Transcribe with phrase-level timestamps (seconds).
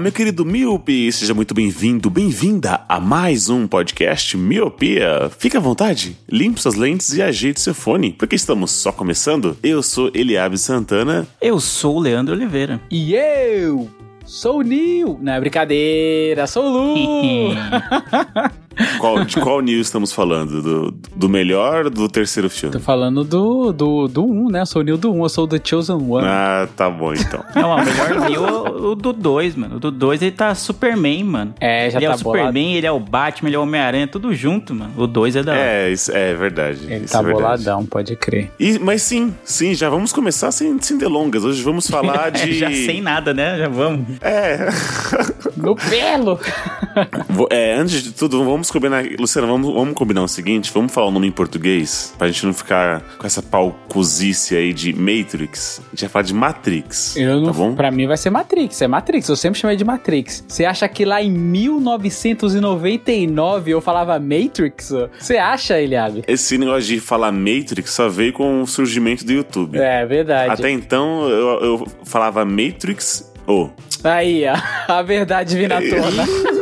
[0.00, 1.12] Meu querido Miope!
[1.12, 5.30] Seja muito bem-vindo, bem-vinda a mais um podcast Miopia.
[5.38, 9.58] Fique à vontade, limpe suas lentes e ajeite seu fone, porque estamos só começando.
[9.62, 12.80] Eu sou Eliabe Santana Eu sou o Leandro Oliveira.
[12.90, 13.90] E eu
[14.24, 15.18] sou o Nil.
[15.20, 17.54] Não é brincadeira, sou o Lu.
[18.98, 20.62] Qual, de qual news estamos falando?
[20.62, 22.72] Do, do melhor ou do terceiro filme?
[22.72, 24.60] Tô falando do, do, do 1, né?
[24.62, 26.26] Eu sou o Nil do 1, eu sou o The Chosen One.
[26.26, 27.44] Ah, tá bom então.
[27.54, 29.76] Não, o melhor viu o, o do 2, mano.
[29.76, 31.54] O do 2 ele tá Superman, mano.
[31.60, 32.76] É, já ele é tá o Superman, bolado.
[32.78, 34.92] ele é o Batman, ele é o Homem-Aranha, tudo junto, mano.
[34.96, 35.60] O 2 é da hora.
[35.60, 36.80] É, isso é verdade.
[36.84, 37.42] Ele isso tá é verdade.
[37.42, 38.50] boladão, pode crer.
[38.58, 41.44] E, mas sim, sim, já vamos começar sem, sem delongas.
[41.44, 42.52] Hoje vamos falar É, de.
[42.58, 43.58] já sem nada, né?
[43.58, 44.06] Já vamos.
[44.20, 44.68] É.
[45.56, 46.38] No pelo!
[47.50, 49.04] É, antes de tudo, vamos combinar.
[49.18, 52.52] Luciano, vamos, vamos combinar o seguinte: vamos falar o nome em português, pra gente não
[52.54, 55.80] ficar com essa paucuzice aí de Matrix.
[55.80, 57.16] A gente vai falar de Matrix.
[57.16, 57.74] Eu não, Tá bom?
[57.74, 60.44] Pra mim vai ser Matrix, é Matrix, eu sempre chamei de Matrix.
[60.48, 64.92] Você acha que lá em 1999 eu falava Matrix?
[65.18, 66.22] Você acha, Eliabe?
[66.26, 69.78] Esse negócio de falar Matrix só veio com o surgimento do YouTube.
[69.78, 70.52] É verdade.
[70.52, 73.30] Até então eu, eu falava Matrix.
[73.46, 73.68] Oh,
[74.04, 74.56] Aí, ó,
[74.92, 76.59] a verdade vindo à tona.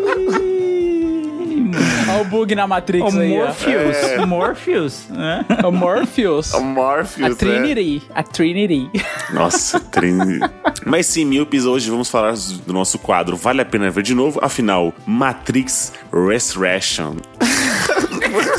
[2.08, 3.28] Olha o bug na Matrix O aí.
[3.30, 3.96] Morpheus.
[3.96, 4.20] É.
[4.20, 5.02] O Morpheus.
[5.10, 5.44] né?
[5.64, 6.52] O Morpheus.
[6.54, 7.34] o Morpheus, A né?
[7.34, 8.02] Trinity.
[8.14, 8.90] A Trinity.
[9.32, 10.40] Nossa, Trini.
[10.86, 12.34] Mas sim, Miopes, hoje vamos falar
[12.66, 14.38] do nosso quadro Vale a Pena Ver de Novo.
[14.42, 17.16] Afinal, Matrix Resurrection.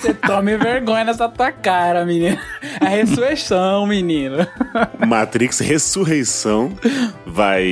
[0.00, 2.38] Você tome vergonha nessa tua cara, menino.
[2.80, 4.36] A ressurreição, menino.
[5.06, 6.72] Matrix Ressurreição
[7.26, 7.64] vai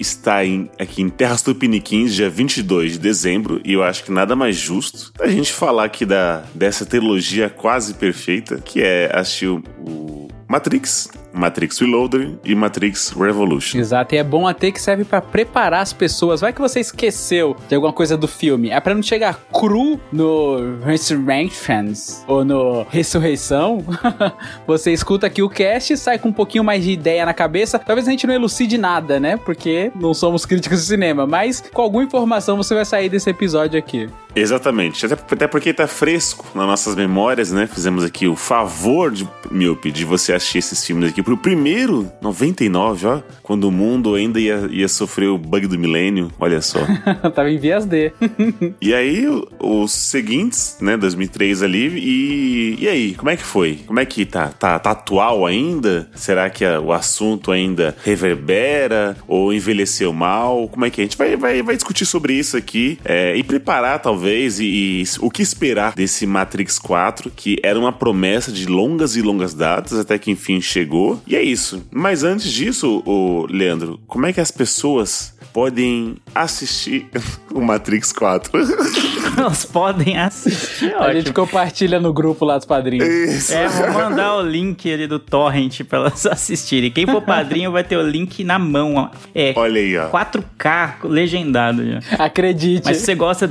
[0.00, 3.60] estar em- aqui em Terras Tupiniquins, dia 22 de dezembro.
[3.64, 7.94] E eu acho que nada mais justo a gente falar aqui da, dessa trilogia quase
[7.94, 13.78] perfeita, que é assistir o Matrix, Matrix Reloaded e Matrix Revolution.
[13.78, 16.40] Exato, e é bom até que serve pra preparar as pessoas.
[16.40, 18.70] Vai que você esqueceu de alguma coisa do filme.
[18.70, 23.84] É pra não chegar cru no Resurrections ou no Ressurreição.
[24.66, 27.78] você escuta aqui o cast, sai com um pouquinho mais de ideia na cabeça.
[27.78, 29.36] Talvez a gente não elucide nada, né?
[29.36, 33.78] Porque não somos críticos de cinema, mas com alguma informação você vai sair desse episódio
[33.78, 34.08] aqui.
[34.34, 35.04] Exatamente.
[35.06, 37.66] Até, até porque tá fresco nas nossas memórias, né?
[37.66, 43.06] Fizemos aqui o favor de Miope de você assistir esses filmes aqui pro primeiro 99,
[43.06, 43.20] ó.
[43.42, 46.30] Quando o mundo ainda ia, ia sofrer o bug do milênio.
[46.38, 46.78] Olha só.
[47.34, 48.12] Tava em vias D.
[48.80, 49.24] e aí,
[49.58, 50.96] os seguintes, né?
[50.96, 51.88] 2003 ali.
[51.98, 53.80] E, e aí, como é que foi?
[53.86, 54.48] Como é que tá?
[54.48, 56.08] Tá, tá atual ainda?
[56.14, 59.16] Será que a- o assunto ainda reverbera?
[59.26, 60.68] Ou envelheceu mal?
[60.68, 61.04] Como é que é?
[61.04, 65.04] A gente vai, vai, vai discutir sobre isso aqui é, e preparar, talvez, e, e
[65.20, 69.98] o que esperar desse Matrix 4, que era uma promessa de longas e longas datas,
[69.98, 71.20] até que enfim chegou.
[71.26, 71.84] E é isso.
[71.90, 77.06] Mas antes disso, o Leandro, como é que as pessoas podem assistir
[77.52, 78.50] o Matrix 4?
[79.36, 80.94] Elas podem assistir.
[80.96, 83.06] A gente compartilha no grupo lá dos padrinhos.
[83.06, 83.54] Isso.
[83.54, 86.90] É, vou mandar o link ali do Torrent pra elas assistirem.
[86.90, 88.94] Quem for padrinho vai ter o link na mão.
[88.96, 89.10] ó.
[89.32, 90.10] É, Olha aí, ó.
[90.10, 92.00] 4K legendado já.
[92.18, 92.82] Acredite.
[92.86, 93.48] Mas se você gosta.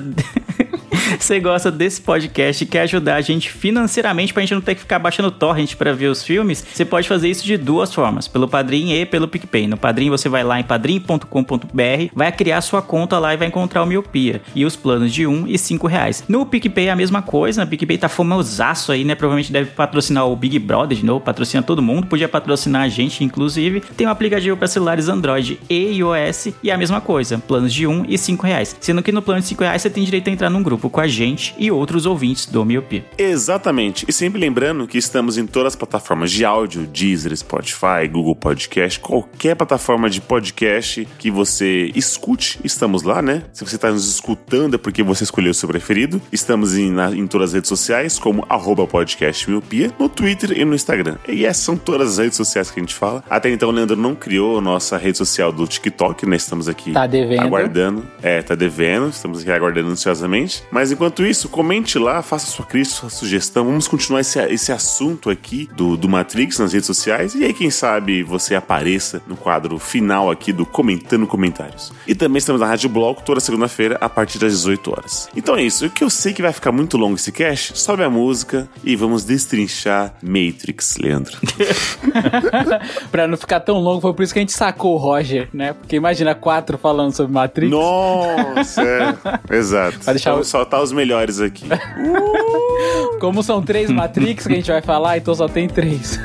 [1.19, 4.81] Você gosta desse podcast e quer ajudar a gente financeiramente pra gente não ter que
[4.81, 8.47] ficar baixando torrent pra ver os filmes, você pode fazer isso de duas formas, pelo
[8.47, 9.67] Padrim e pelo PicPay.
[9.67, 13.83] No Padrim você vai lá em padrim.com.br, vai criar sua conta lá e vai encontrar
[13.83, 16.23] o Miopia e os planos de 1 e 5 reais.
[16.27, 19.15] No PicPay é a mesma coisa, no PicPay tá famosaço aí, né?
[19.15, 23.23] Provavelmente deve patrocinar o Big Brother de novo, patrocina todo mundo, podia patrocinar a gente,
[23.23, 23.81] inclusive.
[23.95, 27.87] Tem um aplicativo para celulares Android e iOS e é a mesma coisa, planos de
[27.87, 28.75] 1 e 5 reais.
[28.79, 30.99] Sendo que no plano de 5 reais você tem direito a entrar num grupo com
[31.01, 33.05] a gente e outros ouvintes do Miopia.
[33.17, 34.05] Exatamente.
[34.07, 38.99] E sempre lembrando que estamos em todas as plataformas de áudio, Deezer, Spotify, Google Podcast,
[38.99, 43.43] qualquer plataforma de podcast que você escute, estamos lá, né?
[43.53, 46.21] Se você está nos escutando é porque você escolheu o seu preferido.
[46.31, 50.63] Estamos em, na- em todas as redes sociais, como arroba podcast miopia, no Twitter e
[50.65, 51.15] no Instagram.
[51.27, 53.23] E essas são todas as redes sociais que a gente fala.
[53.29, 56.35] Até então o Leandro não criou a nossa rede social do TikTok, né?
[56.35, 57.41] Estamos aqui Tá devendo.
[57.41, 58.07] aguardando.
[58.21, 59.09] É, tá devendo.
[59.09, 60.63] Estamos aqui aguardando ansiosamente.
[60.71, 63.65] Mas enquanto isso, comente lá, faça sua crítica, sua sugestão.
[63.65, 67.33] Vamos continuar esse, esse assunto aqui do, do Matrix nas redes sociais.
[67.35, 71.91] E aí, quem sabe você apareça no quadro final aqui do Comentando Comentários.
[72.05, 75.29] E também estamos na Rádio Bloco toda segunda-feira a partir das 18 horas.
[75.35, 75.85] Então é isso.
[75.85, 78.95] O que eu sei que vai ficar muito longo esse cast, sobe a música e
[78.95, 81.37] vamos destrinchar Matrix, Leandro.
[83.11, 85.73] pra não ficar tão longo, foi por isso que a gente sacou o Roger, né?
[85.73, 87.71] Porque imagina quatro falando sobre Matrix.
[87.71, 89.15] Nossa, é.
[89.55, 89.99] Exato.
[90.03, 91.65] Vai deixar Vamos o- soltar os melhores aqui.
[93.19, 96.19] Como são três Matrix que a gente vai falar, então só tem três.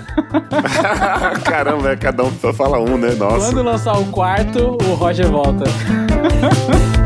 [1.44, 3.14] Caramba, é cada um só fala um, né?
[3.14, 3.46] Nossa.
[3.46, 5.64] Quando lançar o quarto, o Roger volta.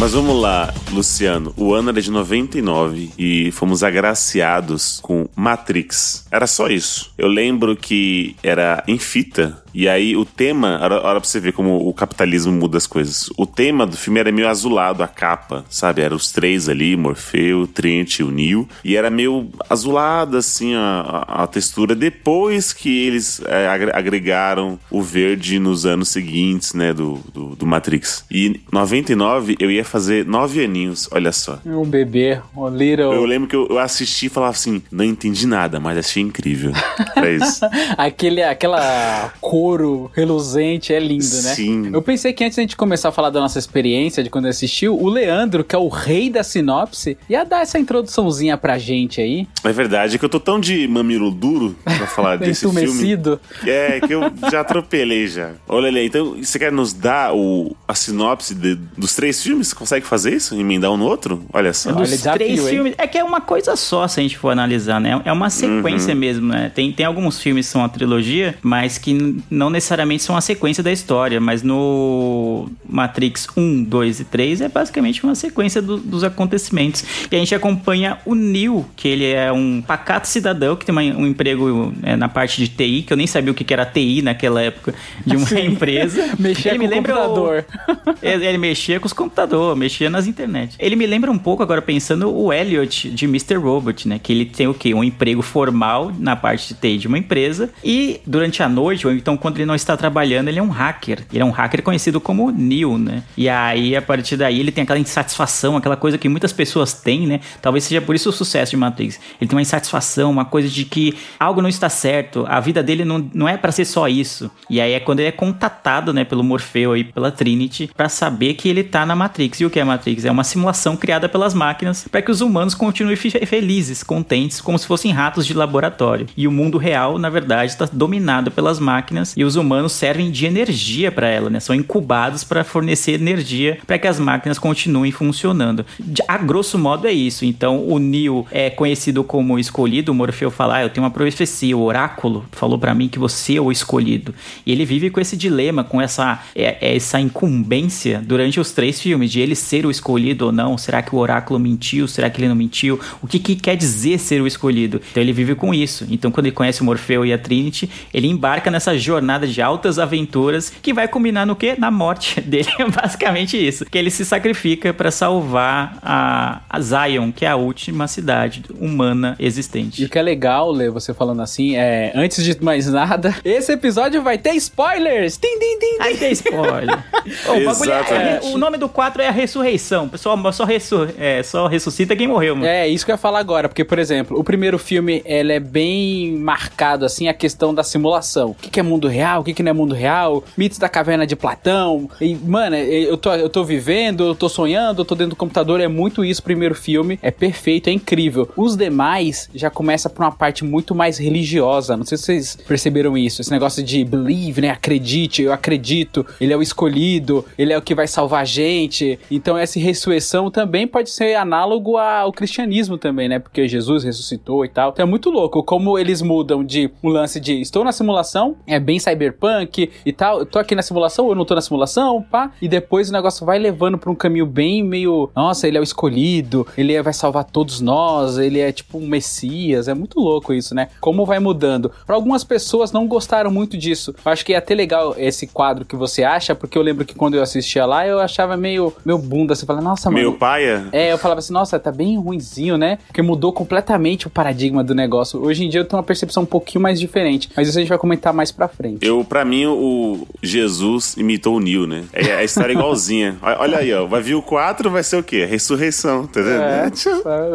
[0.00, 1.52] Mas vamos lá, Luciano.
[1.58, 6.26] O ano era de 99 e fomos agraciados com Matrix.
[6.30, 7.12] Era só isso.
[7.18, 9.62] Eu lembro que era em fita.
[9.74, 13.28] E aí o tema, olha, pra você ver como o capitalismo muda as coisas.
[13.36, 16.02] O tema do filme era meio azulado, a capa, sabe?
[16.02, 18.68] Era os três ali, Morfeu, Trinity e o Neo.
[18.84, 21.94] E era meio azulada, assim, a, a- textura.
[21.94, 27.66] Depois que eles é, agre- agregaram o verde nos anos seguintes, né, do, do, do
[27.66, 28.24] Matrix.
[28.30, 31.58] E em 99 eu ia fazer nove aninhos, olha só.
[31.66, 33.12] Um bebê, um little.
[33.12, 36.72] Eu lembro que eu, eu assisti e falava assim, não entendi nada, mas achei incrível.
[37.16, 37.60] É isso.
[37.98, 41.54] Aquele, aquela couro reluzente é lindo, né?
[41.54, 41.90] Sim.
[41.92, 44.98] Eu pensei que antes da gente começar a falar da nossa experiência de quando assistiu,
[44.98, 49.46] o Leandro, que é o rei da sinopse, ia dar essa introduçãozinha pra gente aí.
[49.62, 53.18] É verdade, é que eu tô tão de mamilo duro pra falar desse filme.
[53.66, 55.50] É, que eu já atropelei já.
[55.68, 59.68] Olha ali, então você quer nos dar o, a sinopse de- dos três filmes?
[59.68, 60.54] Você consegue fazer isso?
[60.58, 61.44] Emendar um no outro?
[61.52, 61.90] Olha só.
[61.90, 62.94] Olha, Dos desafio, três filmes.
[62.96, 65.20] É que é uma coisa só, se a gente for analisar, né?
[65.24, 66.70] É uma sequência mesmo, né?
[66.74, 70.82] Tem, tem alguns filmes que são a trilogia, mas que não necessariamente são a sequência
[70.82, 71.40] da história.
[71.40, 77.04] Mas no Matrix 1, 2 e 3 é basicamente uma sequência do- dos acontecimentos.
[77.30, 81.02] E a gente acompanha o Neo, que ele é um pacato cidadão que tem uma-
[81.02, 84.22] um emprego é, na parte de TI, que eu nem sabia o que era TI
[84.22, 84.94] naquela época
[85.26, 86.30] de uma empresa.
[86.38, 87.64] Mexer Ele com me o lembra o- computador.
[88.22, 90.76] ele, ele mexia com os computadores, mexia nas internet.
[90.78, 93.54] Ele me lembra um pouco, agora pensando, o Elliot de Mr.
[93.56, 94.18] Robot, né?
[94.22, 94.94] Que ele tem o quê?
[94.94, 97.70] Um emprego formal na parte de TI de uma empresa.
[97.84, 101.24] E durante a noite, ou então quando ele não está trabalhando, ele é um hacker.
[101.32, 103.22] Ele é um hacker conhecido como Neo, né?
[103.36, 107.26] E aí, a partir daí, ele tem aquela insatisfação, aquela coisa que muitas pessoas têm,
[107.26, 107.40] né?
[107.60, 109.18] Talvez seja por isso o sucesso de Matrix.
[109.40, 113.04] Ele tem uma insatisfação, uma coisa de que algo não está certo, a vida dele
[113.04, 114.50] não, não é para ser só isso.
[114.68, 118.54] E aí é quando ele é contatado, né, pelo Morfeu e pela Trinity para saber
[118.54, 119.60] que ele tá na Matrix.
[119.60, 120.24] E o que é Matrix?
[120.24, 124.78] É uma simulação criada pelas máquinas para que os humanos continuem fe- felizes, contentes, como
[124.78, 126.26] se fossem ratos de laboratório.
[126.36, 130.46] E o mundo real, na verdade, está dominado pelas máquinas e os humanos servem de
[130.46, 131.60] energia para ela, né?
[131.60, 135.84] São incubados para fornecer energia para que as máquinas continuem funcionando.
[136.28, 137.44] A grosso modo é isso.
[137.44, 140.12] Então, o Neo é conhecido como escolhido.
[140.12, 143.56] O Morfeu fala: ah, eu tenho uma profecia, o oráculo falou para mim que você
[143.56, 144.34] é o escolhido.
[144.64, 149.00] E ele vive com esse dilema, com essa, é- é essa incumbência durante os três
[149.00, 150.76] filmes, de ele ser o escolhido ou não.
[150.78, 152.06] Será que o oráculo mentiu?
[152.06, 152.98] Será que ele não mentiu?
[153.22, 155.00] O que, que quer dizer ser o escolhido?
[155.10, 156.06] Então ele vive com isso.
[156.10, 159.98] Então, quando ele conhece o Morfeu e a Trinity, ele embarca nessa jornada de altas
[159.98, 161.74] aventuras que vai culminar no quê?
[161.78, 162.68] Na morte dele.
[162.78, 163.84] É basicamente isso.
[163.84, 169.36] Que ele se sacrifica para salvar a, a Zion, que é a última cidade humana
[169.38, 170.04] E existente.
[170.04, 172.12] o que é legal, Lê, você falando assim, é.
[172.14, 175.36] Antes de mais nada, esse episódio vai ter spoilers!
[175.36, 176.98] Tim, tim, tim, Aí tem spoiler.
[177.46, 180.06] O, bagulho é- é- o nome do quadro é a ressurreição.
[180.06, 182.66] O pessoal só, ressu- é, só ressuscita quem morreu, mano.
[182.66, 185.60] É, isso que eu ia falar agora, porque, por exemplo, o primeiro filme, ele é
[185.60, 188.50] bem marcado, assim, a questão da simulação.
[188.50, 190.88] O que, que é mundo real, o que, que não é mundo real, mitos da
[190.88, 195.14] caverna de Platão, e, mano, eu tô, eu tô vivendo, eu tô sonhando, eu tô
[195.14, 198.48] dentro do computador, é muito isso o primeiro filme, é perfeito, é incrível.
[198.56, 203.18] Os demais já começa por uma parte muito mais religiosa, não sei se vocês perceberam
[203.18, 207.78] isso, esse negócio de believe, né, acredite, eu acredito, ele é o escolhido, ele é
[207.78, 212.96] o que vai salvar a gente, então essa ressurreição também pode ser análogo ao cristianismo
[212.96, 216.90] também, né, porque Jesus ressuscitou e tal, então é muito louco como eles mudam de
[217.02, 220.40] um lance de estou na simulação, é bem cyberpunk e tal.
[220.40, 222.52] Eu tô aqui na simulação, ou eu não tô na simulação, pá.
[222.60, 225.30] E depois o negócio vai levando pra um caminho bem meio.
[225.34, 229.06] Nossa, ele é o escolhido, ele é- vai salvar todos nós, ele é tipo um
[229.06, 229.88] messias.
[229.88, 230.88] É muito louco isso, né?
[231.00, 231.90] Como vai mudando.
[232.06, 234.14] Pra algumas pessoas não gostaram muito disso.
[234.24, 237.14] Eu acho que é até legal esse quadro que você acha, porque eu lembro que
[237.14, 239.54] quando eu assistia lá, eu achava meio, meio bunda.
[239.54, 240.20] Você fala, nossa, mano.
[240.22, 240.88] Meu paia.
[240.92, 242.98] É, eu falava assim, nossa, tá bem ruinzinho, né?
[243.06, 245.40] Porque mudou completamente o paradigma do negócio.
[245.42, 247.48] Hoje em dia eu tenho uma percepção um pouquinho mais diferente.
[247.56, 248.89] Mas isso a gente vai comentar mais pra frente.
[249.00, 252.04] Eu, pra mim, o Jesus imitou o Neo, né?
[252.12, 253.36] É a história igualzinha.
[253.42, 254.06] Olha aí, ó.
[254.06, 255.44] Vai vir o 4, vai ser o quê?
[255.44, 256.62] Ressurreição, tá entendendo?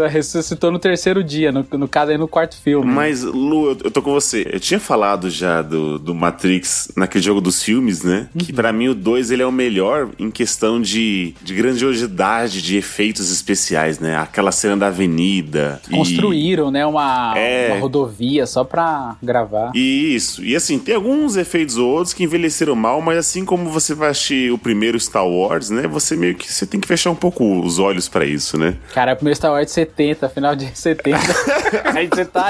[0.02, 2.86] É, é, ressuscitou no terceiro dia, no, no caso aí no quarto filme.
[2.92, 4.48] Mas, Lu, eu, eu tô com você.
[4.52, 8.28] Eu tinha falado já do, do Matrix naquele jogo dos filmes, né?
[8.38, 12.78] Que pra mim o 2 ele é o melhor em questão de, de grandiosidade, de
[12.78, 14.16] efeitos especiais, né?
[14.18, 15.82] Aquela cena da avenida.
[15.90, 17.72] e- Construíram, né, uma, É.
[17.72, 19.72] uma rodovia só pra gravar.
[19.76, 20.44] Isso.
[20.44, 24.10] E assim, tem alguns efeitos ou outros que envelheceram mal, mas assim como você vai
[24.10, 25.88] assistir o primeiro Star Wars, né?
[25.88, 28.76] Você meio que você tem que fechar um pouco os olhos pra isso, né?
[28.94, 31.18] Cara, o primeiro Star Wars de 70, final de 70.
[31.96, 32.50] aí você tá,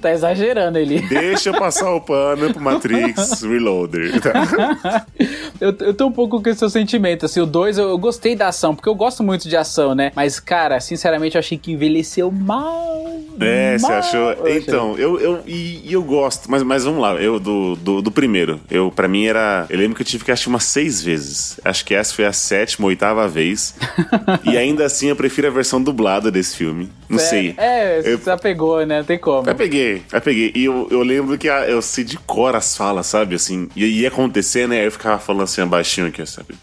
[0.00, 1.00] tá exagerando ele.
[1.08, 4.20] Deixa eu passar o pano pro Matrix Reloader.
[4.20, 5.06] Tá?
[5.60, 8.34] Eu, eu tô um pouco com esse seu sentimento, assim, o 2 eu, eu gostei
[8.34, 10.10] da ação, porque eu gosto muito de ação, né?
[10.12, 13.20] Mas, cara, sinceramente, eu achei que envelheceu mal.
[13.40, 13.92] É, você mal.
[13.98, 14.32] achou?
[14.32, 14.58] Eu achei.
[14.58, 18.10] Então, eu, eu e, e eu gosto, mas, mas vamos lá, eu do, do, do
[18.10, 18.60] primeiro.
[18.70, 19.66] Eu, pra mim era.
[19.70, 21.58] Eu lembro que eu tive que assistir umas seis vezes.
[21.64, 23.74] Acho que essa foi a sétima, oitava vez.
[24.44, 26.90] e ainda assim eu prefiro a versão dublada desse filme.
[27.12, 27.54] Não É, sei.
[27.58, 28.98] É, Eu- você já pegou, né?
[28.98, 29.48] Não tem como.
[29.48, 30.50] Eu peguei, eu peguei.
[30.54, 33.34] E eu, eu lembro que a- eu sei de cor as falas, sabe?
[33.34, 34.80] Assim, e ia acontecer, né?
[34.80, 36.54] Aí eu ficava falando assim, abaixinho aqui, sabe?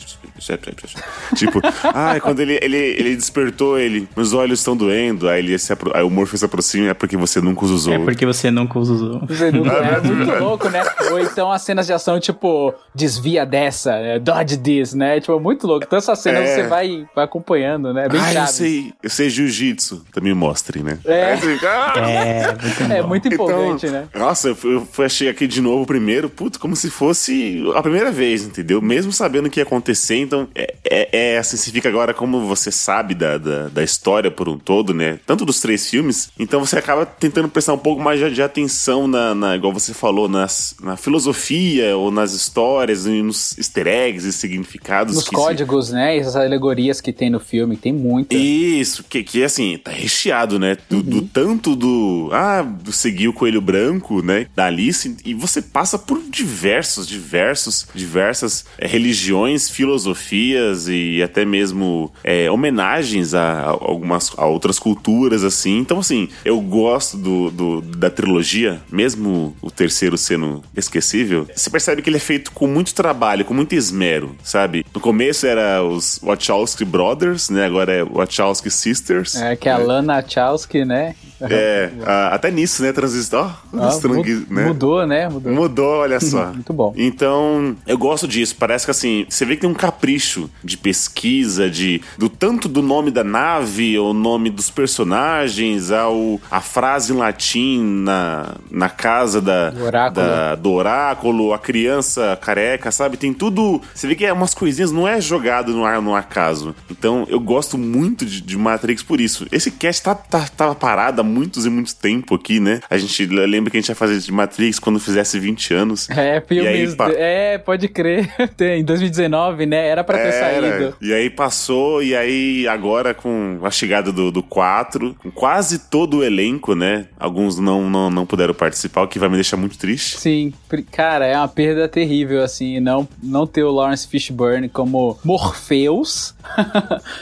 [1.35, 1.59] Tipo,
[1.93, 5.27] ah, quando ele, ele, ele despertou, ele, meus olhos estão doendo.
[5.29, 7.93] Aí, ele se apro- aí o Morpheus se aproxima, é porque você nunca os usou.
[7.93, 9.19] É porque você nunca os usou.
[9.27, 10.81] Você nunca- É muito louco, né?
[11.11, 15.19] Ou então as cenas de ação, tipo, desvia dessa, é, dodge this, né?
[15.19, 15.85] Tipo, muito louco.
[15.85, 16.55] Então essa cena É.
[16.55, 18.05] você vai, vai acompanhando, né?
[18.05, 20.05] É bem ah, eu sei, eu sei jiu-jitsu.
[20.11, 20.97] Também mostre, né?
[21.05, 21.33] É.
[21.63, 21.93] Ah!
[22.09, 24.07] É, muito É muito empolgante, Então, né?
[24.15, 28.11] Nossa, eu fui, eu achei aqui de novo primeiro, puto, como se fosse a primeira
[28.11, 28.81] vez, entendeu?
[28.81, 32.41] Mesmo sabendo o que ia acontecer, então é, é, é assim, se fica agora como
[32.47, 35.19] você sabe da, da, da história por um todo, né?
[35.25, 39.07] Tanto dos três filmes, então você acaba tentando prestar um pouco mais de, de atenção
[39.07, 44.27] na, na- igual você falou, nas, na filosofia ou nas histórias, e nos easter eggs
[44.27, 45.13] e significados.
[45.15, 46.17] Nos que se- códigos, né?
[46.17, 48.39] Essas alegorias que tem no filme, tem muitas.
[48.39, 50.28] isso, que, que assim, tá recheado,
[50.59, 50.77] né?
[50.89, 52.29] Do, do tanto do.
[52.31, 54.47] Ah, do seguir o coelho branco, né?
[54.55, 55.15] Da Alice.
[55.25, 63.33] E você passa por diversos, diversos, diversas é, religiões, filosofias e até mesmo é, homenagens
[63.33, 65.77] a, a algumas a outras culturas, assim.
[65.79, 71.47] Então, assim, eu gosto do, do- da trilogia, mesmo o terceiro sendo esquecível.
[71.55, 74.85] Você percebe que ele é feito com muito trabalho, com muito esmero, sabe?
[74.93, 77.65] No começo era os Wachowski Brothers, né?
[77.65, 79.35] Agora é Wachowski Sisters.
[79.35, 81.15] É, que é a Lana Chowski, né?
[81.41, 82.91] É, a- até nisso, né?
[82.91, 83.51] Transistor.
[83.73, 85.29] Ah, Strang- mu- Mudou, né?
[85.29, 85.53] Mudou.
[85.53, 86.47] Mudou, olha só.
[86.47, 86.93] Muito bom.
[86.97, 88.55] Então, eu gosto disso.
[88.57, 92.81] Parece que assim, você vê que tem um capricho de pesquisa, de do tanto do
[92.81, 99.41] nome da nave, o nome dos personagens, ao a frase em latim na, na casa
[99.41, 100.25] da, Do oráculo.
[100.25, 103.17] da- do oráculo, a criança careca, sabe?
[103.17, 103.81] Tem tudo.
[103.93, 106.75] Você vê que é umas coisinhas, não é jogado no ar no acaso.
[106.89, 109.45] Então, eu gosto muito de, de Matrix por isso.
[109.51, 112.81] Esse cast tá, tá, tava parado muitos e muito tempo aqui, né?
[112.89, 116.09] A gente lembra que a gente ia fazer de Matrix quando fizesse 20 anos.
[116.09, 116.95] É, aí, filmes.
[116.95, 118.29] pa- É, pode crer.
[118.57, 119.87] Tem, em 2019, né?
[119.87, 120.39] Era pra ter Era.
[120.69, 120.95] saído.
[121.01, 126.17] E aí passou, e aí agora com a chegada do, do 4, com quase todo
[126.17, 127.07] o elenco, né?
[127.19, 130.19] Alguns não, não, não puderam participar, o que vai me deixar muito triste.
[130.19, 130.53] Sim,
[130.91, 136.33] cara, é uma perda terrível, assim, não, não ter o Lawrence Fishburne como Morpheus.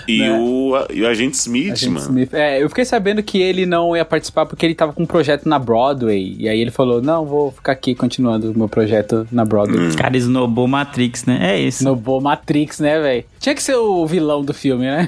[0.07, 0.37] E, Né?
[0.39, 2.05] o, e o Agente Smith, Agente mano.
[2.07, 2.33] Smith.
[2.33, 5.47] É, eu fiquei sabendo que ele não ia participar porque ele tava com um projeto
[5.47, 6.35] na Broadway.
[6.39, 9.79] E aí ele falou: Não, vou ficar aqui continuando o meu projeto na Broadway.
[9.79, 9.87] Hum.
[9.87, 11.39] Os caras esnobou Matrix, né?
[11.55, 11.83] É isso.
[11.83, 13.23] No Bo Matrix, né, velho?
[13.39, 15.07] Tinha que ser o vilão do filme, né?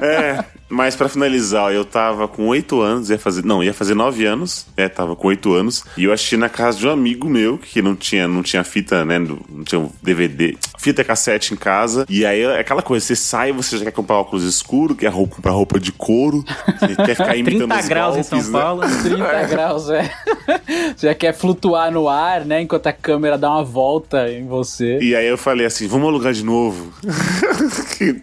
[0.00, 3.44] É, mas pra finalizar, eu tava com 8 anos, ia fazer.
[3.44, 6.78] Não, ia fazer 9 anos, é, tava com 8 anos, e eu assisti na casa
[6.78, 9.18] de um amigo meu, que não tinha, não tinha fita, né?
[9.18, 12.04] Não tinha um DVD, fita cassete em casa.
[12.08, 15.36] E aí é aquela coisa, você sai, você já quer comprar óculos escuros, quer roupa,
[15.36, 16.44] comprar roupa de couro,
[16.80, 18.60] você quer ficar imitando 30 os graus em São golpes, né?
[18.60, 18.82] Paulo.
[19.02, 20.10] 30 graus, é.
[20.98, 22.62] Já quer flutuar no ar, né?
[22.62, 24.98] Enquanto a câmera dá uma volta em você.
[25.00, 26.92] E aí eu falei assim, vamos alugar de novo.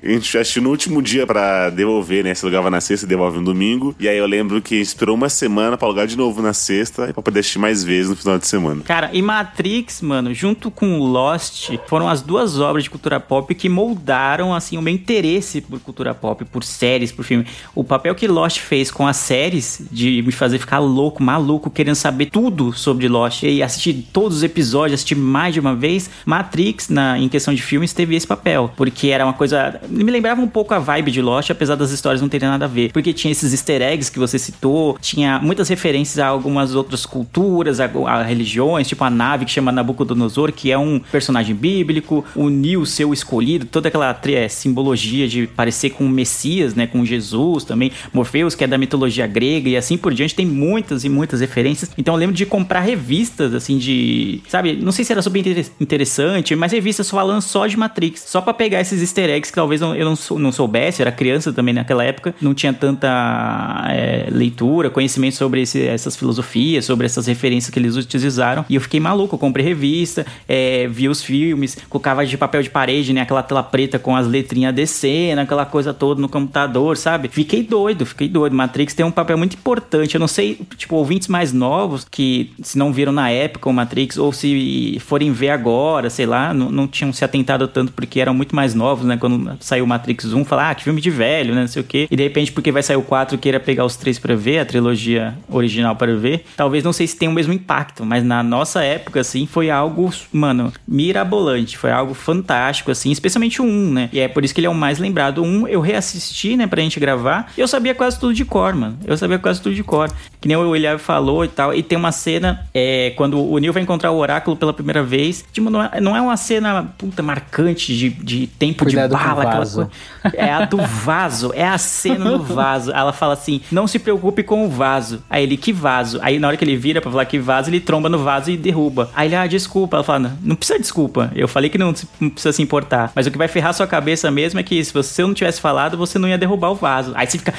[0.03, 2.32] a gente assistiu no último dia pra devolver, né?
[2.33, 2.35] Né?
[2.35, 3.95] Você alugava na sexta e devolve no domingo.
[3.99, 7.13] E aí eu lembro que esperou uma semana pra alugar de novo na sexta e
[7.13, 8.81] pra poder assistir mais vezes no final de semana.
[8.83, 13.69] Cara, e Matrix, mano, junto com Lost, foram as duas obras de cultura pop que
[13.69, 17.45] moldaram, assim, o meu interesse por cultura pop, por séries, por filme.
[17.75, 21.95] O papel que Lost fez com as séries, de me fazer ficar louco, maluco, querendo
[21.95, 26.89] saber tudo sobre Lost e assistir todos os episódios, assistir mais de uma vez, Matrix,
[26.89, 28.71] na, em questão de filmes, teve esse papel.
[28.75, 29.79] Porque era uma coisa.
[29.87, 32.67] Me lembrava um pouco a vibe de Lost, apesar das histórias não terem nada a
[32.67, 32.91] ver.
[32.91, 37.79] Porque tinha esses easter eggs que você citou, tinha muitas referências a algumas outras culturas,
[37.79, 42.49] a, a religiões, tipo a nave que chama Nabucodonosor, que é um personagem bíblico, o
[42.49, 46.87] Neo, seu escolhido, toda aquela é, simbologia de parecer com o Messias, né?
[46.87, 51.03] Com Jesus também, Morpheus, que é da mitologia grega, e assim por diante, tem muitas
[51.03, 51.91] e muitas referências.
[51.97, 54.41] Então eu lembro de comprar revistas, assim, de.
[54.47, 58.41] Sabe, não sei se era super inter- interessante, mas revistas falando só de Matrix, só
[58.41, 61.73] pra pegar esses easter eggs que talvez eu não, sou- não soubesse, era criança também
[61.73, 67.69] naquela época, não tinha tanta é, leitura, conhecimento sobre esse- essas filosofias, sobre essas referências
[67.71, 72.25] que eles utilizaram, e eu fiquei maluco, eu comprei revista, é, vi os filmes, colocava
[72.25, 76.21] de papel de parede, né, aquela tela preta com as letrinhas descendo, aquela coisa toda
[76.21, 77.27] no computador, sabe?
[77.29, 78.55] Fiquei doido, fiquei doido.
[78.55, 80.15] Matrix tem um papel muito importante.
[80.15, 84.17] Eu não sei, tipo, ouvintes mais novos que se não viram na época o Matrix
[84.17, 88.33] ou se forem ver agora, sei lá, não, não tinham se atentado tanto porque eram
[88.33, 89.17] muito mais novos, né?
[89.17, 91.61] Quando saiu o Matrix 1, falar, ah, que filme de velho, né?
[91.61, 92.02] Não sei o quê.
[92.09, 94.65] E de repente, porque vai sair o 4, queira pegar os três pra ver, a
[94.65, 96.45] trilogia original para ver.
[96.55, 100.11] Talvez não sei se tem o mesmo impacto, mas na nossa época, assim, foi algo,
[100.31, 101.77] mano, mirabolante.
[101.77, 104.09] Foi algo fantástico, assim, especialmente o 1, né?
[104.11, 105.39] E é por isso que ele é o mais lembrado.
[105.39, 108.73] O 1 eu reassisti, né, pra gente gravar, e eu sabia quase tudo de cor,
[108.73, 108.97] mano.
[109.05, 110.11] Eu sabia quase tudo de cor.
[110.39, 111.73] Que nem o William falou e tal.
[111.73, 115.43] E tem uma cena, é, quando o Neil vai encontrar o oráculo pela primeira vez.
[115.51, 119.43] Tipo, não é, não é uma cena, puta, marcante de, de tempo Cuidado de bala,
[119.43, 119.89] aquela coisa.
[120.33, 122.91] É a do vaso, é a cena do vaso.
[122.91, 125.23] Ela fala assim: não se preocupe com o vaso.
[125.29, 126.19] Aí ele, que vaso?
[126.21, 128.57] Aí na hora que ele vira pra falar que vaso, ele tromba no vaso e
[128.57, 129.09] derruba.
[129.15, 129.97] Aí ele, ah, desculpa.
[129.97, 131.31] Ela fala: não, não precisa desculpa.
[131.35, 133.11] Eu falei que não, não precisa se importar.
[133.15, 135.97] Mas o que vai ferrar sua cabeça mesmo é que se você não tivesse falado,
[135.97, 137.11] você não ia derrubar o vaso.
[137.15, 137.53] Aí você fica.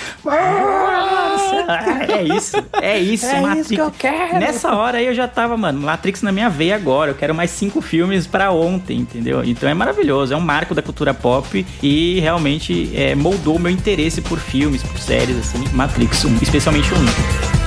[2.09, 3.67] É isso, é isso, É Matrix.
[3.67, 4.39] isso que eu quero.
[4.39, 7.11] Nessa hora aí eu já tava, mano, Matrix na minha veia agora.
[7.11, 9.43] Eu quero mais cinco filmes pra ontem, entendeu?
[9.45, 14.21] Então é maravilhoso, é um marco da cultura pop e realmente é, moldou meu interesse
[14.25, 15.65] por filmes, por séries, assim.
[15.73, 16.97] Matrix 1, especialmente o
[17.61, 17.64] 1.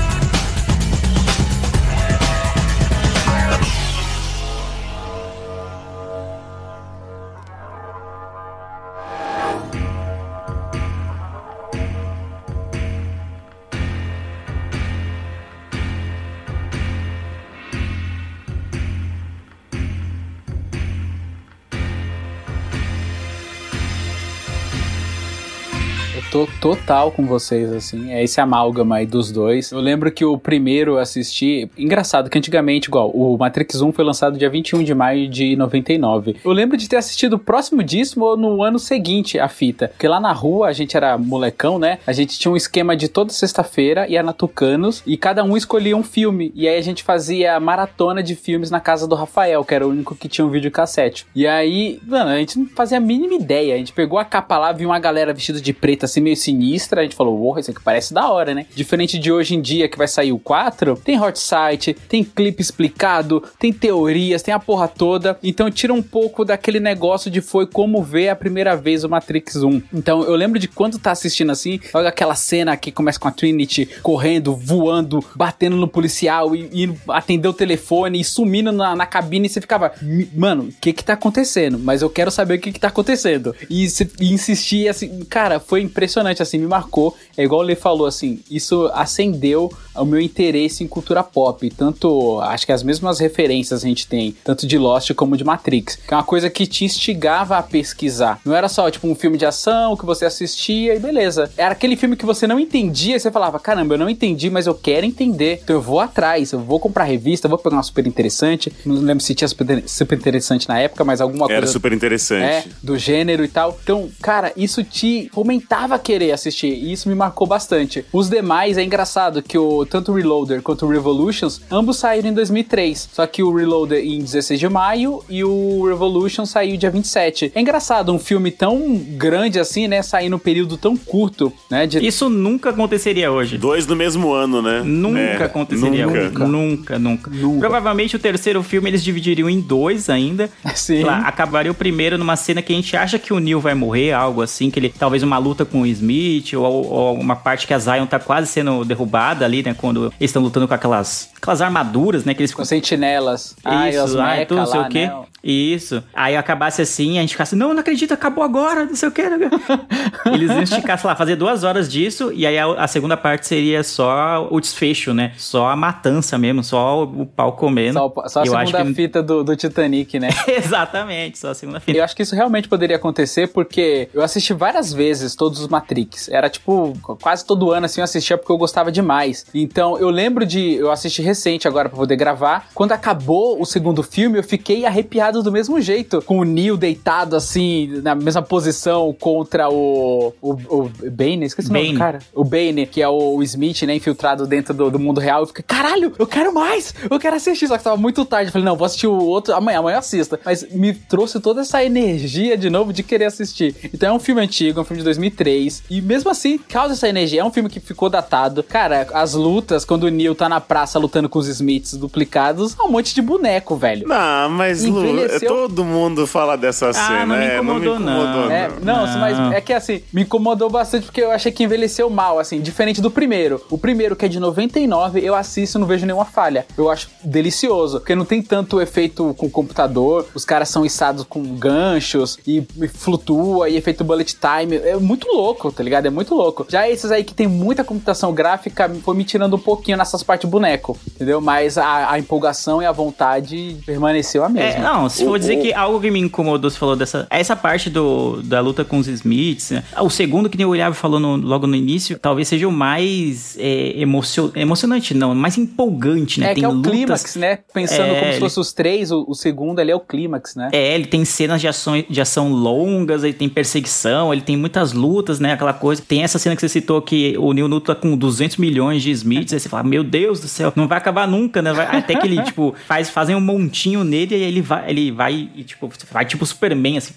[26.68, 28.12] Total com vocês, assim.
[28.12, 29.72] É esse amálgama aí dos dois.
[29.72, 31.70] Eu lembro que o primeiro assisti.
[31.78, 36.36] Engraçado que antigamente, igual, o Matrix 1 foi lançado dia 21 de maio de 99.
[36.44, 39.88] Eu lembro de ter assistido próximo disso ou no ano seguinte a fita.
[39.88, 42.00] Porque lá na rua a gente era molecão, né?
[42.06, 45.96] A gente tinha um esquema de toda sexta-feira, ia na Tucanos e cada um escolhia
[45.96, 46.52] um filme.
[46.54, 49.90] E aí a gente fazia maratona de filmes na casa do Rafael, que era o
[49.90, 51.26] único que tinha um videocassete.
[51.34, 53.74] E aí, mano, a gente não fazia a mínima ideia.
[53.74, 57.02] A gente pegou a capa lá, viu uma galera vestida de preto, assim, meio sinistra.
[57.02, 58.66] A gente falou, porra, isso aqui parece da hora, né?
[58.76, 62.62] Diferente de hoje em dia, que vai sair o 4, tem hot site, tem clipe
[62.62, 65.38] explicado, tem teorias, tem a porra toda.
[65.44, 69.58] Então tira um pouco daquele negócio de foi como ver a primeira vez o Matrix
[69.58, 69.82] 1.
[69.94, 73.32] Então eu lembro de quando tá assistindo assim, olha aquela cena que começa com a
[73.32, 79.06] Trinity correndo, voando, batendo no policial e, e atender o telefone e sumindo na, na
[79.06, 81.78] cabine e você ficava, "Mi- mano, o que que tá acontecendo?
[81.80, 83.56] Mas eu quero saber o que que tá acontecendo.
[83.70, 83.86] E,
[84.20, 87.16] e insistir assim, cara, foi impressionante, assim, me marcou.
[87.36, 91.70] É igual o Lê falou, assim, isso acendeu o meu interesse em cultura pop.
[91.72, 95.96] Tanto, acho que as mesmas referências a gente tem, tanto de Lost como de Matrix.
[96.08, 98.40] Que é uma coisa que te instigava a pesquisar.
[98.46, 101.52] Não era só, tipo, um filme de ação que você assistia e beleza.
[101.58, 104.68] Era aquele filme que você não entendia e você falava, caramba, eu não entendi, mas
[104.68, 105.60] eu quero entender.
[105.64, 108.72] Então eu vou atrás, eu vou comprar revista, vou pegar uma super interessante.
[108.86, 111.72] Não lembro se tinha super, super interessante na época, mas alguma Era coisa...
[111.74, 112.70] super É, interessante.
[112.84, 113.78] do gênero e tal.
[113.84, 116.00] Então, cara, isso te fomentava a
[116.32, 118.06] assistir e isso me marcou bastante.
[118.12, 122.34] Os demais é engraçado que o tanto o Reloader quanto o Revolutions, ambos saíram em
[122.34, 123.10] 2003.
[123.14, 127.52] Só que o Reloader em 16 de maio e o Revolution saiu dia 27.
[127.56, 132.06] É engraçado um filme tão grande assim, né, sair num período tão curto, né, de
[132.06, 133.58] Isso nunca aconteceria hoje.
[133.58, 134.82] Dois no mesmo ano, né?
[134.84, 136.06] Nunca É, aconteceria.
[136.06, 136.46] Nunca.
[136.48, 137.00] Nunca.
[137.00, 137.60] nunca, Nunca.
[137.60, 140.50] Provavelmente o terceiro filme eles dividiriam em dois ainda.
[140.76, 140.98] Sim.
[140.98, 143.74] Sei lá, acabaria o primeiro numa cena que a gente acha que o Neil vai
[143.74, 146.17] morrer, algo assim, que ele talvez uma luta com o Smith,
[146.56, 149.74] ou, ou uma parte que a Zion tá quase sendo derrubada ali, né?
[149.78, 152.34] Quando eles estão lutando com aquelas, aquelas armaduras, né?
[152.34, 153.56] Que eles Com sentinelas.
[153.64, 155.08] Ah, e Isso, ah, tudo, não sei lá, o quê.
[155.08, 155.22] né?
[155.44, 156.04] Isso.
[156.14, 159.24] Aí acabasse assim, a gente ficasse, não, não acredito, acabou agora, não sei o quê.
[160.34, 163.48] Eles iam esticar, sei lá, fazer duas horas disso, e aí a, a segunda parte
[163.48, 165.34] seria só o desfecho, né?
[165.38, 167.94] Só a matança mesmo, só o, o pau comendo.
[168.00, 170.30] Só, só a Eu segunda que- fita do, do Titanic, né?
[170.48, 171.98] Exatamente, só a segunda fita.
[171.98, 176.30] Eu acho que isso realmente poderia acontecer porque eu assisti várias vezes todos os Matrix.
[176.30, 179.46] Era tipo, quase todo ano assim eu assistia porque eu gostava demais.
[179.54, 180.74] Então eu lembro de.
[180.76, 182.68] Eu assisti recente agora pra poder gravar.
[182.74, 186.22] Quando acabou o segundo filme, eu fiquei arrepiado do mesmo jeito.
[186.22, 190.34] Com o Neo deitado assim, na mesma posição contra o.
[190.42, 192.00] O, o Bane, esqueci o nome do Bane.
[192.00, 192.20] cara.
[192.34, 195.42] O Bane, que é o Smith, né, infiltrado dentro do, do mundo real.
[195.42, 196.94] Eu fiquei, caralho, eu quero mais!
[197.10, 197.68] Eu quero assistir.
[197.68, 198.50] Só que tava muito tarde.
[198.50, 200.40] Eu falei, não, vou assistir o outro amanhã, amanhã eu assista.
[200.44, 203.76] Mas me trouxe toda essa energia de novo de querer assistir.
[203.94, 205.84] Então é um filme antigo, é um filme de 2003.
[205.90, 207.42] E mesmo assim, causa essa energia.
[207.42, 208.64] É um filme que ficou datado.
[208.64, 212.84] Cara, as lutas, quando o Neo tá na praça lutando com os Smiths duplicados, é
[212.84, 214.08] um monte de boneco, velho.
[214.08, 215.50] Não, mas Lu, Envelheceu.
[215.50, 217.26] todo mundo fala dessa cena.
[217.26, 218.52] não me é, incomodou, não.
[218.52, 219.20] É, não, Não.
[219.20, 223.02] mas é que assim, me incomodou bastante porque eu achei que envelheceu mal, assim, diferente
[223.02, 223.62] do primeiro.
[223.70, 226.66] O primeiro, que é de 99, eu assisto e não vejo nenhuma falha.
[226.78, 231.42] Eu acho delicioso, porque não tem tanto efeito com computador, os caras são içados com
[231.56, 234.76] ganchos e, e flutua e efeito bullet time.
[234.78, 236.06] É muito louco, tá ligado?
[236.06, 236.66] É muito louco.
[236.70, 240.50] Já esses aí que tem muita computação gráfica, foi me tirando um pouquinho nessas partes
[240.50, 241.40] boneco, entendeu?
[241.42, 244.84] Mas a, a empolgação e a vontade permaneceu a É, mesma.
[245.08, 247.28] Não, se for dizer o- que algo que me incomodou, você falou dessa.
[247.30, 249.72] Essa parte do, da luta com os Smiths.
[249.72, 249.84] né?
[250.02, 253.58] O segundo que nem o William falou no- logo no início, talvez seja o mais
[253.60, 256.48] é, emocio- emocionante, não, mais empolgante, né?
[256.52, 257.60] É Tem que é o lutas- clímax, né?
[257.74, 260.56] Pensando É, como se ele- fosse os três, o, o segundo ali é o clímax,
[260.56, 260.70] né?
[260.72, 264.94] É, ele tem cenas de ação, de ação longas, ele tem perseguição, ele tem muitas
[264.94, 265.54] lutas, né?
[265.54, 266.02] Aquela coisa.
[266.06, 269.54] Tem essa cena que você citou que o Neil luta com 200 milhões de Smiths,
[269.54, 271.74] aí você fala, meu Deus do céu, não vai acabar nunca, né?
[271.74, 274.97] Vai- até que ele, tipo, faz, fazem um montinho nele e aí ele vai, ele
[275.12, 277.14] vai e, tipo, vai tipo Superman, assim,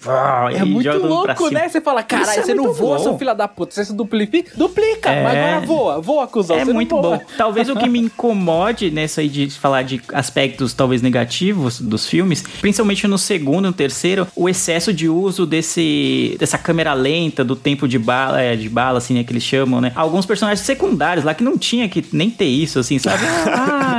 [0.55, 1.51] É e muito louco, cima.
[1.59, 1.69] né?
[1.69, 3.03] Você fala, caralho, é você não voa, bom.
[3.03, 3.73] seu filho da puta.
[3.73, 5.23] Você se duplica, duplica, É.
[5.23, 6.55] mas agora voa, voa, cuzão.
[6.57, 7.17] É você não muito voa.
[7.17, 7.23] bom.
[7.37, 12.43] Talvez o que me incomode nessa aí de falar de aspectos talvez negativos dos filmes,
[12.61, 17.55] principalmente no segundo e no terceiro, o excesso de uso desse dessa câmera lenta, do
[17.55, 19.91] tempo de bala, é, de bala assim, né, que eles chamam, né?
[19.95, 23.23] Alguns personagens secundários lá que não tinha que nem ter isso assim, sabe?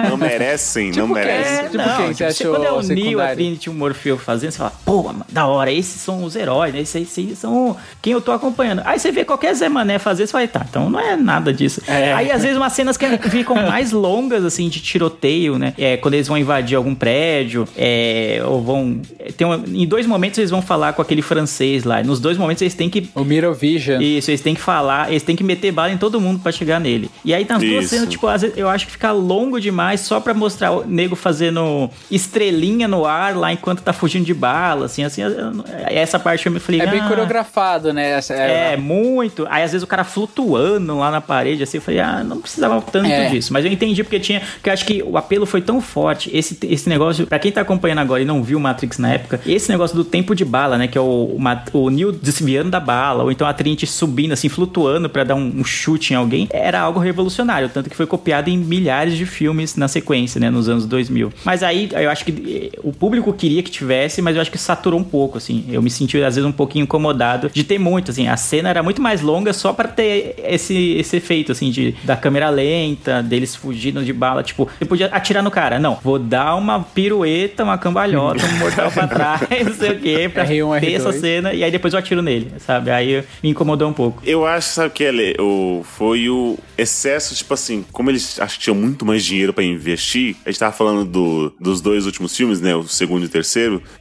[0.05, 1.14] Ah, Não merecem, não Tipo quem?
[1.14, 1.68] merecem.
[1.71, 3.35] Tipo quem você achou Quando é o Neo, a secundário?
[3.37, 6.81] Trinity e o Morfeu fazendo, você fala, pô, da hora, esses são os heróis, né?
[6.81, 8.83] Esses, esses são quem eu tô acompanhando.
[8.85, 11.81] Aí você vê qualquer Zé Mané fazer, você fala, tá, então não é nada disso.
[11.87, 12.13] É.
[12.13, 15.75] Aí às vezes umas cenas que ficam mais longas, assim, de tiroteio, né?
[15.79, 19.01] É, quando eles vão invadir algum prédio, é, ou vão.
[19.37, 22.03] Tem um- em dois momentos eles vão falar com aquele francês lá.
[22.03, 24.01] Nos dois momentos eles têm que O Mirror Vision.
[24.01, 26.79] isso, eles têm que falar, eles têm que meter bala em todo mundo pra chegar
[26.81, 27.11] nele.
[27.25, 30.01] E aí tá as duas cenas, tipo, às vezes eu acho que fica longo demais
[30.01, 34.87] só pra mostrar o nego fazendo estrelinha no ar lá enquanto tá fugindo de bala,
[34.87, 35.22] assim, assim.
[35.87, 36.81] Essa parte eu me falei.
[36.81, 38.11] É bem ah, coreografado, né?
[38.18, 39.46] Essa- É, muito.
[39.48, 42.81] Aí às vezes o cara flutuando lá na parede, assim, eu falei, ah, não precisava
[42.83, 43.29] tanto É.
[43.29, 43.53] disso.
[43.53, 44.40] Mas eu entendi porque tinha.
[44.40, 46.29] Porque eu acho que o apelo foi tão forte.
[46.37, 49.70] Esse, esse negócio, pra quem tá acompanhando agora e não viu Matrix na época, esse
[49.70, 50.88] negócio do tempo de bala, né?
[50.88, 51.38] Que é o,
[51.72, 55.37] o, o Neo desviando da bala, ou então a Trinity subindo, assim, flutuando pra dar
[55.37, 57.68] um, um chute em alguém, era algo revolucionário.
[57.68, 60.51] Tanto que foi copiado em milhares de filmes na sequência, né?
[60.51, 61.33] Nos anos 2000.
[61.44, 64.59] Mas aí eu acho que eh, o público queria que tivesse, mas eu acho que
[64.59, 65.65] saturou um pouco, assim.
[65.69, 68.29] Eu me senti, às vezes, um pouquinho incomodado de ter muito, assim.
[68.29, 72.15] A cena era muito mais longa só pra ter esse, esse efeito, assim, de, da
[72.17, 74.45] câmera lenta, deles fugindo de bala.
[74.45, 75.81] Tipo, você podia atirar no cara.
[75.81, 80.31] Não, vou dar uma pirueta, uma cambalhota, um mortal pra trás, não sei o quê,
[80.33, 81.21] pra R1, ter essa R2.
[81.21, 81.53] cena.
[81.53, 82.91] E aí depois eu atiro nele, sabe?
[82.91, 84.23] Aí me incomodou um pouco.
[84.25, 85.35] Eu acho, sabe o que Lê?
[85.41, 89.65] o Foi o excesso, tipo assim, como eles acho que tinham muito mais dinheiro pra
[89.65, 92.75] investir, a gente tava falando do- dos dois últimos filmes, né?
[92.77, 93.42] O segundo e o terceiro.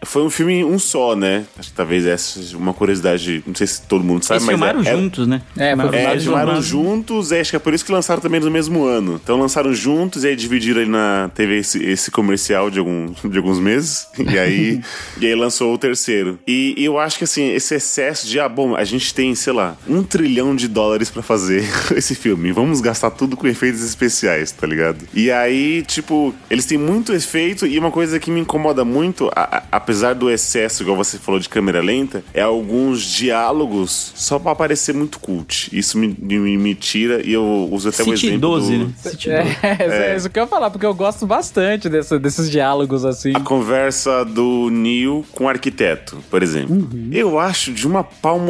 [0.06, 1.46] Foi um filme um só, né?
[1.58, 4.56] Acho que talvez essa seja uma curiosidade, não sei se todo mundo sabe, Eles mas.
[4.56, 5.42] filmaram é- é- juntos, né?
[5.58, 8.40] É, foi Filmaram É, filmaram juntos, é, acho que é por isso que lançaram também
[8.40, 9.20] no mesmo ano.
[9.24, 13.38] Então lançaram juntos e aí dividiram ali na TV esse, esse comercial de, algum, de
[13.38, 14.08] alguns meses.
[14.18, 14.82] E aí,
[15.20, 16.40] e aí lançou o terceiro.
[16.48, 19.54] E, e eu acho que assim, esse excesso de, ah, bom, a gente tem, sei
[19.54, 21.64] lá, um trilhão de dólares pra fazer
[21.96, 22.52] esse filme.
[22.52, 25.06] Vamos gastar tudo com efeitos especiais, tá ligado?
[25.14, 29.63] E aí, tipo, eles têm muito efeito e uma coisa que me incomoda muito, a-
[29.72, 34.94] apesar do excesso, igual você falou, de câmera lenta, é alguns diálogos só pra parecer
[34.94, 35.70] muito cult.
[35.76, 38.86] Isso me, me, me tira e eu uso até o City exemplo 12, do...
[38.88, 38.94] né?
[38.98, 39.41] City 12.
[39.82, 43.32] É, é, isso que eu ia falar, porque eu gosto bastante desse- desses diálogos assim.
[43.36, 46.76] A conversa do Neil com o arquiteto, por exemplo.
[46.76, 47.10] Uhum.
[47.12, 48.04] Eu acho de uma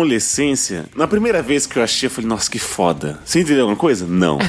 [0.05, 0.85] palmolescência.
[0.95, 3.19] Na primeira vez que eu achei, eu falei, nossa, que foda.
[3.23, 4.05] Você entendeu alguma coisa?
[4.07, 4.39] Não.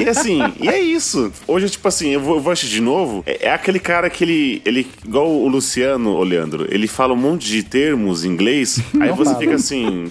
[0.00, 1.32] e assim, e é isso.
[1.46, 3.22] Hoje, tipo assim, eu vou, eu vou assistir de novo.
[3.26, 4.86] É, é aquele cara que ele, ele.
[5.04, 5.69] Igual o Luciano,
[6.06, 8.80] ô Leandro, ele fala um monte de termos em inglês.
[9.00, 10.06] Aí você fica assim,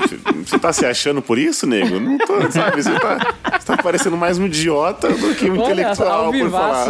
[0.46, 2.00] você tá se achando por isso, nego?
[2.00, 2.82] Não tô, sabe?
[2.82, 6.88] Você tá, você tá parecendo mais um idiota do que um Olha, intelectual por falar.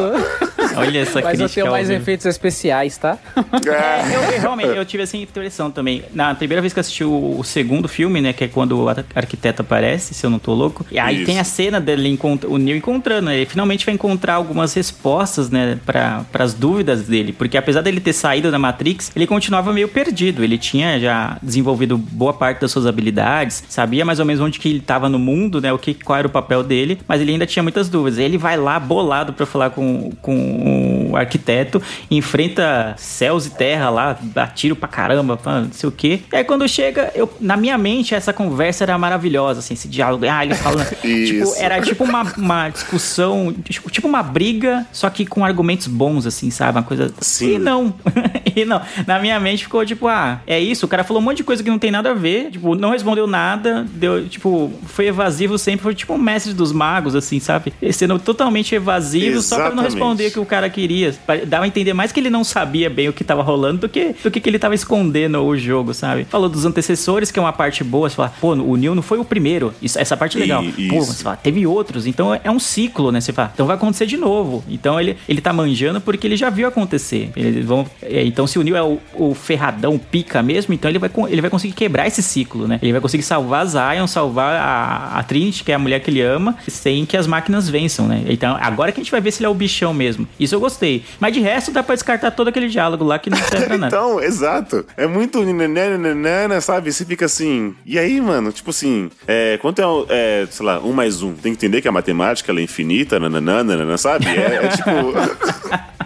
[0.75, 3.17] Olha essa Mas eu tenho mais efeitos especiais, tá?
[3.35, 4.15] É.
[4.15, 6.03] Eu, eu realmente eu tive essa impressão também.
[6.13, 8.33] Na primeira vez que eu assisti o, o segundo filme, né?
[8.33, 10.85] Que é quando o ar- arquiteto aparece, se eu não tô louco.
[10.91, 11.25] E aí Isso.
[11.25, 13.25] tem a cena dele o Neo encontrando.
[13.27, 15.79] né, Ele finalmente vai encontrar algumas respostas, né?
[15.85, 17.33] Para as dúvidas dele.
[17.33, 20.43] Porque apesar dele ter saído da Matrix, ele continuava meio perdido.
[20.43, 24.69] Ele tinha já desenvolvido boa parte das suas habilidades, sabia mais ou menos onde que
[24.69, 25.71] ele estava no mundo, né?
[25.73, 28.19] O que, qual era o papel dele, mas ele ainda tinha muitas dúvidas.
[28.19, 34.17] Ele vai lá bolado para falar com, com o arquiteto, enfrenta céus e terra lá,
[34.21, 36.21] dá tiro pra caramba, não sei o quê.
[36.31, 40.25] E aí quando chega, eu, na minha mente, essa conversa era maravilhosa, assim, esse diálogo.
[40.29, 40.89] Ah, ele falando.
[41.01, 46.25] tipo, era tipo uma, uma discussão, tipo, tipo uma briga, só que com argumentos bons,
[46.25, 46.77] assim, sabe?
[46.77, 47.11] Uma coisa.
[47.21, 47.55] Sim.
[47.55, 47.93] E não.
[48.65, 48.81] não.
[49.07, 50.85] Na minha mente ficou tipo, ah, é isso.
[50.85, 52.91] O cara falou um monte de coisa que não tem nada a ver, tipo, não
[52.91, 57.73] respondeu nada, deu, tipo, foi evasivo sempre, foi tipo um mestre dos magos, assim, sabe?
[57.91, 59.93] Sendo totalmente evasivo só pra não Exatamente.
[59.93, 61.15] responder o que o cara queria.
[61.47, 64.15] Dava a entender mais que ele não sabia bem o que tava rolando do que
[64.23, 66.25] do que, que ele tava escondendo o jogo, sabe?
[66.25, 68.09] Falou dos antecessores, que é uma parte boa.
[68.09, 69.73] Você fala, pô, o Neo não foi o primeiro.
[69.81, 70.63] Isso, essa parte é legal.
[70.63, 71.13] E- Pô, isso.
[71.13, 72.05] você fala, teve outros.
[72.07, 73.21] Então é um ciclo, né?
[73.21, 74.63] Você fala, então vai acontecer de novo.
[74.69, 77.31] Então ele, ele tá manjando porque ele já viu acontecer.
[77.35, 80.99] Eles vão, é, então se o Neo é o, o ferradão pica mesmo, então ele
[80.99, 82.79] vai, ele vai conseguir quebrar esse ciclo, né?
[82.81, 86.09] Ele vai conseguir salvar a Zion, salvar a, a Trinity, que é a mulher que
[86.09, 88.23] ele ama, sem que as máquinas vençam, né?
[88.27, 90.27] Então agora que a gente vai ver se ele é o bichão mesmo.
[90.39, 91.03] Isso eu gostei.
[91.19, 93.95] Mas de resto dá pra descartar todo aquele diálogo lá que não serve pra nada.
[93.95, 94.85] Então, exato.
[94.97, 96.91] É muito nananana, sabe?
[96.91, 97.75] Você fica assim.
[97.85, 98.51] E aí, mano?
[98.51, 101.33] Tipo assim, é, quanto é, é, sei lá, um mais um?
[101.33, 104.27] Tem que entender que a matemática ela é infinita, nananana, sabe?
[104.27, 104.89] É, é tipo.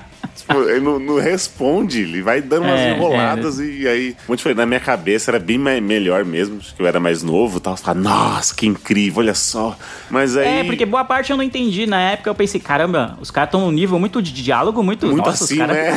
[0.59, 4.15] tipo, ele não, não responde, ele vai dando umas É, enroladas e aí.
[4.27, 4.57] Muito diferente.
[4.57, 7.61] Na minha cabeça era bem me- melhor mesmo, acho que eu era mais novo e
[7.61, 7.75] tal.
[7.77, 9.77] Você fala, nossa, que incrível, olha só.
[10.09, 10.59] Mas aí.
[10.59, 11.85] É, porque boa parte eu não entendi.
[11.85, 15.05] Na época eu pensei, caramba, os caras estão num nível muito de diálogo, muito.
[15.07, 15.75] Muito nossa, assim, os caras.
[15.77, 15.93] né?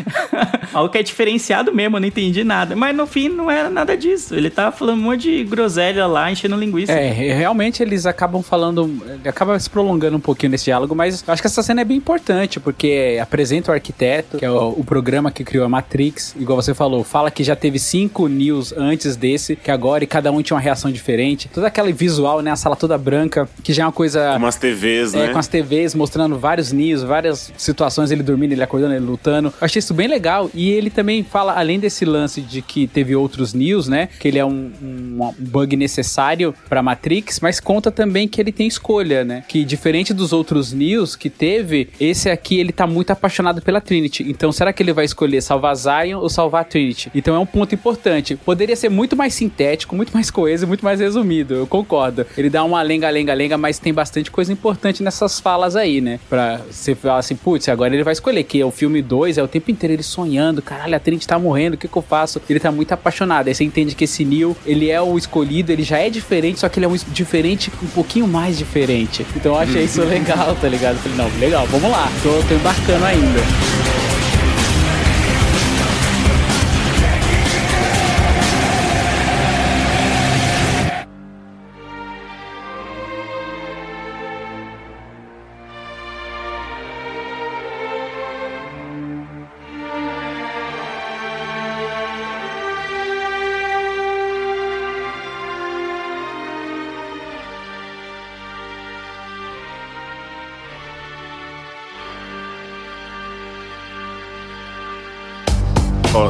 [0.72, 2.76] Algo que é diferenciado mesmo, eu não entendi nada.
[2.76, 4.34] Mas no fim não era nada disso.
[4.34, 6.92] Ele tava falando um monte de groselha lá, enchendo linguiça.
[6.92, 11.32] É, re- realmente eles acabam falando, acaba se prolongando um pouquinho nesse diálogo, mas eu
[11.32, 15.30] acho que essa cena é bem importante, porque apresenta arquiteto, que é o, o programa
[15.30, 19.56] que criou a Matrix, igual você falou, fala que já teve cinco news antes desse,
[19.56, 21.48] que agora e cada um tinha uma reação diferente.
[21.52, 24.32] Todo aquele visual, né, a sala toda branca, que já é uma coisa...
[24.34, 25.32] Com umas TVs, É, né?
[25.32, 29.48] com as TVs mostrando vários news, várias situações, ele dormindo, ele acordando, ele lutando.
[29.48, 30.50] Eu achei isso bem legal.
[30.54, 34.08] E ele também fala, além desse lance de que teve outros news, né?
[34.18, 38.52] Que ele é um, um- um bug necessário pra Matrix, mas conta também que ele
[38.52, 39.42] tem escolha, né?
[39.48, 44.24] Que diferente dos outros news que teve, esse aqui ele tá muito apaixonado pela Trinity.
[44.28, 47.10] Então, será que ele vai escolher salvar Zion ou salvar a Trinity?
[47.14, 48.36] Então é um ponto importante.
[48.36, 51.54] Poderia ser muito mais sintético, muito mais coeso, muito mais resumido.
[51.54, 52.26] Eu concordo.
[52.36, 56.20] Ele dá uma lenga, lenga, lenga, mas tem bastante coisa importante nessas falas aí, né?
[56.28, 59.42] Pra você falar assim, putz, agora ele vai escolher que é o filme 2, é
[59.42, 62.40] o tempo inteiro ele sonhando, caralho, a Trinity tá morrendo, o que que eu faço?
[62.48, 63.48] Ele tá muito apaixonado.
[63.48, 66.68] Aí você entende que esse Neo, ele é o escolhido, ele já é diferente, só
[66.68, 69.26] que ele é um diferente um pouquinho mais diferente.
[69.36, 70.96] Então eu achei isso legal, tá ligado?
[70.98, 72.08] Falei, não, legal, vamos lá.
[72.22, 73.39] Tô, tô embarcando ainda.
[73.40, 73.99] Ó,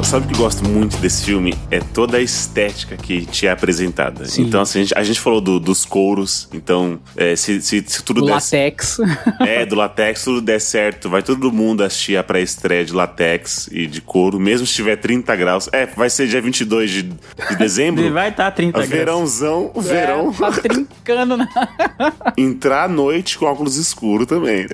[0.05, 1.55] sabe o que eu gosto muito desse filme?
[1.71, 4.25] É toda a estética que te é apresentada.
[4.27, 4.43] Sim.
[4.43, 6.49] Então, assim, a gente, a gente falou do- dos couros.
[6.53, 8.99] Então, é, se, se, se tudo O der latex.
[9.41, 13.87] É, do latex, tudo der certo, vai todo mundo assistir a pré-estreia de latex e
[13.87, 15.69] de couro, mesmo se tiver 30 graus.
[15.73, 18.03] É, vai ser dia 22 de, de dezembro.
[18.03, 18.89] Ele vai estar 30 graus.
[18.89, 20.31] Verãozão, o verão.
[20.31, 21.49] É, tá trincando na.
[22.37, 24.67] Entrar à noite com óculos escuros também.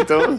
[0.00, 0.38] então.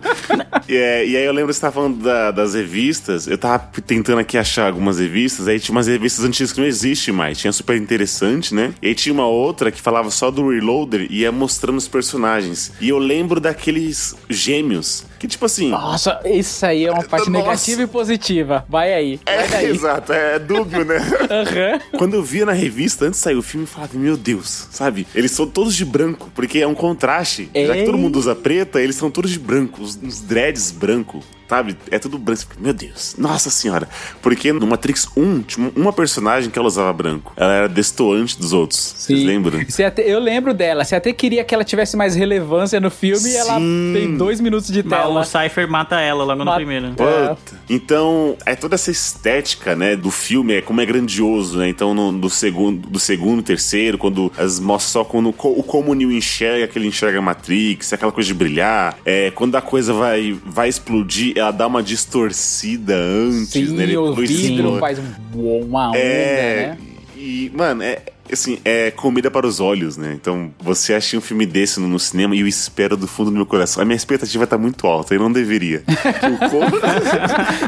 [0.70, 4.02] é, e aí eu lembro que você tava falando da- das revistas, eu tava tentando
[4.02, 7.38] tentando aqui achar algumas revistas, aí tinha umas revistas antigas que não existem mais.
[7.38, 8.74] Tinha super interessante, né?
[8.82, 12.72] E aí tinha uma outra que falava só do Reloader e ia mostrando os personagens.
[12.80, 15.06] E eu lembro daqueles gêmeos.
[15.22, 15.70] Que tipo assim.
[15.70, 17.46] Nossa, isso aí é uma parte Nossa.
[17.46, 18.66] negativa e positiva.
[18.68, 19.20] Vai aí.
[19.24, 19.66] Vai É, daí.
[19.70, 20.98] exato, é dúbio, né?
[21.30, 21.80] Aham.
[21.96, 25.06] Quando eu via na revista, antes de sair o filme, eu falava, meu Deus, sabe?
[25.14, 27.44] Eles são todos de branco, porque é um contraste.
[27.54, 27.86] Já que Ei.
[27.86, 31.78] todo mundo usa preta, eles são todos de branco, uns dreads branco, sabe?
[31.92, 32.42] É tudo branco.
[32.60, 33.88] Meu Deus, nossa senhora.
[34.24, 37.32] Porque no Matrix 1, tinha uma personagem que ela usava branco.
[37.38, 38.96] Ela era destoante dos outros.
[38.98, 39.64] Vocês lembram?
[39.70, 40.84] Você até- eu lembro dela.
[40.84, 43.92] Você até queria que ela tivesse mais relevância no filme e ela Sim.
[43.94, 45.11] tem dois minutos de tela.
[45.20, 46.88] O Cypher mata ela logo no Mata- primeiro.
[46.88, 47.30] É.
[47.36, 47.60] Puta.
[47.70, 51.68] Então, é toda essa estética, né, do filme, é como é grandioso, né?
[51.70, 55.94] Então, no, do segundo, do segundo, terceiro, quando as mostram só quando, o como o
[55.94, 58.98] Neo enxerga, que ele enxerga a Matrix, aquela coisa de brilhar.
[59.06, 63.86] É, quando a coisa vai, vai explodir, ela dá uma distorcida antes, Sim, né?
[63.98, 66.78] o Depois vidro faz um- uma onda, É, né?
[67.18, 70.14] e, mano, é assim, é comida para os olhos, né?
[70.20, 73.36] Então, você acha um filme desse no, no cinema e eu espero do fundo do
[73.36, 73.82] meu coração.
[73.82, 75.84] A minha expectativa tá muito alta e não deveria.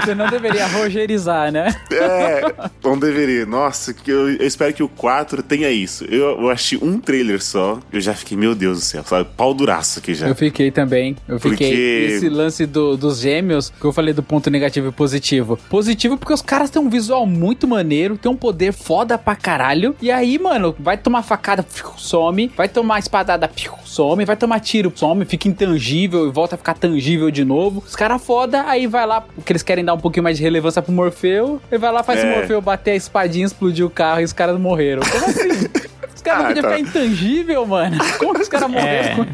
[0.03, 1.73] Você não deveria rogerizar, né?
[1.91, 2.41] É,
[2.83, 3.45] não deveria.
[3.45, 6.05] Nossa, que eu, eu espero que o 4 tenha isso.
[6.05, 9.29] Eu, eu achei um trailer só, eu já fiquei, meu Deus do céu, sabe?
[9.35, 10.27] Pau duraço aqui já.
[10.27, 11.15] Eu fiquei também.
[11.27, 11.67] Eu fiquei.
[11.69, 15.57] Porque- Esse lance do- dos gêmeos, que eu falei do ponto negativo e positivo.
[15.69, 19.95] Positivo porque os caras têm um visual muito maneiro, tem um poder foda pra caralho.
[20.01, 21.65] E aí, mano, vai tomar facada,
[21.97, 22.51] some.
[22.55, 23.49] Vai tomar espadada,
[23.85, 24.25] some.
[24.25, 25.25] Vai tomar tiro, some.
[25.25, 27.83] Fica intangível e volta a ficar tangível de novo.
[27.85, 30.81] Os caras foda, aí vai lá, porque eles querem dar um pouquinho mais de relevância
[30.81, 31.61] pro Morfeu.
[31.71, 32.31] E vai lá, faz É.
[32.31, 35.01] o Morfeu bater a espadinha, explodir o carro e os caras morreram.
[35.09, 35.69] Como assim?
[36.23, 36.75] Caras não Ah, podiam tá.
[36.77, 37.97] ficar intangível, mano.
[38.17, 39.27] Como que os caras morreram?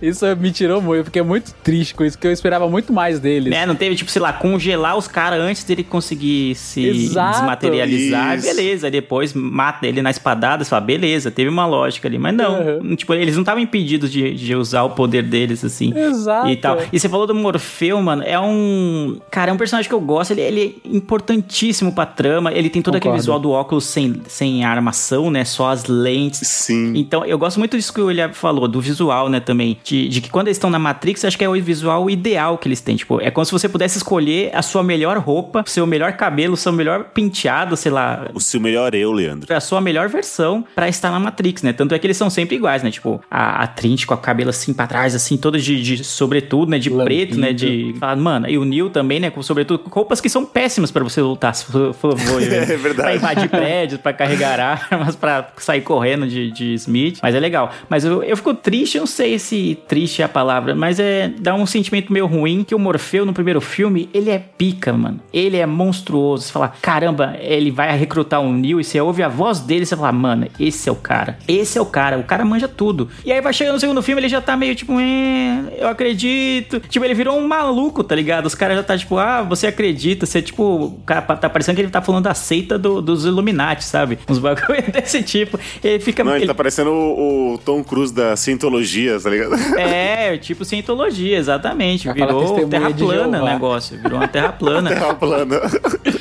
[0.00, 0.98] Isso me tirou muito.
[1.00, 3.50] Eu fiquei muito triste com isso, porque eu esperava muito mais deles.
[3.50, 7.38] Né, não teve, tipo, sei lá, congelar os caras antes dele conseguir se Exato.
[7.38, 8.36] desmaterializar.
[8.38, 8.46] Isso.
[8.46, 12.18] Beleza, aí depois mata ele na espadada, você fala, beleza, teve uma lógica ali.
[12.18, 12.96] Mas não, Uhum.
[12.96, 15.96] tipo, eles não estavam impedidos de, de usar o poder deles, assim.
[15.96, 16.48] Exato.
[16.48, 16.78] E tal.
[16.92, 19.18] E você falou do Morfeu, mano, é um...
[19.30, 22.82] Cara, é um personagem que eu gosto, ele, ele é importantíssimo pra trama, ele tem
[22.82, 23.20] todo aquele Concordo.
[23.22, 26.31] visual do óculos sem, sem armação, né, só as lentes.
[26.32, 26.92] Sim.
[26.96, 29.78] Então, eu gosto muito disso que o William falou, do visual, né, também.
[29.84, 32.68] De, de que quando eles estão na Matrix, acho que é o visual ideal que
[32.68, 32.96] eles têm.
[32.96, 36.72] Tipo, é como se você pudesse escolher a sua melhor roupa, seu melhor cabelo, seu
[36.72, 38.28] melhor penteado, sei lá.
[38.34, 39.54] O seu melhor eu, Leandro.
[39.54, 41.72] A sua melhor versão pra estar na Matrix, né?
[41.72, 42.90] Tanto é que eles são sempre iguais, né?
[42.90, 46.70] Tipo, a, a Trinity com o cabelo assim pra trás, assim, todo de, de sobretudo,
[46.70, 46.78] né?
[46.78, 47.04] De Lambido.
[47.04, 47.52] preto, né?
[47.52, 47.94] De.
[48.18, 49.30] Mano, e o Neil também, né?
[49.30, 52.94] Com sobretudo, roupas que são péssimas pra você lutar, se for, for, for É verdade.
[52.94, 57.18] Pra invadir prédios, pra carregar armas, pra sair correndo de, de Smith.
[57.22, 57.70] Mas é legal.
[57.88, 61.30] Mas eu, eu fico triste, eu não sei se triste é a palavra, mas é
[61.38, 65.20] dá um sentimento meio ruim que o Morfeu no primeiro filme, ele é pica, mano.
[65.32, 66.44] Ele é monstruoso.
[66.44, 69.96] Você fala, caramba, ele vai recrutar um Neil e você ouve a voz dele você
[69.96, 71.38] fala, mano, esse é o cara.
[71.46, 72.18] Esse é o cara.
[72.18, 73.08] O cara manja tudo.
[73.24, 76.80] E aí vai chegando no segundo filme, ele já tá meio tipo, é, eu acredito.
[76.88, 78.46] Tipo, ele virou um maluco, tá ligado?
[78.46, 80.26] Os caras já tá tipo, ah, você acredita.
[80.26, 83.84] Você, tipo, o cara tá parecendo que ele tá falando da seita do- dos Illuminati,
[83.84, 84.18] sabe?
[84.28, 85.58] Uns bagulho desse tipo.
[85.82, 86.11] Ele fica.
[86.24, 89.54] Não, ele ele- tá parecendo o, o Tom Cruise da Cientologia, tá ligado?
[89.78, 92.10] É, tipo cientologia, exatamente.
[92.12, 93.98] Virou testemunha terra plana o negócio.
[93.98, 94.90] Virou uma terra plana.
[94.92, 95.60] Terra plana.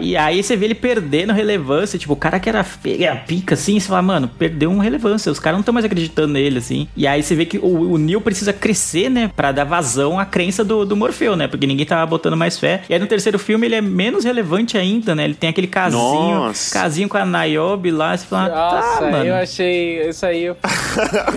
[0.00, 1.98] E aí você vê ele perdendo relevância.
[1.98, 2.64] Tipo, o cara que era
[3.00, 5.30] era pica, assim, você fala, mano, perdeu uma relevância.
[5.30, 6.88] Os caras não estão mais acreditando nele, assim.
[6.96, 9.30] E aí você vê que o, o Neo precisa crescer, né?
[9.34, 11.46] Pra dar vazão à crença do, do Morfeu, né?
[11.48, 12.82] Porque ninguém tava botando mais fé.
[12.88, 15.24] E aí no terceiro filme ele é menos relevante ainda, né?
[15.24, 16.72] Ele tem aquele casinho, Nossa.
[16.74, 18.16] casinho com a Niobe lá.
[18.16, 19.24] Você fala, Nossa, tá, mano.
[19.24, 20.44] eu achei isso aí.
[20.44, 20.56] eu-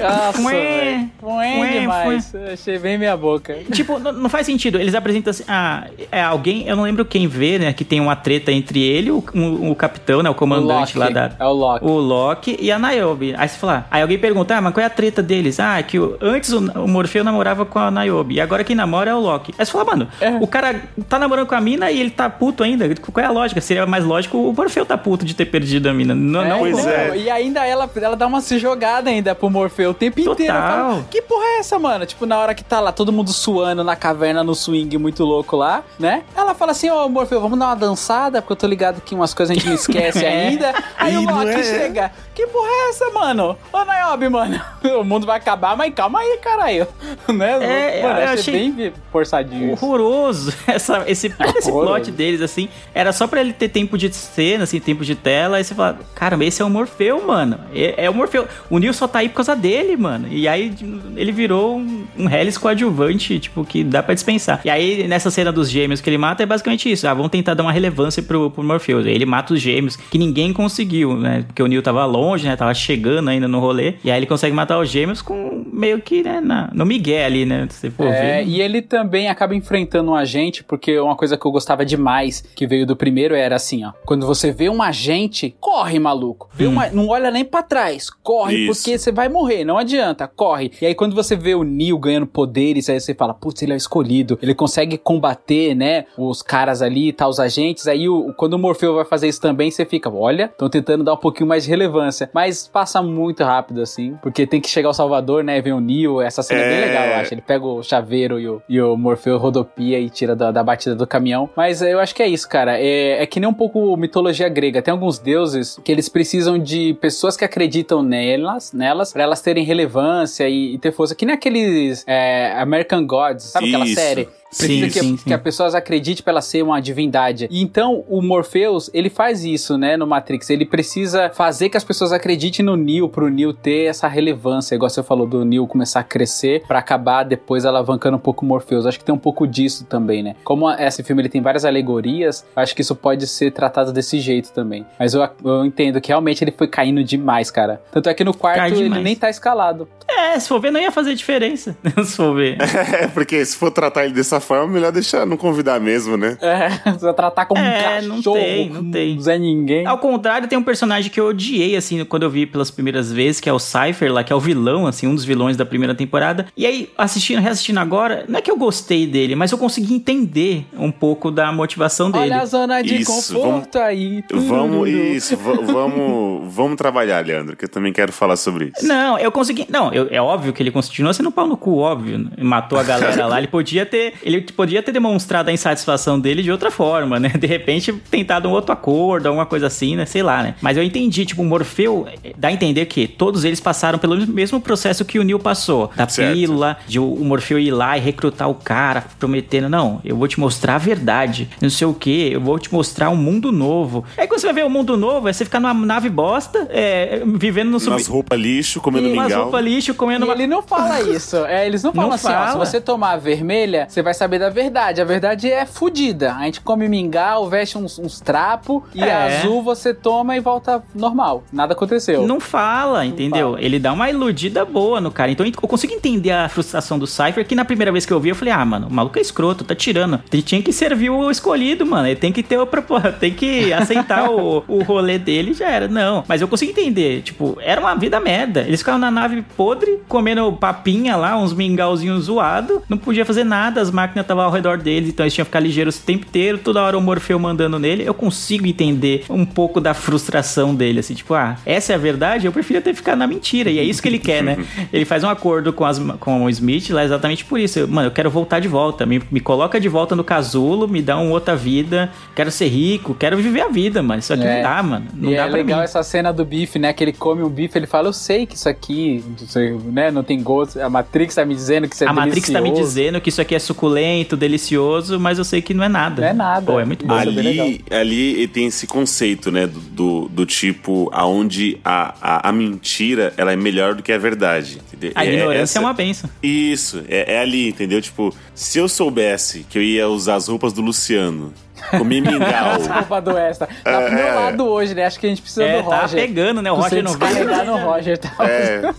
[0.01, 1.09] Nossa, velho.
[1.19, 2.33] Fué fué, demais.
[2.53, 3.57] Achei bem minha boca.
[3.71, 4.79] Tipo, não, não faz sentido.
[4.79, 5.43] Eles apresentam assim.
[5.47, 6.67] Ah, é alguém.
[6.67, 7.73] Eu não lembro quem vê, né?
[7.73, 10.29] Que tem uma treta entre ele, o, o, o capitão, né?
[10.29, 11.31] O comandante O lá da.
[11.39, 11.85] é o Loki.
[11.85, 13.33] O Loki e a Niobe.
[13.37, 13.85] Aí você fala.
[13.89, 15.59] Aí alguém pergunta, ah, mas qual é a treta deles?
[15.61, 18.35] Ah, é que o- antes o, o Morfeu namorava com a Niobe.
[18.35, 19.53] E agora quem namora é o Loki.
[19.57, 20.31] Aí você fala, mano, É.
[20.41, 22.85] o cara tá namorando com a mina e ele tá puto ainda.
[22.95, 23.61] Qual é a lógica?
[23.61, 26.13] Seria mais lógico o Morfeu tá puto de ter perdido a mina.
[26.13, 26.91] Não, não, pois não.
[26.91, 27.17] é.
[27.17, 30.53] E ainda ela, ela dá uma se jogada ainda pro Morfeu o tempo inteiro.
[30.53, 30.89] Total.
[30.91, 32.05] falo, que porra é essa, mano?
[32.05, 35.55] Tipo, na hora que tá lá todo mundo suando na caverna, no swing muito louco
[35.55, 36.23] lá, né?
[36.35, 39.33] Ela fala assim, ô Morfeu, vamos dar uma dançada, porque eu tô ligado que umas
[39.33, 40.47] coisas a gente não esquece É.
[40.47, 40.73] ainda.
[40.97, 41.63] Aí Ih, o Loki é?
[41.63, 43.57] chega, que porra é essa, mano?
[43.71, 44.59] Ô Niobe, mano,
[44.99, 46.87] o mundo vai acabar, mas calma aí, caralho.
[47.33, 47.99] né?
[47.99, 49.71] É, mano, eu eu achei bem forçadinho.
[49.73, 50.53] horroroso.
[50.67, 51.27] Essa, esse,
[51.57, 51.93] esse Horroroso.
[51.95, 55.57] plot deles, assim, era só pra ele ter tempo de cena, assim, tempo de tela.
[55.57, 57.59] Aí você fala, caramba, esse é o Morfeu, mano.
[57.73, 58.47] É, é o Morfeu.
[58.69, 60.27] O Neo só tá aí por causa dele, mano.
[60.29, 60.73] E aí
[61.15, 64.61] ele virou um, um Hellis coadjuvante, tipo, que dá pra dispensar.
[64.63, 67.07] E aí, nessa cena dos gêmeos que ele mata, é basicamente isso.
[67.07, 69.05] Ah, vamos tentar dar uma relevância lance pro, pro Morpheus.
[69.05, 71.43] Aí ele mata os gêmeos, que ninguém conseguiu, né?
[71.47, 72.55] Porque o Neo tava longe, né?
[72.55, 73.95] Tava chegando ainda no rolê.
[74.03, 76.39] E aí ele consegue matar os gêmeos com meio que, né?
[76.41, 77.67] Na, no Miguel ali, né?
[77.69, 78.47] Se for É, ver.
[78.49, 82.65] e ele também acaba enfrentando um agente, porque uma coisa que eu gostava demais, que
[82.67, 83.91] veio do primeiro, era assim, ó.
[84.05, 86.49] Quando você vê um agente, corre, maluco.
[86.53, 88.81] Vê uma- não olha nem pra trás, corre, Isso.
[88.83, 90.71] porque você vai morrer, não adianta, corre.
[90.81, 93.75] E aí quando você vê o Neo ganhando poderes, aí você fala, putz, ele é
[93.75, 94.37] o escolhido.
[94.41, 97.87] Ele consegue combater, né, os caras ali, tá, os agentes.
[97.87, 101.13] Aí o, quando o Morfeu vai fazer isso também, você fica, olha, estão tentando dar
[101.13, 102.29] um pouquinho mais de relevância.
[102.33, 106.19] Mas passa muito rápido, assim, porque tem que chegar ao Salvador, né, vem o Neo,
[106.21, 106.85] essa cena é bem É.
[106.87, 107.33] legal, eu acho.
[107.33, 110.95] Ele pega o chaveiro e o, e o Morfeu rodopia e tira da, da batida
[110.95, 111.49] do caminhão.
[111.55, 112.77] Mas eu acho que é isso, cara.
[112.77, 114.81] É, é que nem um pouco mitologia grega.
[114.81, 119.63] Tem alguns deuses que eles precisam de pessoas que acreditam nelas, nelas, pra elas terem
[119.63, 121.15] relevância e, e ter força.
[121.15, 123.95] Que nem aqueles é, American Gods, sabe aquela Isso.
[123.95, 124.27] série?
[124.49, 125.33] Precisa Sim, que, sim, que sim.
[125.33, 127.47] as pessoas acreditem pra ela ser uma divindade.
[127.51, 130.49] E então, o Morpheus, ele faz isso, né, no Matrix.
[130.49, 134.89] Ele precisa fazer que as pessoas acreditem no Neo, pro Neo ter essa relevância, igual
[134.89, 138.85] você falou do Neo começar a crescer, pra acabar depois alavancando um pouco o Morpheus.
[138.85, 140.35] Acho que tem um pouco disso também, né?
[140.43, 144.51] Como esse filme ele tem várias alegorias, acho que isso pode ser tratado desse jeito
[144.51, 144.85] também.
[144.97, 147.81] Mas eu, eu entendo que realmente ele foi caindo demais, cara.
[147.91, 149.87] Tanto é que no quarto ele nem tá escalado.
[150.07, 151.75] É, se for ver, não ia fazer diferença.
[152.05, 152.57] se for ver.
[152.87, 156.37] É, porque se for tratar ele dessa forma, melhor deixar não convidar mesmo, né?
[156.41, 159.21] É, você vai tratar como É, um não cachorro, tem, não tem.
[159.21, 159.85] Zé Ninguém.
[159.85, 163.39] Ao contrário, tem um personagem que eu odiei, assim, quando eu vi pelas primeiras vezes,
[163.39, 165.93] que é o Cypher lá, que é o vilão, assim, um dos vilões da primeira
[165.95, 166.47] temporada.
[166.57, 170.65] E aí, assistindo, reassistindo agora, não é que eu gostei dele, mas eu consegui entender
[170.77, 172.25] um pouco da motivação dele.
[172.25, 174.23] Olha a zona de Isso, conforto aí.
[174.33, 178.87] Vamos, isso, va- vamos, vamos trabalhar, Leandro, que eu também quero falar sobre isso.
[178.87, 179.65] Não, eu consegui.
[179.69, 182.17] Não, eu- é óbvio que ele continua sendo pau no cu, óbvio.
[182.17, 182.31] né?
[182.39, 183.37] Matou a galera lá.
[183.37, 184.13] Ele podia ter.
[184.27, 187.29] Ele podia ter demonstrado a insatisfação dele de outra forma, né?
[187.29, 190.05] De repente, tentado um outro acordo, alguma coisa assim, né?
[190.05, 190.55] Sei lá, né?
[190.61, 194.27] Mas eu entendi, tipo, o Morfeu eh, dá a entender que todos eles passaram pelo
[194.27, 195.89] mesmo processo que o Neil passou.
[195.95, 196.33] Da Certo.
[196.33, 200.39] pílula, de o Morfeu ir lá e recrutar o cara, prometendo, não, eu vou te
[200.39, 201.49] mostrar a verdade.
[201.61, 204.03] Não sei o que, eu vou te mostrar um mundo novo.
[204.17, 207.21] Aí quando você vai ver o mundo novo, é você ficar numa nave bosta, é,
[207.25, 207.91] vivendo no sub...
[207.93, 209.43] Nas roupas lixo, comendo umas mingau.
[209.43, 210.33] roupas lixo, E comendo uma...
[210.33, 211.37] ele não fala isso.
[211.45, 212.65] É, eles não falam Não assim, ó, se fala.
[212.65, 215.01] você tomar a vermelha, você vai saber da verdade.
[215.01, 216.33] A verdade é fodida.
[216.33, 219.39] A gente come mingau, veste uns, uns trapos, e É.
[219.39, 221.43] azul você toma e volta normal.
[221.51, 222.25] Nada aconteceu.
[222.27, 223.51] Não fala, entendeu?
[223.51, 223.61] fala.
[223.61, 225.31] Ele dá uma iludida boa no cara.
[225.31, 228.29] Então eu consigo entender a frustração do Cypher, que na primeira vez que eu vi,
[228.29, 230.19] eu falei, ah, mano, o maluco é escroto, tá tirando.
[230.31, 232.07] Ele tinha que servir o escolhido, mano.
[232.07, 235.87] Ele tem que ter o propósito, tem que aceitar o, o rolê dele já era.
[235.87, 236.23] Não.
[236.27, 238.61] Mas eu consigo entender, tipo, era uma vida merda.
[238.61, 243.81] Eles ficavam na nave podre, comendo papinha lá, uns mingauzinhos zoados, não podia fazer nada,
[243.81, 246.57] as máquinas estavam ao redor deles, então eles tinham que ficar ligeiros o tempo inteiro,
[246.57, 248.03] toda hora o Morfeu mandando nele.
[248.05, 252.45] Eu consigo entender um pouco da frustração dele, assim, tipo, ah, essa é a verdade,
[252.45, 254.57] eu preferia ter ficado na mentira, e é isso que ele quer, né?
[254.93, 257.79] Ele faz um acordo com, as, com o Smith lá exatamente por isso.
[257.79, 261.01] Eu, mano, eu quero voltar de volta, me, me coloca de volta no casulo, me
[261.01, 264.19] dá uma outra vida, quero ser rico, quero viver a vida, mano.
[264.19, 264.55] Isso aqui É.
[264.55, 265.05] não dá, mano.
[265.13, 265.83] Não e dá é pra legal mim.
[265.83, 266.93] essa cena do bife, né?
[266.93, 270.09] Que ele come um bife, ele fala, eu sei que isso aqui, não sei, né,
[270.11, 270.79] não tem gosto.
[270.79, 272.89] A Matrix tá me dizendo que isso é A Matrix tá me delicioso.
[272.89, 273.96] dizendo que isso aqui é suculento,
[274.35, 276.21] delicioso, mas eu sei que não é nada.
[276.21, 276.71] Não é nada.
[276.71, 277.13] Pô, é muito bom.
[277.13, 283.33] Ali, ali tem esse conceito, né, do, do, do tipo aonde a, a, a mentira
[283.37, 284.79] ela é melhor do que a verdade.
[284.87, 285.11] entendeu?
[285.15, 286.29] A É- ignorância essa- é uma benção.
[286.41, 288.01] Isso, é, é ali, entendeu?
[288.01, 291.53] Tipo, se eu soubesse que eu ia usar as roupas do Luciano,
[291.91, 293.67] comer mingau, Desculpa do extra.
[293.83, 294.33] Tá pro meu É.
[294.33, 295.05] lado hoje, né?
[295.05, 296.19] Acho que a gente precisa É, do tá Roger.
[296.21, 296.71] pegando, né?
[296.71, 297.31] O Você Roger não veio.
[297.33, 298.35] descarregar no Roger, tá?
[298.39, 298.93] é,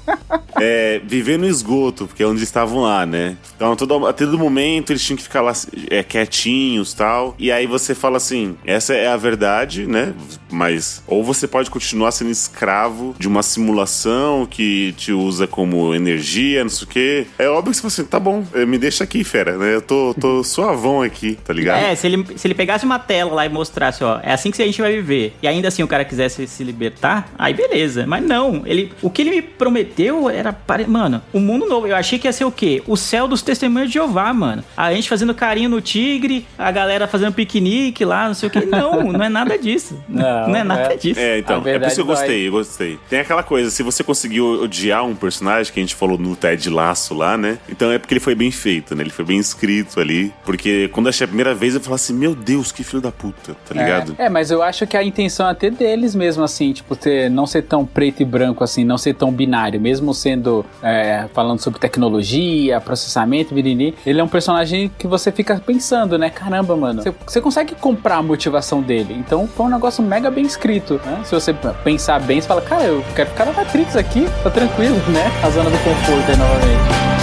[0.61, 3.37] é, viver no esgoto, porque é onde estavam lá, né?
[3.57, 5.53] Então, todo, a todo momento eles tinham que ficar lá
[5.91, 7.35] é, quietinhos tal.
[7.39, 10.13] E aí você fala assim: essa é a verdade, né?
[10.51, 16.63] Mas, ou você pode continuar sendo escravo de uma simulação que te usa como energia,
[16.63, 17.27] não sei o quê.
[17.39, 19.75] É óbvio que você fala assim: tá bom, eh, me deixa aqui, fera, né?
[19.75, 21.83] Eu tô, tô suavão aqui, tá ligado?
[21.83, 24.63] É, se ele, se ele pegasse uma tela lá e mostrasse, ó, é assim que
[24.63, 28.07] a gente vai viver, e ainda assim o cara quisesse se libertar, aí beleza.
[28.07, 31.87] Mas não, ele, o que ele me prometeu era, pare- mano, o mundo novo.
[31.87, 32.83] Eu achei que ia ser o quê?
[32.87, 34.63] O céu dos testemunhos de Jeová, mano.
[34.77, 38.61] A gente fazendo carinho no tigre, a galera fazendo piquenique lá, não sei o quê.
[38.65, 40.01] Não, não é nada disso.
[40.09, 41.19] Não, Não, é nada é- disso.
[41.21, 42.99] É, então, é por isso que eu gostei, eu gostei.
[43.09, 46.69] Tem aquela coisa, se você conseguiu odiar um personagem, que a gente falou no Ted
[46.71, 47.59] Laço lá, né?
[47.69, 49.03] Então é porque ele foi bem feito, né?
[49.03, 50.33] Ele foi bem escrito ali.
[50.45, 53.03] Porque quando eu achei a primeira vez, eu falei assim, meu Deus, Deus, que filho
[53.03, 54.15] da puta, tá ligado?
[54.19, 57.31] É, é, mas eu acho que a intenção é até deles mesmo, assim, tipo, ter,
[57.31, 61.61] não ser tão preto e branco, assim, não ser tão binário, mesmo sendo, é, falando
[61.61, 66.31] sobre tecnologia, processamento, biriri, ele é um personagem que você fica pensando, né?
[66.31, 69.15] Caramba, mano, você, você consegue comprar a motivação dele.
[69.19, 71.23] Então foi um negócio mega bem escrito, né?
[71.25, 71.55] Se você
[71.85, 75.31] pensar bem, você fala, cara, eu quero ficar na Matrix aqui, tá tranquilo, né?
[75.43, 77.18] A zona do conforto aí novamente.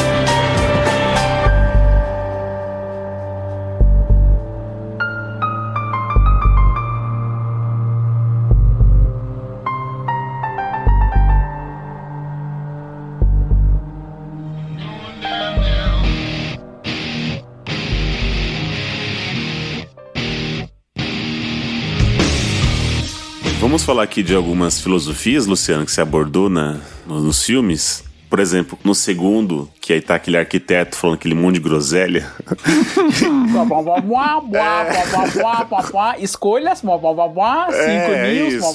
[23.75, 28.04] Vamos falar aqui de algumas filosofias, Luciano, que você abordou na, nos filmes.
[28.35, 32.27] Por exemplo, no segundo, que aí tá aquele arquiteto falando aquele monte de groselha.
[36.19, 36.81] Escolhas,
[37.71, 38.65] 5 é, news, isso.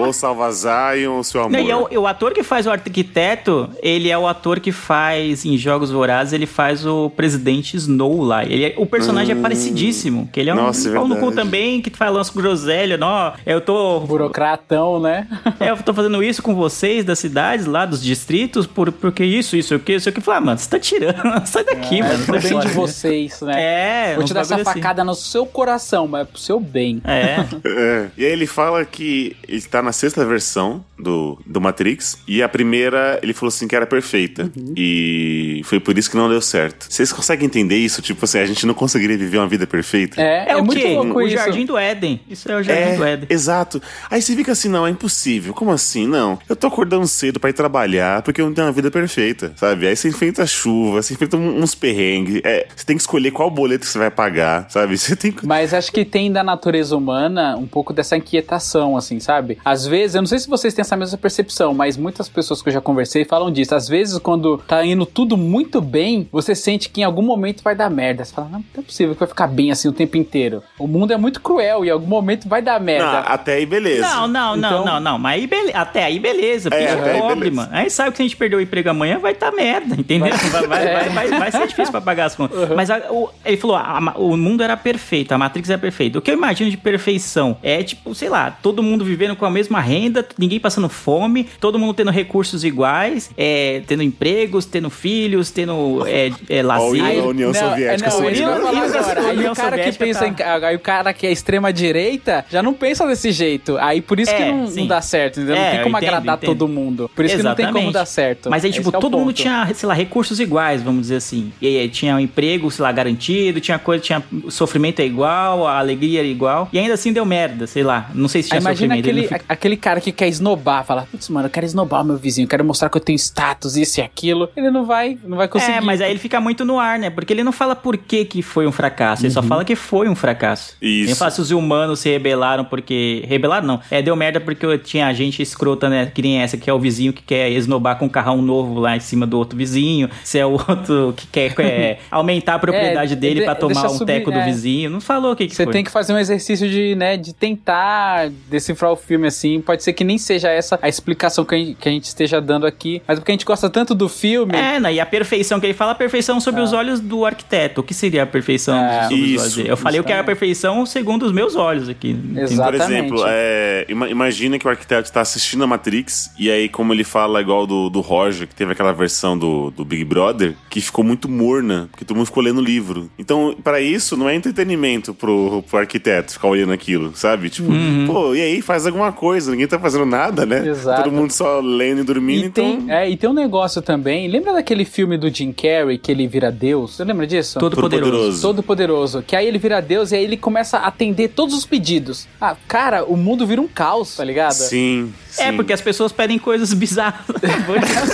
[0.00, 1.52] Ou salva Zion, seu amor.
[1.52, 4.72] Não, e é o, o ator que faz o arquiteto, ele é o ator que
[4.72, 8.46] faz, em Jogos Vorazes, ele faz o presidente Snow lá.
[8.46, 11.32] Ele é- o personagem é parecidíssimo, que ele é um Nossa, é pau no cu
[11.32, 14.00] também, que faz lance groselha, não, eu tô...
[14.00, 15.28] burocratão, né?
[15.60, 19.54] É, eu tô fazendo isso com vocês das cidades lá, dos distritos, por, porque isso,
[19.56, 20.20] isso, o que, isso aqui.
[20.22, 22.24] Falei, ah, mano, você tá tirando, sai daqui, É, mano.
[22.24, 24.12] pro bem de vocês, né?
[24.12, 24.64] É, Vou te dar essa assim.
[24.64, 27.02] facada no seu coração, mas é pro seu bem.
[27.04, 27.44] É.
[27.66, 28.06] É.
[28.16, 32.48] E aí ele fala que ele tá na sexta versão do, do Matrix e a
[32.48, 34.50] primeira ele falou assim que era perfeita.
[34.76, 36.86] E foi por isso que não deu certo.
[36.88, 38.00] Vocês conseguem entender isso?
[38.00, 40.20] Tipo assim, a gente não conseguiria viver uma vida perfeita?
[40.22, 40.94] É, É, o muito quê?
[40.94, 41.34] louco O isso.
[41.36, 42.20] Jardim do Éden.
[42.28, 43.26] Isso é o Jardim do Éden.
[43.30, 43.82] exato.
[44.10, 45.52] Aí você fica assim, não, é impossível.
[45.54, 46.06] Como assim?
[46.06, 46.38] Não.
[46.48, 49.86] Eu tô acordando cedo pra ir trabalhar porque eu não tenho uma vida perfeita, sabe?
[49.86, 52.40] Aí você enfrenta chuva, você enfrenta um- uns perrengues.
[52.44, 54.96] É, você tem que escolher qual boleto que você vai pagar, sabe?
[55.02, 55.46] Você tem que...
[55.46, 59.58] Mas acho que tem da natureza humana um pouco dessa inquietação, assim, sabe?
[59.64, 62.68] Às vezes, eu não sei se vocês têm essa mesma percepção, mas muitas pessoas que
[62.68, 63.74] eu já conversei falam disso.
[63.74, 67.74] Às vezes, quando tá indo tudo muito bem, você sente que em algum momento vai
[67.74, 68.24] dar merda.
[68.24, 70.62] Você fala, não, não é possível que vai ficar bem assim o tempo inteiro.
[70.78, 73.18] O mundo é muito cruel e em algum momento vai dar Não, merda.
[73.20, 74.02] até aí, beleza.
[74.08, 75.18] Não, não, não, Então- não, não.
[75.18, 76.70] Mas aí até aí beleza.
[76.70, 77.56] Porque É, é, até pobre, beleza.
[77.56, 77.70] mano.
[77.72, 80.32] Aí sabe que a gente perder o emprego amanhã, vai tá merda, entendeu?
[80.50, 81.08] Vai, vai, É.
[81.08, 82.68] vai, vai- vai ser difícil pra pagar as contas.
[82.74, 86.18] Mas a- o- ele falou: a ma- o mundo era perfeito, a Matrix era perfeita.
[86.18, 89.50] O que eu imagino de perfeição é, tipo, sei lá, todo mundo vivendo com a
[89.50, 95.50] mesma renda, ninguém passando fome, todo mundo tendo recursos iguais, é, tendo empregos, tendo filhos,
[95.50, 97.04] tendo é, é, lazer.
[97.04, 99.20] Aí- a União não, Soviética Não, que agora.
[99.22, 100.64] Aí União o cara que Soviética pensa tá- em.
[100.66, 103.76] Aí o cara que é extrema direita já não pensa desse jeito.
[103.78, 104.86] Aí por isso que É, não, não sim.
[104.86, 105.56] dá certo, entendeu?
[105.56, 106.48] não É, tem como entendo, agradar entendo.
[106.48, 107.10] todo mundo.
[107.14, 107.94] Por isso que não tem como Exatamente.
[107.94, 108.50] dar certo.
[108.50, 111.52] Mas aí, Esse tipo, é todo mundo tinha, sei lá, recursos iguais, vamos dizer assim.
[111.60, 115.66] E aí, tinha um emprego, sei lá, garantido, tinha coisa, tinha o sofrimento é igual,
[115.66, 116.68] a alegria era igual.
[116.72, 118.10] E ainda assim deu merda, sei lá.
[118.14, 119.06] Não sei se tinha Aí imagina sofrimento.
[119.08, 122.04] ele aquele, fica- aquele cara que quer esnobar, fala, putz, mano, eu quero esnobar o
[122.04, 124.48] meu vizinho, quero mostrar que eu tenho status, isso e aquilo.
[124.56, 125.72] Ele não vai, não vai conseguir.
[125.72, 127.10] É, mas aí ele fica muito no ar, né?
[127.10, 130.08] Porque ele não fala por que, que foi um fracasso, ele só fala que foi
[130.08, 130.76] um fracasso.
[130.80, 131.08] Isso.
[131.10, 133.24] Ele fala se os humanos se rebelaram porque.
[133.26, 133.80] Rebelaram não.
[133.90, 136.06] É, deu merda porque tinha gente escrota, né?
[136.06, 138.96] Que nem essa, que é o vizinho que quer esnobar com um carrão novo lá
[138.96, 140.08] em cima do outro vizinho.
[140.24, 143.86] Se é o outro que quer é, aumentar a propriedade É, dele de- pra tomar
[143.86, 144.44] um subir, teco do é.
[144.44, 144.90] vizinho.
[144.90, 145.72] Não falou o que, que Você foi.
[145.72, 149.60] tem que fazer um exercício de, né, de tentar decifrar o filme assim.
[149.60, 152.40] Pode ser que nem seja essa a explicação que a gente, que a gente esteja
[152.40, 154.54] dando aqui, mas porque a gente gosta tanto do filme.
[154.54, 154.92] É, né?
[154.94, 157.80] E a perfeição que ele fala, a perfeição sob os olhos do arquiteto.
[157.80, 159.70] O que seria a perfeição É, sob os isso, olhos dele?
[159.70, 162.16] Eu falei o que era a perfeição segundo os meus olhos aqui.
[162.36, 162.70] Exato.
[162.70, 163.24] Por exemplo, Exatamente.
[163.28, 167.40] é, ima- imagina que o arquiteto está assistindo a Matrix e aí, como ele fala
[167.40, 171.28] igual do, do Roger, que teve aquela versão do, do Big Brother, que ficou muito
[171.28, 173.10] morna, porque todo mundo ficou lendo o livro.
[173.18, 177.48] Então, para isso, não é entretenimento pro, pro arquiteto ficar olhando aquilo, sabe?
[177.50, 178.06] Tipo, Uhum.
[178.06, 180.66] pô, e aí, faz alguma coisa, ninguém tá fazendo nada, né?
[180.68, 181.02] Exato.
[181.04, 182.64] Todo mundo só lendo e dormindo, E então.
[182.80, 184.28] tem, é, e tem um negócio também.
[184.28, 186.96] Lembra daquele filme do Jim Carrey que ele vira Deus?
[186.96, 187.58] Você lembra disso?
[187.58, 188.10] Todo, Todo poderoso.
[188.12, 188.42] poderoso.
[188.42, 189.22] Todo poderoso.
[189.22, 192.26] Que aí ele vira Deus e aí ele começa a atender todos os pedidos.
[192.40, 194.52] Ah, cara, o mundo vira um caos, tá ligado?
[194.52, 195.42] Sim, sim.
[195.42, 197.24] É, porque as pessoas pedem coisas bizarras.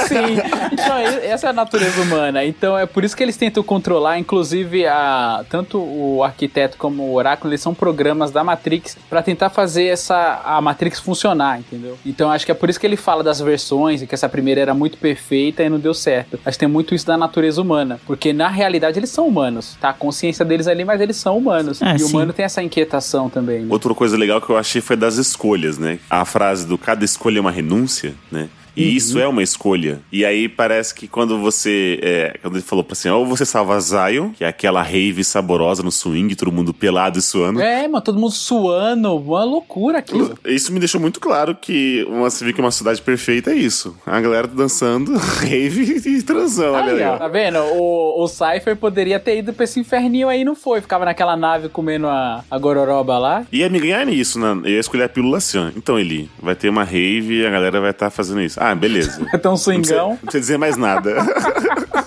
[0.07, 0.39] Sim.
[0.73, 2.45] Então, essa é a natureza humana.
[2.45, 7.15] Então, é por isso que eles tentam controlar, inclusive, a, tanto o arquiteto como o
[7.15, 11.99] oráculo, eles são programas da Matrix pra tentar fazer essa a Matrix funcionar, entendeu?
[12.07, 14.61] Então, acho que é por isso que ele fala das versões e que essa primeira
[14.61, 16.39] era muito perfeita e não deu certo.
[16.45, 19.91] Acho que tem muito isso da natureza humana, porque na realidade eles são humanos, tá?
[19.91, 21.83] A consciência deles ali, mas eles são humanos.
[21.83, 23.69] É, e o humano tem essa inquietação também, né?
[23.71, 25.99] Outra coisa legal que eu achei foi das escolhas, né?
[26.09, 28.49] A frase do cada escolha é uma renúncia, né?
[28.79, 30.01] E isso é uma escolha.
[30.13, 31.99] E aí parece que quando você.
[32.03, 35.83] é, quando ele falou pra assim, ou você salva Zion, que é aquela rave saborosa
[35.83, 37.61] no swing, todo mundo pelado e suando.
[37.61, 40.39] É, mano, todo mundo suando, uma loucura aquilo.
[40.47, 43.97] Isso me deixou muito claro que uma, você vê que uma cidade perfeita é isso.
[44.07, 47.03] A galera dançando, rave e transão, Aí, aí.
[47.03, 47.59] ó, tá vendo?
[47.59, 50.81] O, o Cypher poderia ter ido pra esse inferninho aí, não foi.
[50.81, 53.45] Ficava naquela nave comendo a, a gororoba lá.
[53.53, 54.61] Ia me ganhar nisso, né?
[54.65, 55.69] Eu ia escolher a pílula assim, ó.
[55.77, 58.59] Então, Eli, vai ter uma rave e a galera vai estar fazendo isso.
[58.63, 59.25] Ah, beleza.
[59.31, 60.09] Vai ter um Não precisa, swingão.
[60.11, 61.17] não precisa dizer mais nada.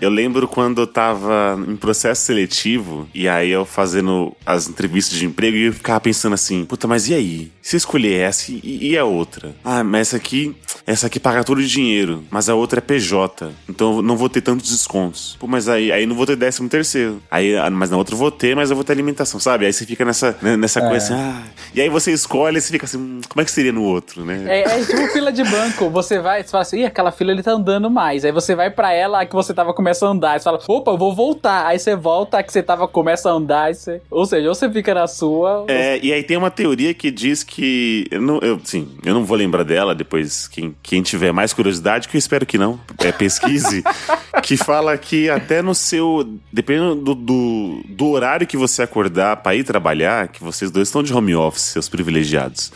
[0.00, 5.26] Eu lembro quando eu tava em processo seletivo e aí eu fazendo as entrevistas de
[5.26, 7.52] emprego e eu ficava pensando assim, puta, mas e aí?
[7.60, 9.54] Se eu escolher essa e, e a outra?
[9.64, 10.54] Ah, mas essa aqui,
[10.86, 14.28] essa aqui paga todo o dinheiro, mas a outra é PJ, então eu não vou
[14.28, 15.36] ter tantos descontos.
[15.38, 17.22] Pô, mas aí, aí não vou ter décimo terceiro.
[17.30, 19.66] Aí, ah, mas na outra eu vou ter, mas eu vou ter alimentação, sabe?
[19.66, 21.42] Aí você fica nessa, né, nessa coisa assim, ah.
[21.74, 24.24] E aí você escolhe e você fica assim, hum, como é que seria no outro,
[24.24, 24.44] né?
[24.46, 25.90] É, é tipo fila de banco.
[25.90, 28.24] Você vai, você fala assim, Ih, aquela fila ele tá andando mais.
[28.24, 30.32] Aí você vai pra ela, que você tava começa a andar.
[30.32, 31.66] Aí você fala, opa, eu vou voltar.
[31.66, 33.64] Aí você volta, que você tava começa a andar.
[33.64, 34.00] aí você...
[34.10, 35.64] Ou seja, ou você fica na sua.
[35.68, 38.06] É, e aí tem uma teoria que diz que.
[38.10, 40.46] Eu não, eu, sim, eu não vou lembrar dela depois.
[40.48, 43.82] Quem, quem tiver mais curiosidade, que eu espero que não, é, pesquise.
[44.42, 46.28] que fala que até no seu.
[46.52, 51.02] Dependendo do, do, do horário que você acordar pra ir trabalhar, que vocês dois estão
[51.02, 52.72] de home office, seus privilegiados.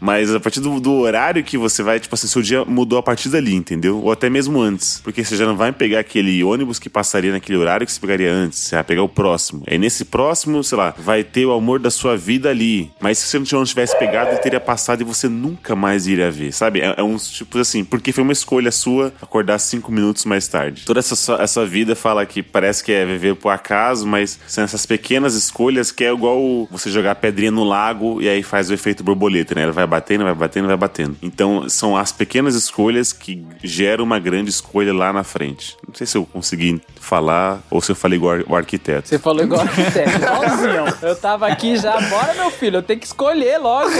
[0.00, 3.02] Mas a partir do, do horário que você vai, tipo assim, seu dia mudou a
[3.02, 3.98] partir dali, entendeu?
[4.02, 5.00] Ou até mesmo antes.
[5.04, 8.32] Porque você já não vai pegar aquele ônibus que passaria naquele horário que você pegaria
[8.32, 8.58] antes.
[8.58, 9.62] Você vai pegar o próximo.
[9.66, 12.90] Aí nesse próximo, sei lá, vai ter o amor da sua vida ali.
[13.00, 16.52] Mas se você não tivesse pegado, ele teria passado e você nunca mais iria ver,
[16.52, 16.80] sabe?
[16.80, 20.84] É, é uns tipos assim, porque foi uma escolha sua acordar cinco minutos mais tarde.
[20.84, 24.86] Toda essa essa vida fala que parece que é viver por acaso, mas são essas
[24.86, 29.02] pequenas escolhas que é igual você jogar pedrinha no lago e aí faz o efeito
[29.02, 29.62] borboleta, né?
[29.62, 31.16] Ela vai batendo, vai batendo, vai batendo.
[31.22, 35.76] Então são as pequenas escolhas que geram uma grande escolha lá na frente.
[35.86, 39.08] Não sei se eu consegui falar ou se eu falei igual o arquiteto.
[39.08, 40.84] Você falou igual arquiteto, igualzinho.
[41.02, 43.90] Eu tava aqui já, bora meu filho, eu tenho que escolher logo.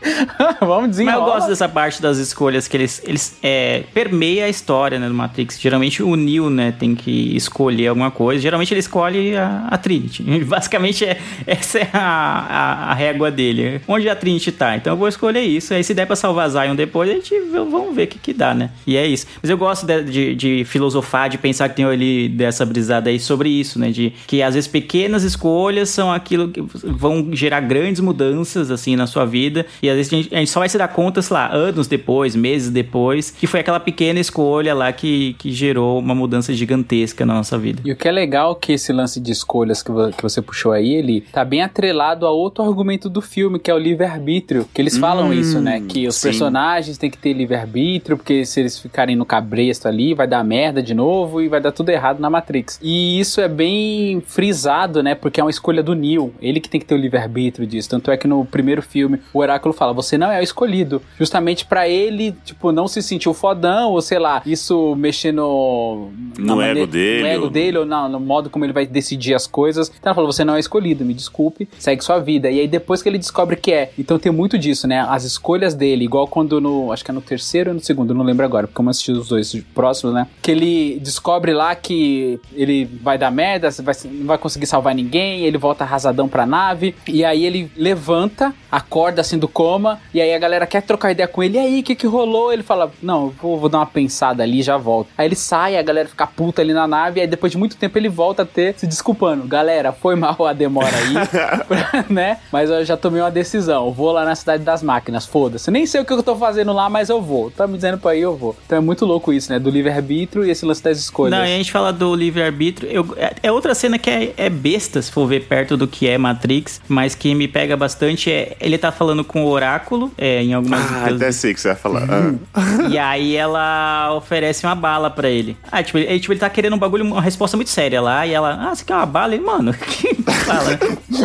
[0.60, 1.26] Vamos Mas desenrolar.
[1.26, 5.14] eu gosto dessa parte das escolhas que eles, eles é, permeia a história né, do
[5.14, 5.60] Matrix.
[5.60, 8.40] Geralmente o Neo né, tem que escolher alguma coisa.
[8.40, 10.22] Geralmente ele escolhe a, a Trinity.
[10.44, 13.80] Basicamente é, essa é a, a, a régua dele.
[13.86, 14.76] Onde a Trinity tá.
[14.76, 15.74] Então eu vou escolher isso.
[15.74, 18.54] Aí se der pra salvar Zion depois, a gente vamos ver o que, que dá,
[18.54, 18.70] né?
[18.86, 19.26] E é isso.
[19.42, 23.18] Mas eu gosto de, de, de filosofar, de pensar que tem ali dessa brisada aí
[23.18, 23.90] sobre isso, né?
[23.90, 29.06] De que às vezes pequenas escolhas são aquilo que vão gerar grandes mudanças assim na
[29.06, 29.66] sua vida.
[29.82, 32.34] E às a gente, a gente só vai se dar conta, sei lá, anos depois,
[32.36, 37.34] meses depois, que foi aquela pequena escolha lá que, que gerou uma mudança gigantesca na
[37.34, 37.82] nossa vida.
[37.84, 40.94] E o que é legal que esse lance de escolhas que, que você puxou aí,
[40.94, 44.66] ele tá bem atrelado a outro argumento do filme, que é o livre-arbítrio.
[44.72, 45.82] Que eles falam Hum, isso, né?
[45.86, 46.28] Que os sim.
[46.28, 50.82] personagens têm que ter livre-arbítrio, porque se eles ficarem no cabresto ali, vai dar merda
[50.82, 52.78] de novo e vai dar tudo errado na Matrix.
[52.82, 55.14] E isso é bem frisado, né?
[55.14, 56.32] Porque é uma escolha do Neo.
[56.40, 57.88] Ele que tem que ter o livre-arbítrio disso.
[57.90, 61.02] Tanto é que no primeiro filme, o Oráculo fala: você não é o escolhido.
[61.18, 66.10] Justamente pra ele, tipo, não se sentir o fodão, ou sei lá, isso mexer no.
[66.38, 69.34] No ego dele, No ego ou- dele, ou não, no modo como ele vai decidir
[69.34, 69.88] as coisas.
[69.88, 72.50] Então ela falou: você não é escolhido, me desculpe, segue sua vida.
[72.50, 73.90] E aí depois que ele descobre que é.
[73.98, 75.00] Então tem muito disso, né?
[75.08, 76.92] As escolhas dele, igual quando no.
[76.92, 79.28] Acho que é no terceiro ou no segundo, não lembro agora, porque eu assisti os
[79.28, 80.26] dois próximos, né?
[80.42, 85.40] Que ele descobre lá que ele vai dar merda, vai, não vai conseguir salvar ninguém,
[85.44, 86.94] ele volta arrasadão pra nave.
[87.08, 91.28] E aí ele levanta, acorda assim do coma, e aí a galera quer trocar ideia
[91.28, 91.56] com ele.
[91.56, 92.52] E aí, o que que rolou?
[92.52, 95.08] Ele fala: Não, vou, vou dar uma pensada ali e já volto.
[95.16, 97.76] Aí ele sai, a galera fica puta ali na nave, e aí depois de muito
[97.76, 99.46] tempo ele volta a ter se desculpando.
[99.46, 101.14] Galera, foi mal a demora aí,
[102.10, 102.38] né?
[102.52, 103.92] Mas eu já tomei uma decisão.
[103.92, 105.70] Vou lá na cidade das máquinas, foda-se.
[105.70, 107.50] Nem sei o que eu tô fazendo lá, mas eu vou.
[107.50, 108.56] Tá me dizendo pra ir, eu vou.
[108.66, 109.58] Então é muito louco isso, né?
[109.58, 111.38] Do livre-arbítrio e esse lance das escolhas.
[111.38, 113.14] Não, e a gente fala do livre-arbítrio.
[113.16, 116.18] É, é outra cena que é, é besta, se for ver perto do que é
[116.18, 118.56] Matrix, mas que me pega bastante é.
[118.60, 120.80] Ele tá falando com o Oráculo, é, em algumas.
[120.80, 122.02] Ah, até sei que você vai falar.
[122.08, 122.38] Uhum.
[122.54, 122.60] Ah.
[122.88, 125.56] E aí ela oferece uma bala pra ele.
[125.70, 128.26] Ah, tipo, ele, tipo, ele tá querendo um bagulho, uma resposta muito séria lá.
[128.26, 129.34] E ela, ah, você quer uma bala?
[129.34, 130.78] Ele, mano, que bala?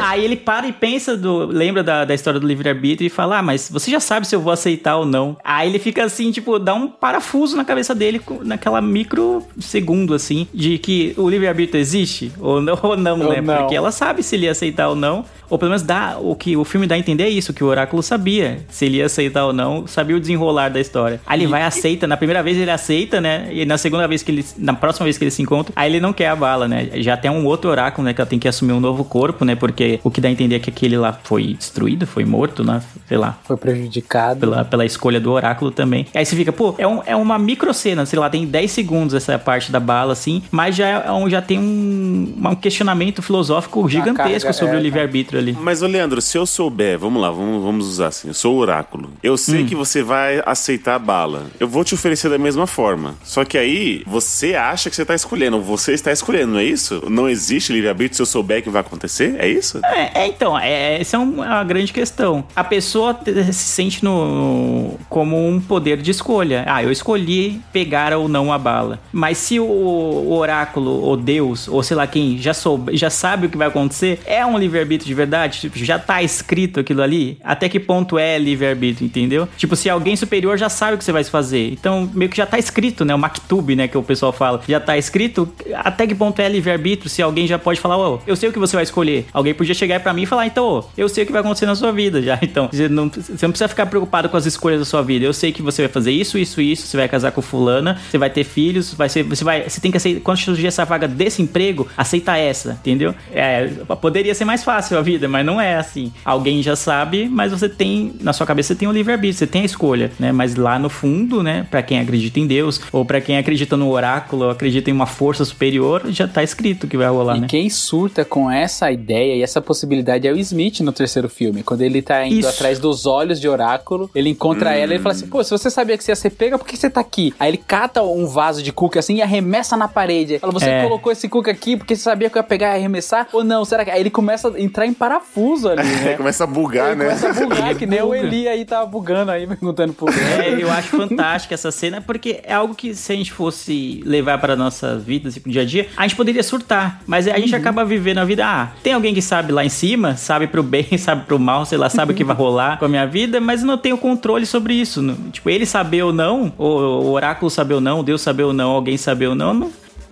[0.03, 3.41] aí ele para e pensa, do, lembra da, da história do livre-arbítrio e fala, ah,
[3.41, 5.37] mas você já sabe se eu vou aceitar ou não.
[5.43, 10.13] Aí ele fica assim, tipo, dá um parafuso na cabeça dele, com- naquela micro segundo,
[10.13, 13.41] assim, de que o livre-arbítrio existe ou não, ou não Ou né?
[13.41, 13.57] não.
[13.59, 15.23] Porque ela sabe se ele ia aceitar ou não.
[15.47, 17.67] Ou pelo menos dá, o que o filme dá a entender é isso, que o
[17.67, 18.24] Oráculo sabia
[18.69, 21.19] se ele ia aceitar ou não, sabia o desenrolar da história.
[21.25, 23.47] Aí ele vai e aceita, na primeira vez ele aceita, né?
[23.51, 25.99] E na segunda vez que ele, na próxima vez que ele se encontra, aí ele
[25.99, 26.89] não quer a bala, né?
[26.95, 29.55] Já tem um outro oráculo, né, que ela tem que assumir um novo corpo, né?
[29.55, 32.81] Porque o que dá a entender é que aquele lá foi destruído, foi morto, né?
[33.07, 33.37] Sei lá.
[33.43, 34.39] Foi prejudicado.
[34.39, 36.07] Pela, pela escolha do oráculo também.
[36.13, 39.13] Aí você fica, pô, é, um, é uma micro cena, sei lá, tem 10 segundos
[39.13, 43.87] essa parte da bala, assim, mas já, é um, já tem um, um questionamento filosófico
[43.89, 45.57] gigantesco carga, sobre é, o livre-arbítrio ali.
[45.59, 48.57] Mas, ô Leandro, se eu souber, vamos lá, vamos, vamos usar assim, eu sou o
[48.59, 49.09] oráculo.
[49.23, 49.65] Eu sei Hum.
[49.65, 51.47] que você vai aceitar a bala.
[51.59, 53.15] Eu vou te oferecer da mesma forma.
[53.23, 55.61] Só que aí, você acha que você tá escolhendo.
[55.61, 57.03] Você está escolhendo, não é isso?
[57.09, 59.35] Não existe livre-arbítrio se eu souber que vai acontecer?
[59.39, 59.79] É isso?
[59.85, 62.43] É, é, então, é, essa é um- uma grande questão.
[62.55, 66.63] A pessoa se sente no, como um poder de escolha.
[66.67, 68.99] Ah, eu escolhi pegar ou não a bala.
[69.11, 73.47] Mas se o, o oráculo, ou Deus, ou sei lá quem, já, soube, já sabe
[73.47, 75.61] o que vai acontecer, é um livre-arbítrio de verdade?
[75.61, 77.37] Tipo, já tá escrito aquilo ali?
[77.43, 79.47] Até que ponto é livre-arbítrio, entendeu?
[79.57, 81.71] Tipo, se alguém superior já sabe o que você vai fazer.
[81.71, 83.13] Então, meio que já tá escrito, né?
[83.13, 83.87] O maktub, né?
[83.87, 84.61] Que o pessoal fala.
[84.67, 85.47] Já tá escrito.
[85.75, 87.09] Até que ponto é livre-arbítrio?
[87.09, 89.25] Se alguém já pode falar, ô, eu sei o que você vai escolher.
[89.33, 91.75] Alguém podia chegar pra mim e falar, então, eu sei o que vai acontecer na
[91.75, 92.39] sua vida já.
[92.45, 95.25] Então, você não, você não precisa ficar preocupado com as escolhas da sua vida.
[95.25, 96.87] Eu sei que você vai fazer isso, isso, isso.
[96.87, 99.91] Você vai casar com fulana, você vai ter filhos, vai ser, você vai, você tem
[99.91, 100.21] que aceitar.
[100.21, 103.15] Quando surgir essa vaga desse emprego, aceita essa, entendeu?
[103.33, 103.67] É,
[103.99, 106.13] poderia ser mais fácil a vida, mas não é assim.
[106.23, 109.61] Alguém já sabe, mas você tem, na sua cabeça, você tem o livre-arbítrio, você tem
[109.61, 110.31] a escolha, né?
[110.31, 113.89] Mas lá no fundo, né, pra quem acredita em Deus, ou pra quem acredita no
[113.89, 117.47] oráculo, ou acredita em uma força superior, já tá escrito que vai rolar, E né?
[117.49, 121.63] quem surta com essa ideia e essa possibilidade é o Smith no terceiro filme.
[121.63, 122.49] Quando ele tá indo Isso.
[122.49, 125.69] atrás dos olhos de oráculo, ele encontra ela e ele fala assim: pô, se você
[125.69, 127.33] sabia que você ia ser pega, por que você tá aqui?
[127.39, 130.33] Aí ele cata um vaso de cookie assim e arremessa na parede.
[130.33, 130.83] Ele Fala, você É.
[130.83, 133.27] colocou esse cookie aqui porque você sabia que eu ia pegar e arremessar?
[133.33, 133.63] Ou não?
[133.65, 133.91] Será que.
[133.91, 136.13] Aí ele começa a entrar em parafuso ali, É, né?
[136.17, 137.05] começa a bugar, Ele né?
[137.05, 138.13] começa a bugar, que nem o.
[138.13, 142.53] Eli aí tava bugando aí, perguntando por É, eu acho fantástica essa cena, porque é
[142.53, 145.87] algo que se a gente fosse levar para nossa vida, assim, pro dia a dia,
[145.95, 147.01] a gente poderia surtar.
[147.05, 150.15] Mas a gente acaba vivendo a vida, ah, tem alguém que sabe lá em cima,
[150.15, 152.89] sabe pro bem, sabe pro mal, sei lá, sabe o que vai rolar com a
[152.89, 155.01] minha vida, mas não tenho controle sobre isso.
[155.31, 158.71] Tipo, ele saber ou não, ou o oráculo saber ou não, Deus saber ou não,
[158.71, 159.71] alguém saber ou não, não,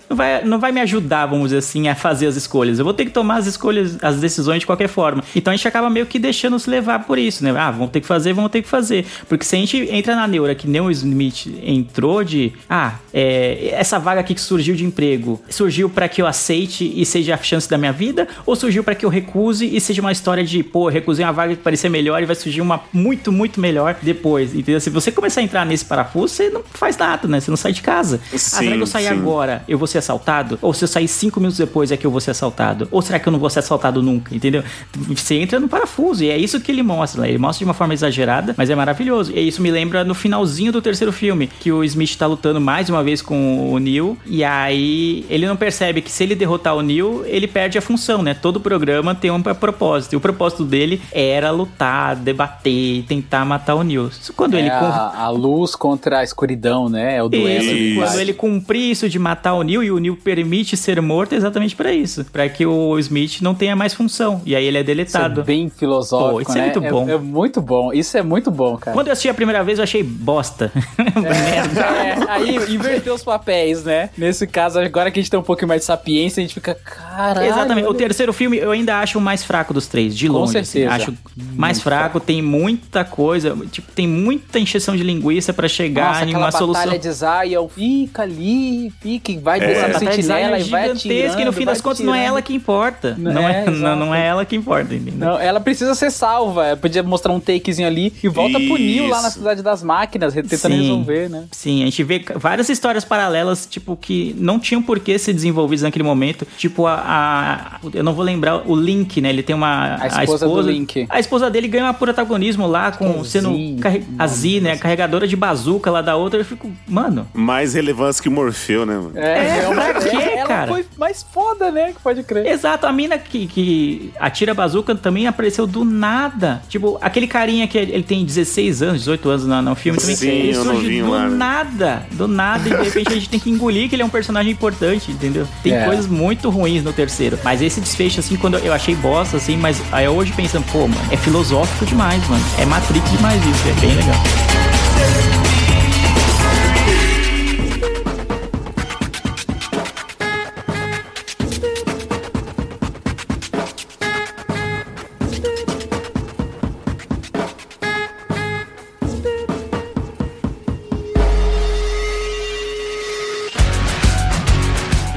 [0.09, 2.79] não vai, não vai me ajudar, vamos dizer assim, a fazer as escolhas.
[2.79, 5.23] Eu vou ter que tomar as escolhas, as decisões de qualquer forma.
[5.35, 7.53] Então a gente acaba meio que deixando se levar por isso, né?
[7.57, 9.05] Ah, vamos ter que fazer, vamos ter que fazer.
[9.27, 13.69] Porque se a gente entra na neura que nem o Smith entrou de, ah, é,
[13.73, 17.37] essa vaga aqui que surgiu de emprego, surgiu pra que eu aceite e seja a
[17.37, 18.27] chance da minha vida?
[18.45, 21.55] Ou surgiu pra que eu recuse e seja uma história de, pô, recusei uma vaga
[21.55, 24.53] que parecia melhor e vai surgir uma muito, muito melhor depois?
[24.53, 24.79] Entendeu?
[24.79, 27.39] Se você começar a entrar nesse parafuso, você não faz nada, né?
[27.39, 28.19] Você não sai de casa.
[28.33, 29.09] ah, será que eu sair sim.
[29.09, 29.33] agora?
[29.33, 30.59] agora eu vou ser assaltado?
[30.61, 32.87] Ou se eu sair cinco minutos depois é que eu vou ser assaltado?
[32.91, 34.35] Ou será que eu não vou ser assaltado nunca?
[34.35, 34.63] Entendeu?
[35.09, 37.21] Você entra no parafuso e é isso que ele mostra.
[37.21, 37.29] né?
[37.29, 39.31] Ele mostra de uma forma exagerada, mas é maravilhoso.
[39.33, 42.89] E isso me lembra no finalzinho do terceiro filme, que o Smith tá lutando mais
[42.89, 44.17] uma vez com o Neil.
[44.25, 48.21] E aí ele não percebe que se ele derrotar o Neil, ele perde a função,
[48.21, 48.33] né?
[48.33, 50.13] Todo programa tem um propósito.
[50.13, 54.09] E o propósito dele era lutar, debater, tentar matar o Neil.
[54.35, 57.17] Quando É ele a, a luz contra a escuridão, né?
[57.17, 57.63] É o duelo.
[57.63, 57.99] Isso.
[57.99, 61.35] quando ele cumprir isso de matar o Neil e o Neil permite ser morto é
[61.37, 64.81] exatamente pra isso, Pra que o Smith não tenha mais função e aí ele é
[64.81, 65.43] Isso é deletado.
[65.43, 66.61] bem filosófico, Pô, isso é né?
[66.63, 67.09] muito bom.
[67.09, 67.93] É, muito bom.
[67.93, 68.93] Isso é muito bom, cara.
[68.95, 70.71] Quando eu assisti a primeira vez eu achei bosta.
[71.15, 71.81] Merda.
[71.81, 74.09] É, aí inverteu os papéis, né?
[74.17, 76.75] Nesse caso, agora que a gente tem um pouquinho mais de sapiência, a gente fica,
[76.75, 77.47] caralho.
[77.47, 77.87] Exatamente.
[77.87, 80.57] O terceiro filme eu ainda acho o mais fraco dos três, de Com longe.
[80.57, 80.79] assim.
[80.81, 80.93] certeza.
[80.95, 81.13] Acho
[81.55, 86.35] mais fraco, tem muita coisa, tipo, tem muita encheção de linguiça pra chegar Nossa, em
[86.35, 86.83] uma solução.
[86.83, 90.59] batalha de Zion fica ali, fica vai A descendo a batalha de Zion sentinela é
[90.59, 91.41] e vai gigantesca atirando.
[91.41, 93.15] e no fim das contas não é ela que importa.
[93.17, 95.13] Não Não, é, é, não, é ela que importa, entendeu?
[95.17, 96.65] Não, ela precisa ser salva.
[96.67, 99.37] Ela Podia mostrar um takezinho ali e volta pro Neo lá na Isso.
[99.39, 100.81] cidade das máquinas, tentando Sim.
[100.81, 101.43] resolver, né?
[101.51, 105.83] Sim, a gente vê várias histórias paralelas, tipo, que não tinham por que ser desenvolvidas
[105.83, 106.45] naquele momento.
[106.57, 109.29] Tipo, a, a- Eu não vou lembrar o Link, né?
[109.29, 109.97] Ele tem uma.
[110.01, 111.05] A esposa do Link.
[111.09, 113.49] A esposa dele ganha um protagonismo lá, com sendo.
[113.55, 114.77] Z, carre- a Z, né?
[114.77, 116.39] Carregadora de bazuca lá da outra.
[116.39, 117.27] Eu fico, mano.
[117.33, 119.11] Mais relevância que Morfeu, né, mano?
[119.15, 120.67] É, uma- pra quê, ela cara?
[120.71, 121.93] foi mais foda, né?
[121.93, 122.45] Que pode crer.
[122.47, 126.61] Exato, a mina que, que atira a bazuca também apareceu do nada.
[126.69, 130.15] Tipo, aquele carinha que ele tem 16 anos, 18 anos no, no filme também.
[130.15, 131.35] Sim, ele surge do lá, né?
[131.35, 134.09] nada, do nada, e de repente a gente tem que engolir que ele é um
[134.09, 135.47] personagem importante, entendeu?
[135.61, 135.85] Tem É.
[135.85, 137.37] coisas muito ruins no terceiro.
[137.43, 140.95] Mas esse desfecho, assim, quando eu achei bosta, assim, mas aí hoje pensando, pô, mano,
[141.11, 142.43] é filosófico demais, mano.
[142.59, 145.52] É Matrix demais isso, é bem legal.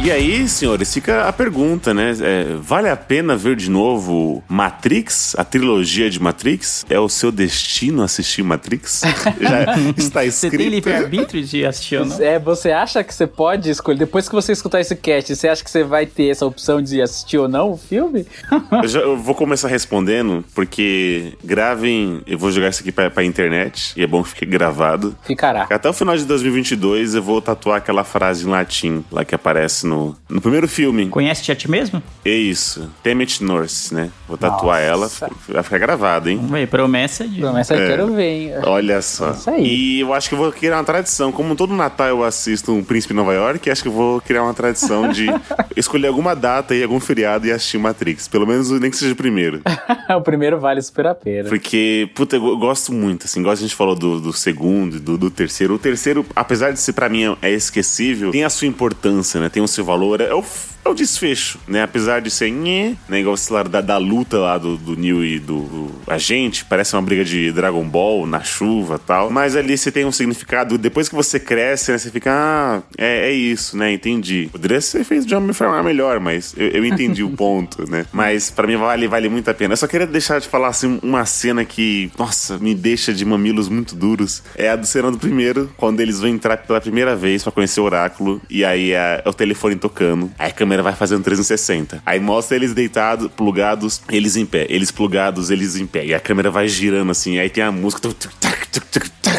[0.06, 2.14] E aí, senhores, fica a pergunta, né?
[2.20, 6.86] É, vale a pena ver de novo Matrix, a trilogia de Matrix?
[6.88, 9.00] É o seu destino assistir Matrix?
[9.40, 9.62] Já
[9.96, 10.70] está Você tem escrito.
[10.70, 12.20] livre-arbítrio de assistir ou não?
[12.22, 15.64] É, você acha que você pode escolher, depois que você escutar esse cast, você acha
[15.64, 18.24] que você vai ter essa opção de assistir ou não o filme?
[18.84, 22.20] Eu, já- eu vou começar respondendo, porque gravem.
[22.28, 25.16] Eu vou jogar isso aqui pra, pra internet, e é bom que fique gravado.
[25.24, 25.66] Ficará.
[25.68, 29.86] Até o final de 2022 eu vou tatuar aquela frase em latim lá que aparece
[29.86, 29.95] no,
[30.28, 31.08] no primeiro filme.
[31.08, 32.02] Conhece-te a ti mesmo?
[32.24, 32.90] É isso.
[33.02, 34.10] Temet Norse, né?
[34.28, 35.26] Vou tatuar Nossa.
[35.26, 36.36] ela, vai ficar gravado, hein?
[36.36, 37.40] Vamos ver, promessa de...
[37.40, 37.88] Promessa eu É.
[37.88, 38.52] quero ver, hein?
[38.64, 39.30] Olha só.
[39.30, 39.66] Isso aí.
[39.66, 41.30] E eu acho que eu vou criar uma tradição.
[41.32, 44.42] Como todo Natal eu assisto um Príncipe em Nova York, acho que eu vou criar
[44.42, 45.26] uma tradição de
[45.76, 48.28] escolher alguma data e algum feriado e assistir Matrix.
[48.28, 49.60] Pelo menos nem que seja o primeiro.
[50.16, 51.48] o primeiro vale super a pena.
[51.48, 53.40] Porque, puta, eu gosto muito, assim.
[53.40, 55.74] Igual a gente falou do, do segundo e do, do terceiro.
[55.74, 59.48] O terceiro, apesar de ser pra mim é esquecível, tem a sua importância, né?
[59.48, 60.20] Tem o seu valor.
[60.20, 60.44] É o,
[60.84, 61.82] é o desfecho, né?
[61.82, 63.20] Apesar de ser nhê, né?
[63.20, 66.64] Igual lá, da, da luta lá do, do Neo e do, do agente.
[66.64, 69.30] Parece uma briga de Dragon Ball na chuva tal.
[69.30, 70.76] Mas ali você tem um significado.
[70.76, 71.98] Depois que você cresce, né?
[71.98, 73.92] Você fica, ah, é, é isso, né?
[73.92, 74.48] Entendi.
[74.52, 78.06] Poderia ser feito de uma forma melhor, mas eu, eu entendi o ponto, né?
[78.12, 79.72] Mas pra mim vale, vale muito a pena.
[79.72, 83.68] Eu só queria deixar de falar assim uma cena que, nossa, me deixa de mamilos
[83.68, 84.42] muito duros.
[84.54, 87.80] É a do cena do primeiro, quando eles vão entrar pela primeira vez pra conhecer
[87.80, 88.40] o oráculo.
[88.48, 90.30] E aí é, é o telefone tocando.
[90.38, 92.02] Aí a câmera vai fazendo 360.
[92.04, 94.66] Aí mostra eles deitados, plugados, eles em pé.
[94.68, 96.06] Eles plugados, eles em pé.
[96.06, 97.38] E a câmera vai girando assim.
[97.38, 98.08] Aí tem a música.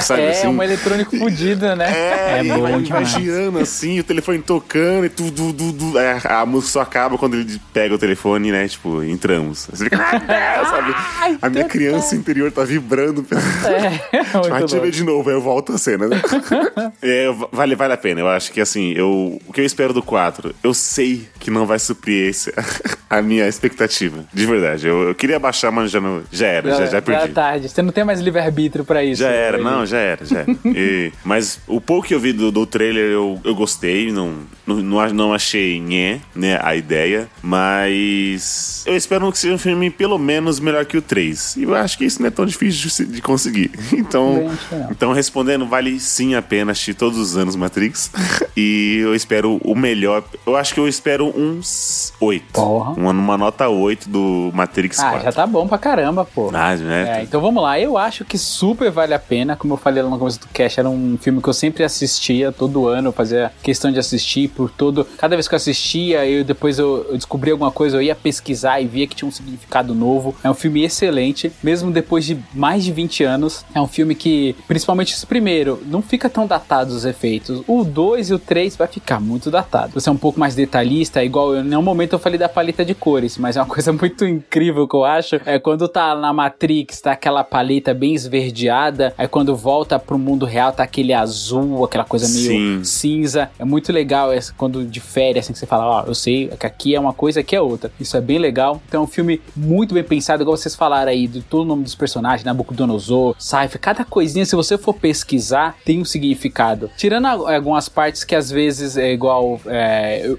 [0.01, 0.47] Sabe é, assim?
[0.47, 1.91] uma eletrônico fodida, né?
[1.91, 5.99] É, É bom vai, vai girando assim, o telefone tocando e tudo, tudo, tudo.
[5.99, 8.67] É, a música só acaba quando ele pega o telefone, né?
[8.67, 9.67] Tipo, entramos.
[9.71, 11.38] Você fica, "Ah, sabe?
[11.41, 13.25] A minha criança interior tá vibrando.
[13.65, 14.91] É, louco.
[14.91, 16.21] de novo, aí eu volto a cena, né?
[17.01, 18.21] É, vale, vale a pena.
[18.21, 21.65] Eu acho que assim, eu, o que eu espero do 4, eu sei que não
[21.65, 22.53] vai suprir esse,
[23.09, 24.25] a minha expectativa.
[24.34, 24.88] De verdade.
[24.88, 27.21] Eu, eu queria baixar, mas já, não, já era, já, já perdi.
[27.21, 27.69] Já é tarde.
[27.69, 29.21] Você não tem mais livre-arbítrio pra isso.
[29.21, 30.47] Já era, não, já era, já era.
[30.78, 34.82] E- mas o pouco que eu vi do, do trailer eu, eu gostei, não, não,
[35.13, 40.59] não, achei nhé, né, a ideia, mas eu espero que seja um filme pelo menos
[40.59, 41.57] melhor que o 3.
[41.57, 43.71] E eu acho que isso não é tão difícil de, de conseguir.
[43.97, 44.51] Então,
[44.91, 48.11] então, respondendo, vale sim a pena assistir todos os anos Matrix.
[48.55, 50.16] e eu espero o melhor.
[50.45, 52.45] Eu acho que eu espero uns 8.
[52.53, 52.91] Porra.
[52.91, 55.24] Uma, uma nota 8 do Matrix Ah, 4.
[55.26, 56.49] já tá bom pra caramba, pô.
[56.53, 57.20] Ah, né?
[57.20, 57.80] É, então vamos lá.
[57.80, 59.55] Eu acho que super vale a pena.
[59.55, 62.51] Como eu falei lá no começo do cast, era um filme que eu sempre assistia
[62.51, 65.05] todo ano, eu fazia questão de assistir por todo.
[65.18, 68.80] Cada vez que eu assistia, eu depois eu, eu descobri alguma coisa, eu ia pesquisar
[68.82, 70.36] e via que tinha um significado novo.
[70.43, 73.65] É um filme excelente, mesmo depois de mais de 20 anos.
[73.74, 77.61] É um filme que, principalmente esse primeiro, não fica tão datado os efeitos.
[77.68, 79.93] O 2 e o 3 vai ficar muito datado.
[79.93, 82.84] Você é um pouco mais detalhista, igual eu, em nenhum momento eu falei da paleta
[82.84, 85.39] de cores, mas é uma coisa muito incrível que eu acho.
[85.45, 90.45] É quando tá na Matrix, tá aquela paleta bem esverdeada, aí quando volta pro mundo
[90.45, 92.84] real tá aquele azul, aquela coisa meio Sim.
[92.84, 93.49] cinza.
[93.60, 96.95] É muito legal essa, quando difere, assim, que você fala, ó, eu sei que aqui
[96.95, 97.91] é uma coisa, aqui é outra.
[97.99, 98.82] Isso é bem legal.
[98.88, 101.84] Então é um filme muito bem pensado, igual vocês falaram aí, de todo o nome
[101.84, 106.89] dos personagens, Nabucodonosor, Cypher, cada coisinha, se você for pesquisar, tem um significado.
[106.97, 109.96] Tirando algumas partes que às vezes é igual, é,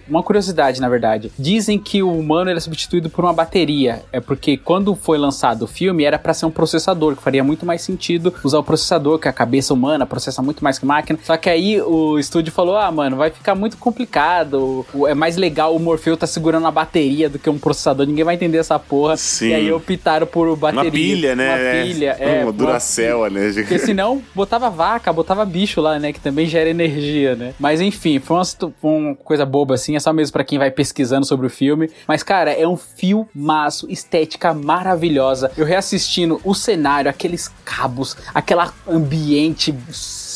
[0.09, 1.33] uma curiosidade, na verdade.
[1.39, 4.03] Dizem que o humano ele é substituído por uma bateria.
[4.13, 7.65] É porque quando foi lançado o filme, era pra ser um processador, que faria muito
[7.65, 11.19] mais sentido usar o processador, que a cabeça humana processa muito mais que máquina.
[11.23, 14.85] Só que aí o estúdio falou: ah, mano, vai ficar muito complicado.
[15.07, 18.07] É mais legal o Morfeu tá segurando a bateria do que um processador.
[18.07, 19.17] Ninguém vai entender essa porra.
[19.17, 19.49] Sim.
[19.49, 20.83] E aí optaram por bateria.
[20.83, 21.49] Uma pilha, né?
[21.49, 22.43] Uma pilha, é.
[22.43, 23.53] Uma Duracell, né?
[23.55, 26.13] Porque senão botava vaca, botava bicho lá, né?
[26.13, 27.55] Que também gera energia, né?
[27.59, 28.45] Mas enfim, foi uma,
[28.83, 31.91] uma coisa boba assim, é só mesmo pra quem vai pesquisando sobre o filme.
[32.07, 35.51] Mas, cara, é um filmaço, estética maravilhosa.
[35.57, 39.73] Eu reassistindo o cenário, aqueles cabos, aquela ambiente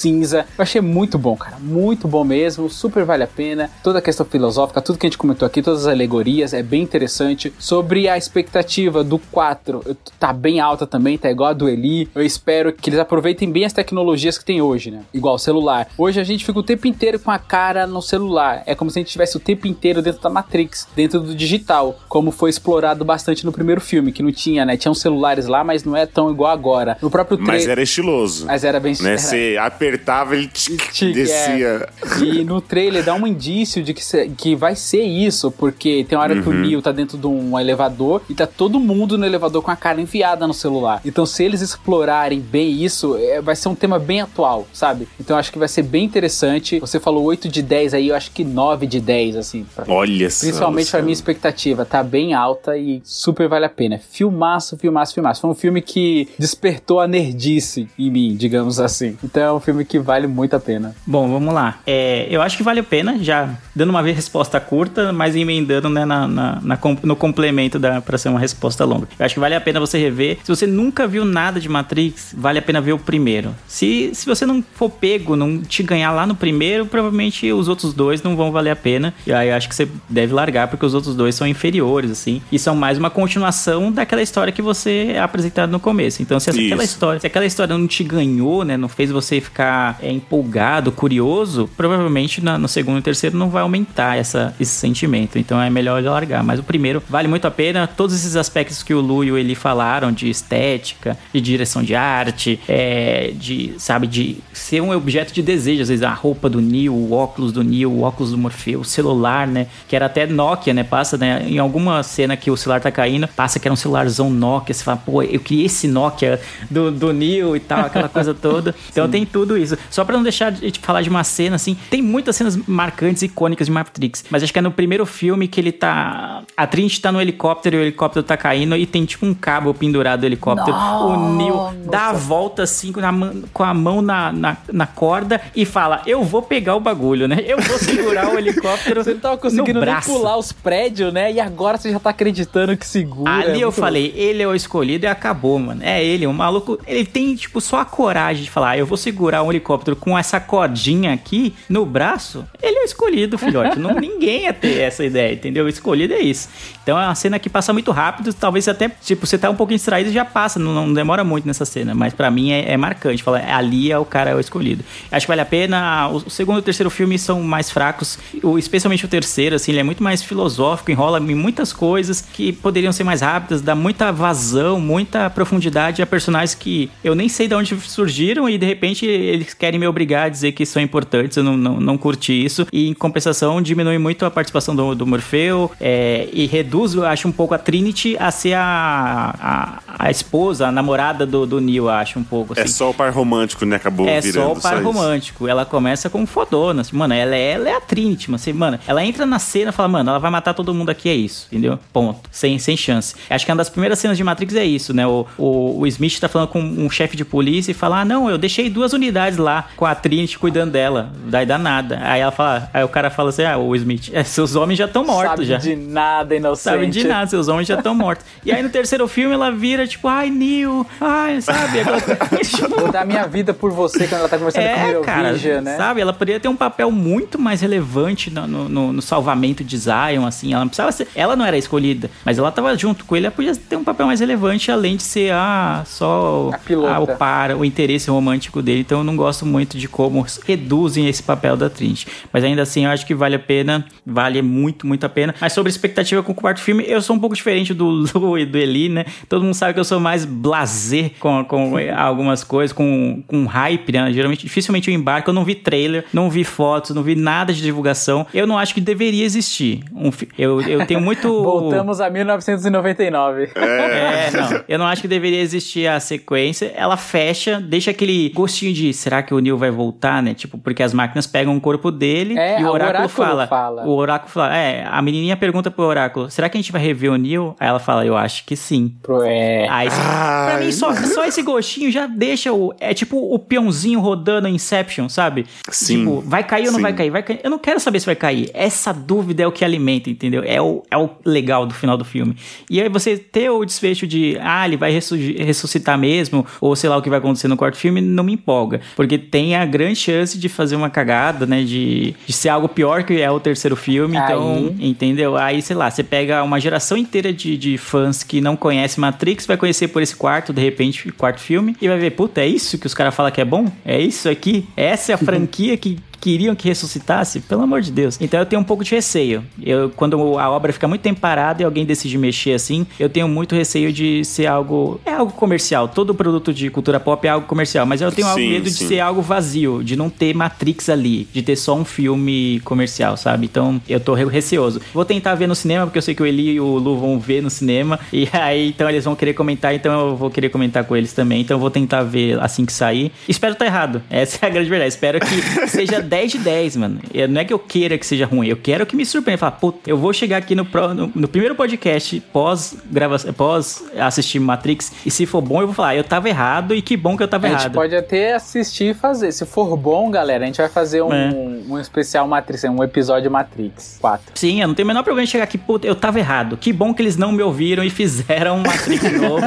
[0.02, 0.46] cinza.
[0.58, 1.56] Eu achei muito bom, cara.
[1.60, 2.68] Muito bom mesmo.
[2.68, 3.70] Super vale a pena.
[3.82, 6.82] Toda a questão filosófica, tudo que a gente comentou aqui, todas as alegorias, é bem
[6.82, 7.52] interessante.
[7.58, 12.08] Sobre a expectativa do 4, eu- tá bem alta também, tá igual a do Eli.
[12.14, 15.00] Eu espero que eles aproveitem bem as tecnologias que tem hoje, né?
[15.14, 15.88] Igual o celular.
[15.96, 18.62] Hoje a gente fica o tempo inteiro com a cara no celular.
[18.66, 21.98] É como se a gente estivesse o tempo inteiro dentro da Matrix, dentro do digital,
[22.08, 24.76] como foi explorado bastante no primeiro filme, que não tinha, né?
[24.76, 26.96] Tinham celulares lá, mas não é tão igual agora.
[27.00, 27.70] No próprio Mas trailer.
[27.70, 28.46] era estiloso.
[28.46, 29.16] Mas era bem né?
[29.16, 29.56] Você
[29.96, 31.88] apertava, ele tchic, Tchic, descia.
[32.22, 34.02] E no trailer dá um indício de que,
[34.36, 37.58] que vai ser isso, porque tem uma hora que o Neo tá dentro de um
[37.58, 41.00] elevador e tá todo mundo no elevador com a cara enfiada no celular.
[41.04, 45.06] Então, se eles explorarem bem isso, é, vai ser um tema bem atual, sabe?
[45.20, 46.78] Então, acho que vai ser bem interessante.
[46.80, 49.66] Você falou 8 de 10 aí, eu acho que 9 de 10, assim.
[49.74, 50.40] pra- Olha só.
[50.46, 53.98] Principalmente pra minha expectativa, tá bem alta e super vale a pena.
[53.98, 55.40] Filmaço, filmaço, filmaço.
[55.40, 59.16] Foi um filme que despertou a nerdice em mim, digamos assim.
[59.22, 60.94] Então é um filme que vale muito a pena.
[61.06, 61.78] Bom, vamos lá.
[61.86, 66.04] É, eu acho que vale a pena, já dando uma resposta curta, mas emendando né,
[66.04, 69.08] na, na- na no complemento da, pra ser uma resposta longa.
[69.18, 70.38] Eu acho que vale a pena você rever.
[70.42, 73.54] Se você nunca viu nada de Matrix, vale a pena ver o primeiro.
[73.66, 77.92] Se, se você não for pego, não te ganhar lá no primeiro, provavelmente os outros
[77.94, 79.14] dois não vão valer a pena.
[79.26, 82.42] E aí eu acho que você deve largar, porque os outros dois são inferiores, assim.
[82.50, 86.22] E são mais uma continuação daquela história que você é apresentado no começo.
[86.22, 86.92] Então, se essa- aquela Isso.
[86.94, 91.68] história, se aquela história não te ganhou, né, não fez você ficar é, empolgado, curioso,
[91.76, 95.38] provavelmente na- no segundo e terceiro não vai aumentar essa, esse sentimento.
[95.38, 96.42] Então é melhor largar.
[96.42, 97.86] Mas o primeiro vale muito a pena.
[97.86, 101.94] Todos esses aspectos que o Lu e o Eli falaram de estética, de direção de
[101.94, 105.82] arte, é, de, sabe, de ser um objeto de desejo.
[105.82, 108.84] Às vezes a roupa do Neo, o óculos do Neo, o óculos do Morfeu, o
[108.84, 112.80] celular, né, que era até Nokia, né, passa, né, em alguma cena que o celular
[112.80, 116.40] tá caindo, passa que era um celularzão Nokia, você fala, pô, eu queria esse Nokia
[116.70, 118.74] do, do Neo e tal, aquela coisa toda.
[118.90, 119.76] Então tem tudo isso.
[119.90, 123.22] Só pra não deixar de te falar de uma cena, assim, tem muitas cenas marcantes,
[123.22, 126.42] icônicas de Matrix, mas acho que é no primeiro filme que ele tá...
[126.56, 129.72] A Trinity tá no helicóptero e o helicóptero tá caindo e tem tipo um cabo
[129.74, 130.76] pendurado do helicóptero.
[130.76, 134.86] O Neo dá a volta assim com a mão, com a mão na, na, na
[134.86, 137.38] corda e fala, eu vou pegar o bagulho, né?
[137.46, 141.32] Eu vou segurar o helicóptero Você não tava conseguindo nem pular os prédios, né?
[141.32, 143.30] E agora você já tá acreditando que segura.
[143.30, 145.80] Ali É eu muito falei, ele é o escolhido e acabou, mano.
[145.82, 146.78] É ele, o maluco.
[146.86, 150.18] Ele tem, tipo, só a coragem de falar, "Ah, eu vou segurar um helicóptero com
[150.18, 152.46] essa cordinha aqui no braço.
[152.62, 153.78] Ele é o escolhido, filhote.
[153.78, 155.64] Não, ninguém ia ter essa ideia, entendeu?
[155.64, 156.48] O escolhido é isso.
[156.82, 158.32] Então é uma cena que passa muito rápido.
[158.32, 160.58] Talvez até, tipo, você tá um pouquinho distraído e já passa.
[160.58, 161.94] Não, não demora muito nessa cena.
[161.94, 163.22] Mas pra mim é, é marcante.
[163.22, 164.84] Fala, ali é o cara é o escolhido.
[165.10, 166.08] Acho que vale a pena.
[166.08, 168.18] O, o segundo e o terceiro filme são mais fracos.
[168.42, 172.52] O, especialmente o terceiro, assim, ele é muito mais filosófico, enrola em muitas coisas que
[172.52, 177.48] poderiam ser mais rápidas, dá muita vazão, muita profundidade a personagens que eu nem sei
[177.48, 181.36] de onde surgiram e de repente eles querem me obrigar a dizer que são importantes.
[181.36, 182.66] Eu não, não, não curti isso.
[182.72, 187.26] E em compensação, diminui muito a participação do, do Morfeu é, e reduz, eu acho,
[187.26, 191.88] um pouco a Trinity a ser a, a, a esposa, a namorada do, do eu
[191.88, 192.58] acho, um pouco.
[192.58, 192.72] É assim.
[192.72, 193.76] só o par romântico, né?
[193.76, 194.84] Acabou É virando só o par isso.
[194.84, 195.48] romântico.
[195.48, 196.82] Ela começa com fodona.
[196.82, 198.36] Assim, mano, ela é, ela é a Trinity, mano.
[198.36, 201.08] Assim, mano, ela entra na cena e fala, mano, ela vai matar todo mundo aqui,
[201.08, 201.78] é isso, entendeu?
[201.92, 202.28] Ponto.
[202.30, 203.14] Sem, sem chance.
[203.30, 205.06] Acho que uma das primeiras cenas de Matrix é isso, né?
[205.06, 208.28] O, o, o Smith tá falando com um chefe de polícia e fala, ah, não,
[208.28, 211.10] eu deixei duas unidades lá com a Trinity cuidando dela.
[211.26, 211.98] Daí dá nada.
[212.02, 214.84] Aí ela fala, aí o cara fala assim, ah, o Smith, é, seus homens já
[214.86, 215.56] estão mortos Sabe já.
[215.58, 216.62] de nada, inocente.
[216.62, 218.24] Sabe de nada, seus homens já estão mortos.
[218.44, 221.80] E aí no terceiro filme ela vira tipo, ai, Neil, ai, sabe?
[221.80, 224.90] Aquela coisa- Vou dar minha vida por você quando ela tá conversando com o é,
[224.92, 225.76] meu cara, Vision, né?
[225.76, 226.00] sabe?
[226.00, 230.52] Ela poderia ter um papel muito mais relevante no, no- no- salvamento de Zion, assim.
[230.52, 231.08] Ela não precisava ser.
[231.14, 233.26] Ela não era escolhida, mas ela tava junto com ele.
[233.26, 237.06] Ela podia ter um papel mais relevante, além de ser ah, só A ah, o
[237.16, 238.80] par, o interesse romântico dele.
[238.80, 242.06] Então eu não gosto muito de como reduzem esse papel da Trinity.
[242.32, 243.84] Mas ainda assim, eu acho que vale a pena.
[244.04, 245.34] Vale muito, muito a pena.
[245.40, 247.84] Mas sobre expectativa com o quarto filme, eu sou um pouco diferente do
[248.14, 249.04] Lu e do Eli, né?
[249.28, 253.92] Todo mundo sabe que eu sou mais blazer com, com algumas coisas, com, com hype,
[253.92, 254.12] né?
[254.12, 255.30] Geralmente, dificilmente eu embarco.
[255.30, 258.26] Eu não vi trailer, não vi fotos, não vi nada de divulgação.
[258.32, 259.84] Eu não acho que deveria existir.
[259.94, 261.28] Um, eu, eu tenho muito.
[261.42, 263.50] Voltamos a 1999.
[263.54, 264.64] É, não.
[264.68, 266.72] Eu não acho que deveria existir a sequência.
[266.74, 270.32] Ela fecha, deixa aquele gostinho de será que o Neil vai voltar, né?
[270.34, 273.46] Tipo, porque as máquinas pegam o corpo dele É, e o o oráculo, oráculo fala,
[273.46, 273.84] fala.
[273.84, 274.56] O oráculo fala.
[274.56, 277.54] É, a menininha pergunta pro oráculo: será que a gente vai rever o Neil?
[277.58, 278.94] Aí ela fala: eu acho que sim.
[279.02, 279.66] Pro- É.
[279.68, 282.72] Aí, pra mim, só, só esse gostinho já deixa o.
[282.80, 285.46] É tipo o peãozinho rodando Inception, sabe?
[285.70, 285.98] Sim.
[286.00, 286.82] Tipo, vai cair ou não Sim.
[286.82, 287.10] vai cair?
[287.10, 287.40] Vai cair.
[287.42, 288.50] Eu não quero saber se vai cair.
[288.54, 290.42] Essa dúvida é o que alimenta, entendeu?
[290.44, 292.36] É o, é o legal do final do filme.
[292.70, 296.96] E aí você ter o desfecho de, ah, ele vai ressuscitar mesmo, ou sei lá
[296.96, 298.80] o que vai acontecer no quarto filme, não me empolga.
[298.94, 301.62] Porque tem a grande chance de fazer uma cagada, né?
[301.62, 304.16] De, de ser algo pior que é o terceiro filme.
[304.16, 304.88] Então, Aí.
[304.88, 305.36] entendeu?
[305.36, 309.46] Aí, sei lá, você pega uma geração inteira de, de fãs que não conhece Matrix,
[309.46, 312.78] vai conhecer por esse quarto, de repente, quarto filme, e vai ver, puta, é isso
[312.78, 313.70] que os caras falam que é bom?
[313.84, 314.66] É isso aqui?
[314.76, 318.16] Essa é a franquia que queriam que ressuscitasse, pelo amor de Deus.
[318.20, 319.44] Então eu tenho um pouco de receio.
[319.62, 323.26] Eu, quando a obra fica muito tempo parada e alguém decide mexer assim, eu tenho
[323.28, 325.00] muito receio de ser algo.
[325.04, 325.88] É algo comercial.
[325.88, 327.84] Todo produto de cultura pop é algo comercial.
[327.84, 328.86] Mas eu tenho algo Sim, medo de sim.
[328.86, 333.46] ser algo vazio, de não ter Matrix ali, de ter só um filme comercial, sabe?
[333.46, 334.80] Então eu tô re- receoso.
[334.94, 337.18] Vou tentar ver no cinema, porque eu sei que o Eli e o Lu vão
[337.18, 337.98] ver no cinema.
[338.12, 341.40] E aí, então eles vão querer comentar, então eu vou querer comentar com eles também.
[341.40, 343.10] Então eu vou tentar ver assim que sair.
[343.28, 344.00] Espero estar errado.
[344.08, 344.90] Essa é a grande verdade.
[344.92, 345.34] Espero que
[345.68, 347.00] seja 10 de 10, mano.
[347.14, 349.38] E Não é que eu queira que seja ruim, eu quero que me surpreenda.
[349.38, 353.82] Falar, pô, eu vou chegar aqui no, pro- no, no primeiro podcast, pós, gravação, pós
[353.98, 357.16] assistir Matrix, e se for bom, eu vou falar, eu tava errado e que bom
[357.16, 357.72] que eu tava A gente errado.
[357.72, 359.32] pode até assistir e fazer.
[359.32, 361.30] Se for bom, galera, a gente vai fazer um, É.
[361.66, 364.32] um especial Matrix, um episódio Matrix 4.
[364.34, 366.58] Sim, eu não tenho o menor problema em chegar aqui, puta, eu tava errado.
[366.58, 369.46] Que bom que eles não me ouviram e fizeram um Matrix novo.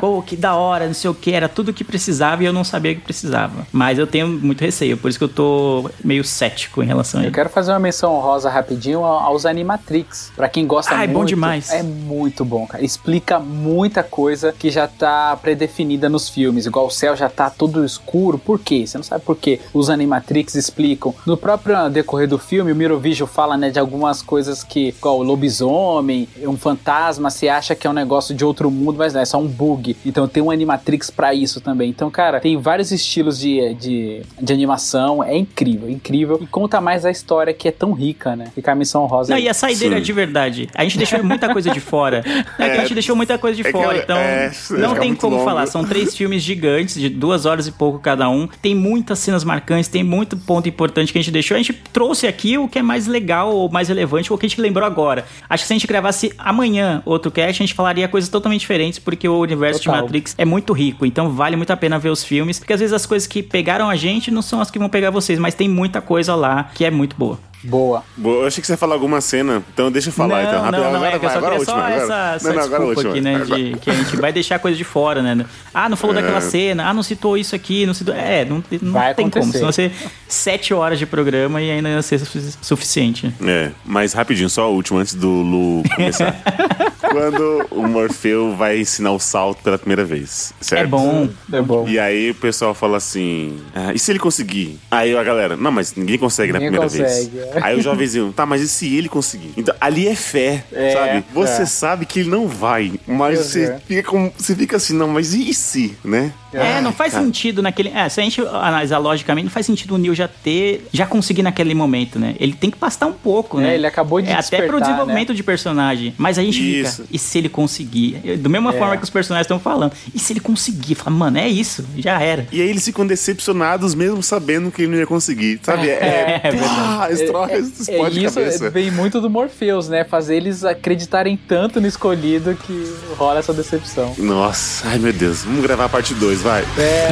[0.00, 2.64] Pô, que da hora, não sei o que, era tudo que precisava e eu não
[2.64, 3.66] sabia que precisava.
[3.70, 7.24] Mas eu tenho muito receio, por isso que eu tô meio cético em relação a
[7.24, 7.34] Eu ele.
[7.34, 10.32] quero fazer uma menção honrosa rapidinho aos Animatrix.
[10.36, 11.18] Pra quem gosta Ah, é muito.
[11.18, 11.70] bom demais.
[11.72, 12.84] É muito bom, cara.
[12.84, 16.66] Explica muita coisa que já tá predefinida nos filmes.
[16.66, 18.38] Igual o céu já tá todo escuro.
[18.38, 18.86] Por quê?
[18.86, 19.60] Você não sabe por quê.
[19.74, 21.14] Os Animatrix explicam.
[21.26, 25.22] No próprio decorrer do filme, o Mirovision fala, né, de algumas coisas que, igual o
[25.22, 29.24] lobisomem, um fantasma, você acha que é um negócio de outro mundo, mas não, é
[29.24, 29.96] só um bug.
[30.04, 31.90] Então tem um Animatrix pra isso também.
[31.90, 35.22] Então, cara, tem vários estilos de, de, de animação.
[35.22, 36.38] É incrível, incrível.
[36.40, 38.50] E conta mais a história que é tão rica, né?
[38.54, 39.32] Fica a missão rosa.
[39.32, 40.02] Não, e a saideira Sim.
[40.02, 40.68] de verdade.
[40.74, 42.22] A gente deixou muita coisa de fora.
[42.58, 44.94] É, que a gente deixou muita coisa de é que fora, é- então é, não
[44.94, 45.48] tem muito como longo.
[45.48, 45.66] falar.
[45.66, 48.46] São três filmes gigantes, de duas horas e pouco cada um.
[48.62, 51.54] Tem muitas cenas marcantes, tem muito ponto importante que a gente deixou.
[51.54, 54.46] A gente trouxe aqui o que é mais legal ou mais relevante, ou o que
[54.46, 55.24] a gente lembrou agora.
[55.48, 58.98] Acho que se a gente gravasse amanhã outro cast, a gente falaria coisas totalmente diferentes,
[58.98, 59.96] porque o universo Total.
[59.96, 61.04] de Matrix é muito rico.
[61.04, 63.88] Então vale muito a pena ver os filmes, porque às vezes as coisas que pegaram
[63.90, 66.84] a gente não são as que vão pegar vocês, mas tem muita coisa lá que
[66.84, 67.38] é muito boa.
[67.64, 68.04] Boa.
[68.16, 70.42] Boa, eu achei que você ia falar alguma cena, então deixa eu falar.
[70.42, 70.82] não, então, rápido.
[70.82, 71.74] não, não, agora é que eu vai, só agora a última.
[71.74, 71.94] só agora.
[72.02, 73.10] essa, essa não, desculpa última.
[73.10, 75.44] aqui, né, Agora- de que a gente vai deixar coisa de fora, né?
[75.74, 78.14] Ah, não falou daquela cena, ah, não citou isso aqui, não citou...
[78.14, 79.58] É, não, não Vai tem como, acontecer.
[79.58, 79.90] senão você
[80.28, 83.34] sete horas de programa e ainda ia ser sufici- suficiente.
[83.44, 86.36] É, mas rapidinho, só a última, antes do Lu começar.
[87.10, 90.82] Quando o Morfeu vai ensinar o salto pela primeira vez, certo?
[90.84, 91.28] É bom.
[91.52, 91.88] É bom.
[91.88, 94.78] E aí o pessoal fala assim, ah, e se ele conseguir?
[94.90, 97.56] Aí a galera, não, mas ninguém consegue Ninguém na primeira consegue, vez.
[97.56, 97.60] é.
[97.62, 99.52] Aí o jovenzinho, tá, mas e se ele conseguir?
[99.56, 101.24] Então ali é fé, É, sabe?
[101.32, 101.66] Você é.
[101.66, 105.52] sabe que ele não vai, mas você fica com, você fica assim, não, mas e
[105.54, 106.32] se, né?
[106.56, 107.24] É, não faz cara.
[107.24, 107.88] sentido naquele.
[107.90, 110.86] É, se a gente analisar logicamente, não faz sentido o Neil já ter.
[110.92, 112.34] Já conseguir naquele momento, né?
[112.40, 113.74] Ele tem que pastar um pouco, É, né?
[113.74, 116.14] ele acabou de É, até pro despertar, desenvolvimento de personagem.
[116.18, 117.02] Mas a gente Isso.
[117.02, 117.08] fica.
[117.12, 118.20] E se ele conseguir?
[118.24, 118.78] Eu- Do mesma É.
[118.78, 119.92] forma que os personagens estão falando.
[120.14, 120.94] E se ele conseguir?
[120.94, 121.84] Fala, mano, é isso.
[121.96, 122.46] Já era.
[122.52, 125.88] E aí eles ficam decepcionados mesmo sabendo que ele não ia conseguir, sabe?
[125.88, 128.70] É, É, é pá, É, explode isso cabeça.
[128.70, 130.04] vem muito do Morpheus, né?
[130.04, 134.14] Fazer eles acreditarem tanto no escolhido que rola essa decepção.
[134.18, 136.62] Nossa, ai meu Deus, vamos gravar a parte 2, vai.
[136.78, 137.10] É,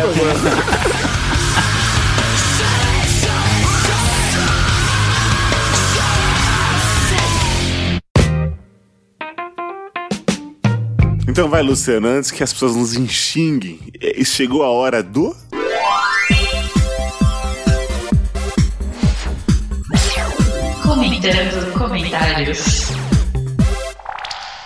[11.27, 13.81] Então vai, Luciano, antes que as pessoas nos enxinguem,
[14.25, 15.35] chegou a hora do.
[20.85, 23.04] Comentando comentários.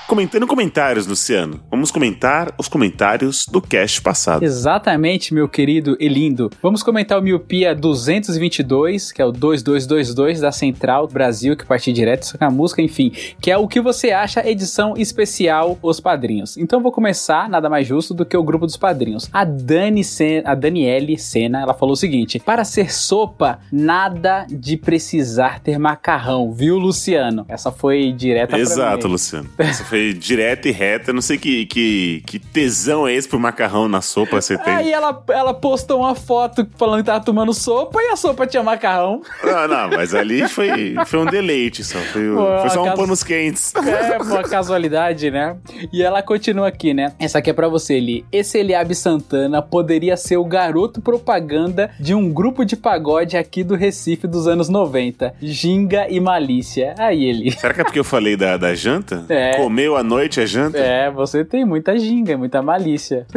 [0.09, 1.61] Comentando comentários, Luciano.
[1.71, 4.43] Vamos comentar os comentários do cast passado.
[4.43, 6.51] Exatamente, meu querido e lindo.
[6.63, 12.39] Vamos comentar o Miopia 222, que é o 2222 da Central Brasil, que partiu direto
[12.39, 16.57] com a música, enfim, que é o que você acha edição especial Os Padrinhos.
[16.57, 19.29] Então vou começar, nada mais justo do que o grupo dos padrinhos.
[19.31, 24.79] A Dani Sen a Daniele Sena, ela falou o seguinte: "Para ser sopa, nada de
[24.79, 29.07] precisar ter macarrão, viu, Luciano?" Essa foi direta Exato.
[29.07, 29.51] Luciano.
[29.59, 31.13] Você foi direta e reta.
[31.13, 34.75] Não sei que, que, que tesão é esse pro macarrão na sopa você tem.
[34.75, 38.63] Aí ela, ela postou uma foto falando que tava tomando sopa e a sopa tinha
[38.63, 39.23] macarrão.
[39.43, 41.99] Não, não, mas ali foi, foi um deleite só.
[41.99, 43.73] Foi, Pô, foi só um acaso- panos quentes.
[43.75, 45.57] É, uma casualidade, né?
[45.93, 47.13] E ela continua aqui, né?
[47.19, 48.25] Essa aqui é pra você, Eli.
[48.31, 53.75] Esse Eliabe Santana poderia ser o garoto propaganda de um grupo de pagode aqui do
[53.75, 55.35] Recife dos anos 90.
[55.41, 56.95] Ginga e Malícia.
[56.99, 57.53] Aí, Eli.
[57.53, 59.25] Será que é porque eu falei da, da janta?
[59.29, 59.57] É.
[59.57, 60.79] Comeu à noite a janta?
[60.79, 63.27] É, você tem muita ginga, muita malícia.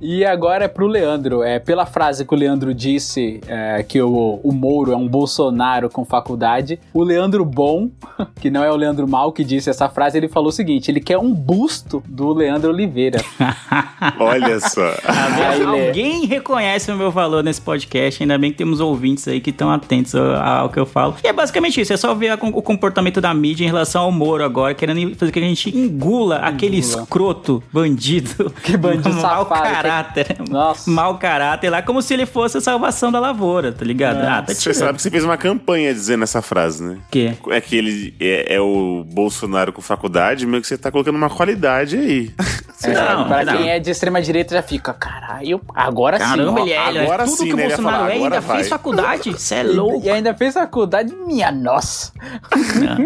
[0.00, 1.42] E agora é pro Leandro.
[1.42, 5.88] É, pela frase que o Leandro disse é, que o, o Moro é um Bolsonaro
[5.90, 7.90] com faculdade, o Leandro Bom,
[8.40, 11.00] que não é o Leandro Mal que disse essa frase, ele falou o seguinte: ele
[11.00, 13.20] quer um busto do Leandro Oliveira.
[14.20, 14.94] Olha só.
[15.04, 15.62] Aí.
[15.88, 19.70] Alguém reconhece o meu valor nesse podcast, ainda bem que temos ouvintes aí que estão
[19.70, 21.16] atentos ao, ao que eu falo.
[21.24, 24.12] E é basicamente isso, é só ver a- o comportamento da mídia em relação ao
[24.12, 28.52] Moro agora, querendo fazer com que a gente engula, aquele escroto bandido.
[28.62, 30.36] Que bandido mau safado, que- caráter.
[30.48, 30.90] Nossa.
[30.90, 34.18] Mau caráter lá, como se ele fosse a salvação da lavoura, tá ligado?
[34.22, 36.94] Ah, tá Você sabe que você fez uma campanha dizendo essa frase, né?
[36.94, 37.32] O quê?
[37.50, 41.30] É que ele é, é o Bolsonaro com faculdade, meio que você tá colocando uma
[41.30, 42.30] qualidade aí.
[42.82, 43.58] É, Não, pra não.
[43.58, 46.62] quem é de extrema direita já fica, caralho, agora Caramba, sim.
[46.62, 47.66] ele é, ele é agora tudo sim, que o né?
[47.66, 48.78] Bolsonaro falar, é, ainda agora fez vai.
[48.78, 49.32] faculdade.
[49.34, 50.06] Você é louco.
[50.06, 52.10] e ainda fez faculdade, minha nossa.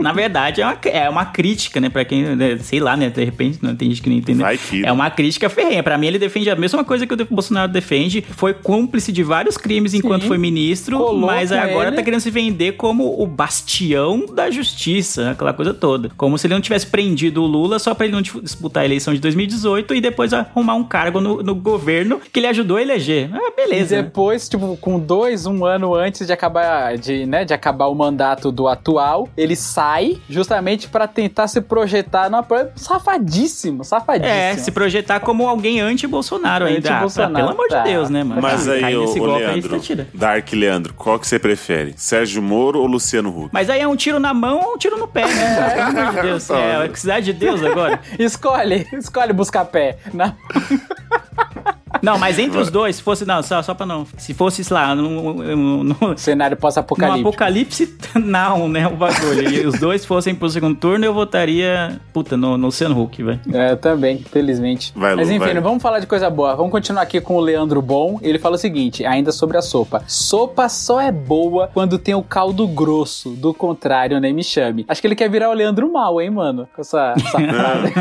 [0.01, 1.44] Na verdade, é uma, é uma crítica,
[1.81, 1.89] né?
[1.89, 3.11] Pra quem, né, sei lá, né?
[3.11, 4.41] De repente, não tem gente que não entende.
[4.41, 5.83] Vai que- É uma crítica ferrenha.
[5.83, 8.23] Pra mim, ele defende a mesma coisa que o Bolsonaro defende.
[8.23, 11.97] Foi cúmplice de vários crimes enquanto foi ministro, Colou mas agora ele.
[11.97, 16.11] tá querendo se vender como o bastião da justiça, aquela coisa toda.
[16.17, 18.87] Como se ele não tivesse prendido o Lula só pra ele não dis- disputar a
[18.87, 22.83] eleição de 2018 e depois arrumar um cargo no, no governo que ele ajudou a
[22.83, 23.31] eleger.
[23.33, 23.97] Ah, E beleza.
[23.97, 24.03] né?
[24.03, 28.53] depois, tipo, com dois, um ano antes de acabar, de, né, de acabar o mandato
[28.53, 32.47] do atual, ele sai justamente pra tentar se projetar numa
[32.77, 34.35] safadíssimo, safadíssimo.
[34.35, 36.89] É, se projetar como alguém anti-Bolsonaro ainda.
[36.89, 37.83] Ah, Anti-Bolsonaro, pelo amor tá.
[37.83, 38.41] de Deus, né, mano?
[38.41, 40.09] Mas aí, nesse ô golpe aí, Leandro, tira.
[40.15, 41.95] Dark Leandro, qual que você prefere?
[41.97, 43.51] Sérgio Moro ou Luciano Huck?
[43.53, 45.71] Mas aí é um tiro na mão ou um tiro no pé, né?
[45.71, 46.51] Pelo amor de Deus.
[46.51, 48.01] É a cidade de Deus agora.
[48.19, 49.99] Escolhe, escolhe buscar pé.
[50.13, 50.35] Não.
[52.03, 53.25] Não, mas entre os dois, se fosse.
[53.25, 54.07] Não, só, só pra não.
[54.19, 57.29] Se fosse, sei lá, no, no, no, Cenário no pós-apocalíptico.
[57.29, 58.87] apocalipse, não, né?
[58.87, 59.49] O bagulho.
[59.49, 62.01] E os dois fossem pro segundo turno, eu votaria.
[62.13, 63.41] Puta, no, no Luciano Huck, velho.
[63.53, 64.93] É, eu também, felizmente.
[64.97, 65.55] Vai, Mas enfim, vai.
[65.55, 66.55] não vamos falar de coisa boa.
[66.57, 68.19] Vamos continuar aqui com o Leandro Bom.
[68.23, 70.03] Ele fala o seguinte, ainda sobre a sopa.
[70.07, 73.31] Sopa só é boa quando tem o caldo grosso.
[73.31, 74.85] Do contrário, nem me chame.
[74.89, 76.69] Acho que ele quer virar o Leandro Mal, hein, mano?
[76.75, 77.93] Com essa, essa frase.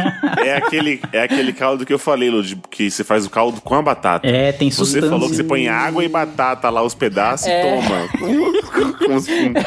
[0.45, 3.61] É aquele, é aquele caldo que eu falei, Lu, de- que você faz o caldo
[3.61, 4.27] com a batata.
[4.27, 5.09] É, tem Você sustância.
[5.09, 7.61] falou que você põe água e batata lá, os pedaços É.
[7.61, 8.09] e toma.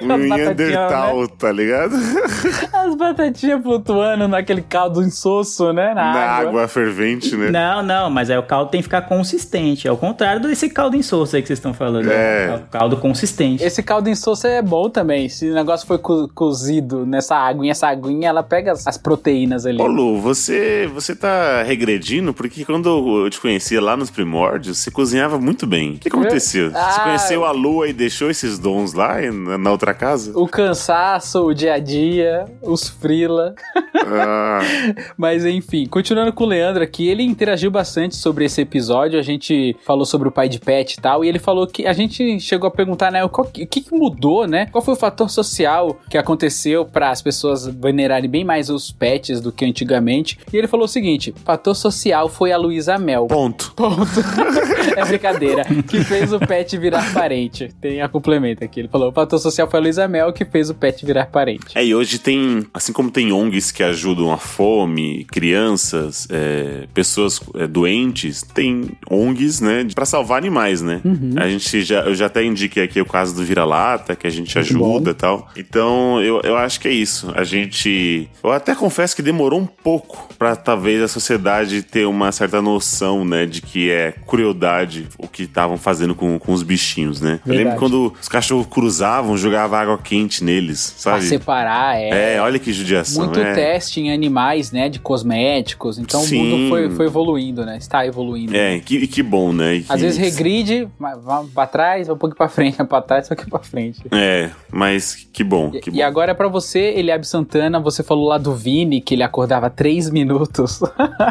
[0.00, 1.94] Neandertal, tá ligado?
[2.72, 5.88] As batatinhas flutuando naquele caldo insosso, né?
[5.94, 6.48] Na, Na água.
[6.50, 7.50] água fervente, né?
[7.50, 9.86] Não, não, mas aí o caldo tem que ficar consistente.
[9.88, 12.10] É o contrário desse caldo insosso aí que vocês estão falando.
[12.10, 12.60] É.
[12.64, 13.62] o caldo consistente.
[13.62, 15.28] Esse caldo insosso é bom também.
[15.28, 19.66] Se o negócio foi co- cozido nessa aguinha, essa aguinha, ela pega as, as proteínas
[19.66, 19.80] ali.
[19.80, 24.90] Ô Lu, você, você tá regredindo porque quando eu te conhecia lá nos primórdios, você
[24.90, 25.92] cozinhava muito bem.
[25.94, 26.70] O que aconteceu?
[26.70, 27.00] Você Ah.
[27.04, 30.32] conheceu a Lua e deixou esses dons lá e- na, na outra casa?
[30.36, 33.54] O cansaço, o dia a dia, os frila.
[33.94, 34.60] Ah,
[35.16, 39.18] Mas enfim, continuando com o Leandro aqui, ele interagiu bastante sobre esse episódio.
[39.18, 41.92] A gente falou sobre o pai de pet e tal, e ele falou que a
[41.92, 44.66] gente chegou a perguntar, né, o que, que mudou, né?
[44.66, 49.40] Qual foi o fator social que aconteceu para as pessoas venerarem bem mais os pets
[49.40, 50.38] do que antigamente?
[50.52, 53.26] E ele falou o seguinte: fator social foi a Luísa Mel.
[53.26, 53.72] ponto.
[53.74, 54.20] Ponto.
[54.96, 55.64] é brincadeira.
[55.64, 57.68] Que fez o pet virar parente.
[57.80, 58.80] Tem a complemento aqui.
[58.80, 61.66] Ele falou: o fator social foi a Luísa Mel que fez o pet virar parente.
[61.74, 67.40] É, e hoje tem, assim como tem ONGs que ajudam a fome, crianças, é, pessoas
[67.54, 71.00] é, doentes, tem ONGs, né, pra salvar animais, né?
[71.04, 71.34] Uhum.
[71.36, 74.58] A gente já, eu já até indiquei aqui o caso do vira-lata, que a gente
[74.58, 75.48] ajuda e tal.
[75.56, 77.32] Então, eu, eu acho que é isso.
[77.34, 82.32] A gente, eu até confesso que demorou um pouco pra talvez a sociedade ter uma
[82.32, 87.20] certa noção, né, de que é crueldade o que estavam fazendo com, com os bichinhos,
[87.20, 87.40] né?
[87.44, 87.78] Eu lembro Verdade.
[87.78, 91.24] quando os cachorros cruzavam, jogava água quente neles, Pra sabe?
[91.24, 92.34] separar, é.
[92.36, 93.24] É, olha que judiação.
[93.24, 93.52] muito é.
[93.54, 94.88] teste em animais, né?
[94.88, 95.98] De cosméticos.
[95.98, 96.40] Então Sim.
[96.40, 97.76] o mundo foi, foi evoluindo, né?
[97.76, 98.56] Está evoluindo.
[98.56, 99.82] É, que, que bom, né?
[99.88, 103.28] Às que- vezes regride, mas vamos pra trás, um pouquinho pra frente, pra trás, um
[103.28, 104.00] pouquinho pra frente.
[104.12, 105.96] É, mas que bom, que E, bom.
[105.98, 109.68] e agora é pra você, Eliabe Santana, você falou lá do Vini, que ele acordava
[109.68, 110.80] três minutos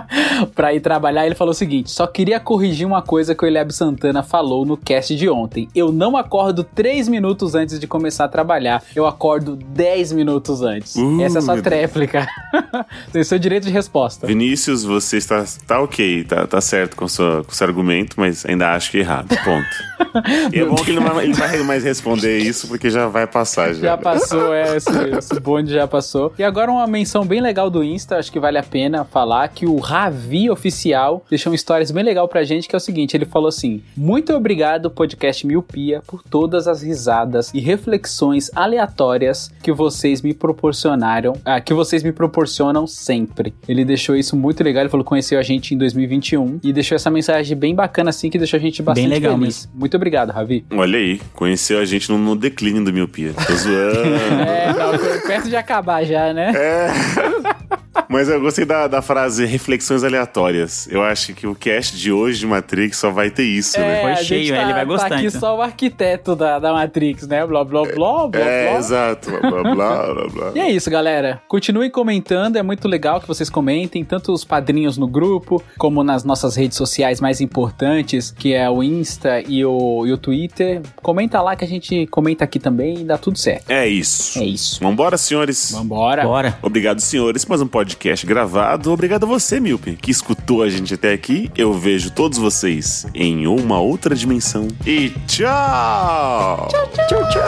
[0.56, 1.26] pra ir trabalhar.
[1.26, 4.76] Ele falou o seguinte: só queria corrigir uma coisa que o Eliabe Santana falou no
[4.78, 5.68] cast de ontem.
[5.76, 10.96] Eu não acordo três minutos antes de começar a trabalhar, eu acordo dez minutos antes.
[10.96, 12.28] Uh, Essa é a sua tréplica.
[13.12, 14.28] Tem seu direito de resposta.
[14.28, 18.72] Vinícius, você está tá ok, tá, tá certo com, sua, com seu argumento, mas ainda
[18.72, 19.28] acho que é errado.
[19.44, 20.52] Ponto.
[20.54, 23.28] e é bom que ele não vai, ele vai mais responder isso porque já vai
[23.28, 23.82] passar já.
[23.82, 26.34] Já passou, é, esse, esse bonde já passou.
[26.38, 29.66] E agora uma menção bem legal do Insta, acho que vale a pena falar, que
[29.66, 33.26] o Ravi Oficial deixou um stories bem legal pra gente, que é o seguinte, ele
[33.26, 38.07] falou assim, muito obrigado podcast Miopia por todas as risadas e reflexões
[38.56, 43.54] aleatórias que vocês me proporcionaram, ah, que vocês me proporcionam sempre.
[43.68, 46.96] Ele deixou isso muito legal, ele falou que conheceu a gente em 2021 e deixou
[46.96, 49.70] essa mensagem bem bacana assim que deixou a gente bastante legal feliz.
[49.74, 50.66] Muito obrigado, Ravi.
[50.72, 53.34] Olha aí, conheceu a gente no, no declínio do miopia.
[53.34, 54.18] Tô zoando.
[54.48, 56.54] É, não, tô perto de acabar já, né?
[58.10, 60.88] Mas eu gostei da, da frase reflexões aleatórias.
[60.90, 64.02] Eu acho que o cast de hoje de Matrix só vai ter isso, né?
[64.02, 65.40] Foi a gente cheio, ele vai gostar, Tá aqui então.
[65.40, 67.46] só o arquiteto da, da Matrix, né?
[67.46, 68.80] Blá, blá, blá, blá, É, blá.
[68.80, 69.30] exato.
[69.32, 70.52] Blá, blá, blá, blá, blá.
[70.56, 71.42] E é isso, galera.
[71.48, 76.24] Continuem comentando, é muito legal que vocês comentem, tanto os padrinhos no grupo, como nas
[76.24, 80.82] nossas redes sociais mais importantes, que é o Insta e o, e o Twitter.
[81.02, 83.70] Comenta lá que a gente comenta aqui também e dá tudo certo.
[83.70, 84.40] É isso.
[84.40, 84.80] É isso.
[84.82, 85.72] Vambora, senhores.
[85.72, 86.24] Vambora.
[86.24, 86.58] Bora.
[86.62, 88.92] Obrigado, senhores, por mais um podcast gravado.
[88.92, 91.50] Obrigado a você, Milpe, que escutou a gente até aqui.
[91.56, 94.68] Eu vejo todos vocês em uma outra dimensão.
[94.86, 96.68] E tchau!
[97.08, 97.48] Tchau, tchau.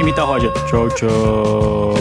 [0.00, 0.50] Imita o Roger.
[0.66, 1.94] Tchau, tchau.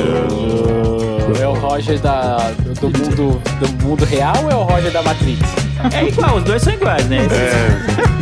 [1.39, 2.37] É o Roger da,
[2.81, 5.41] do, mundo, do mundo real ou é o Roger da Matrix?
[5.93, 7.17] É igual, os dois são iguais, né?
[7.17, 8.16] É.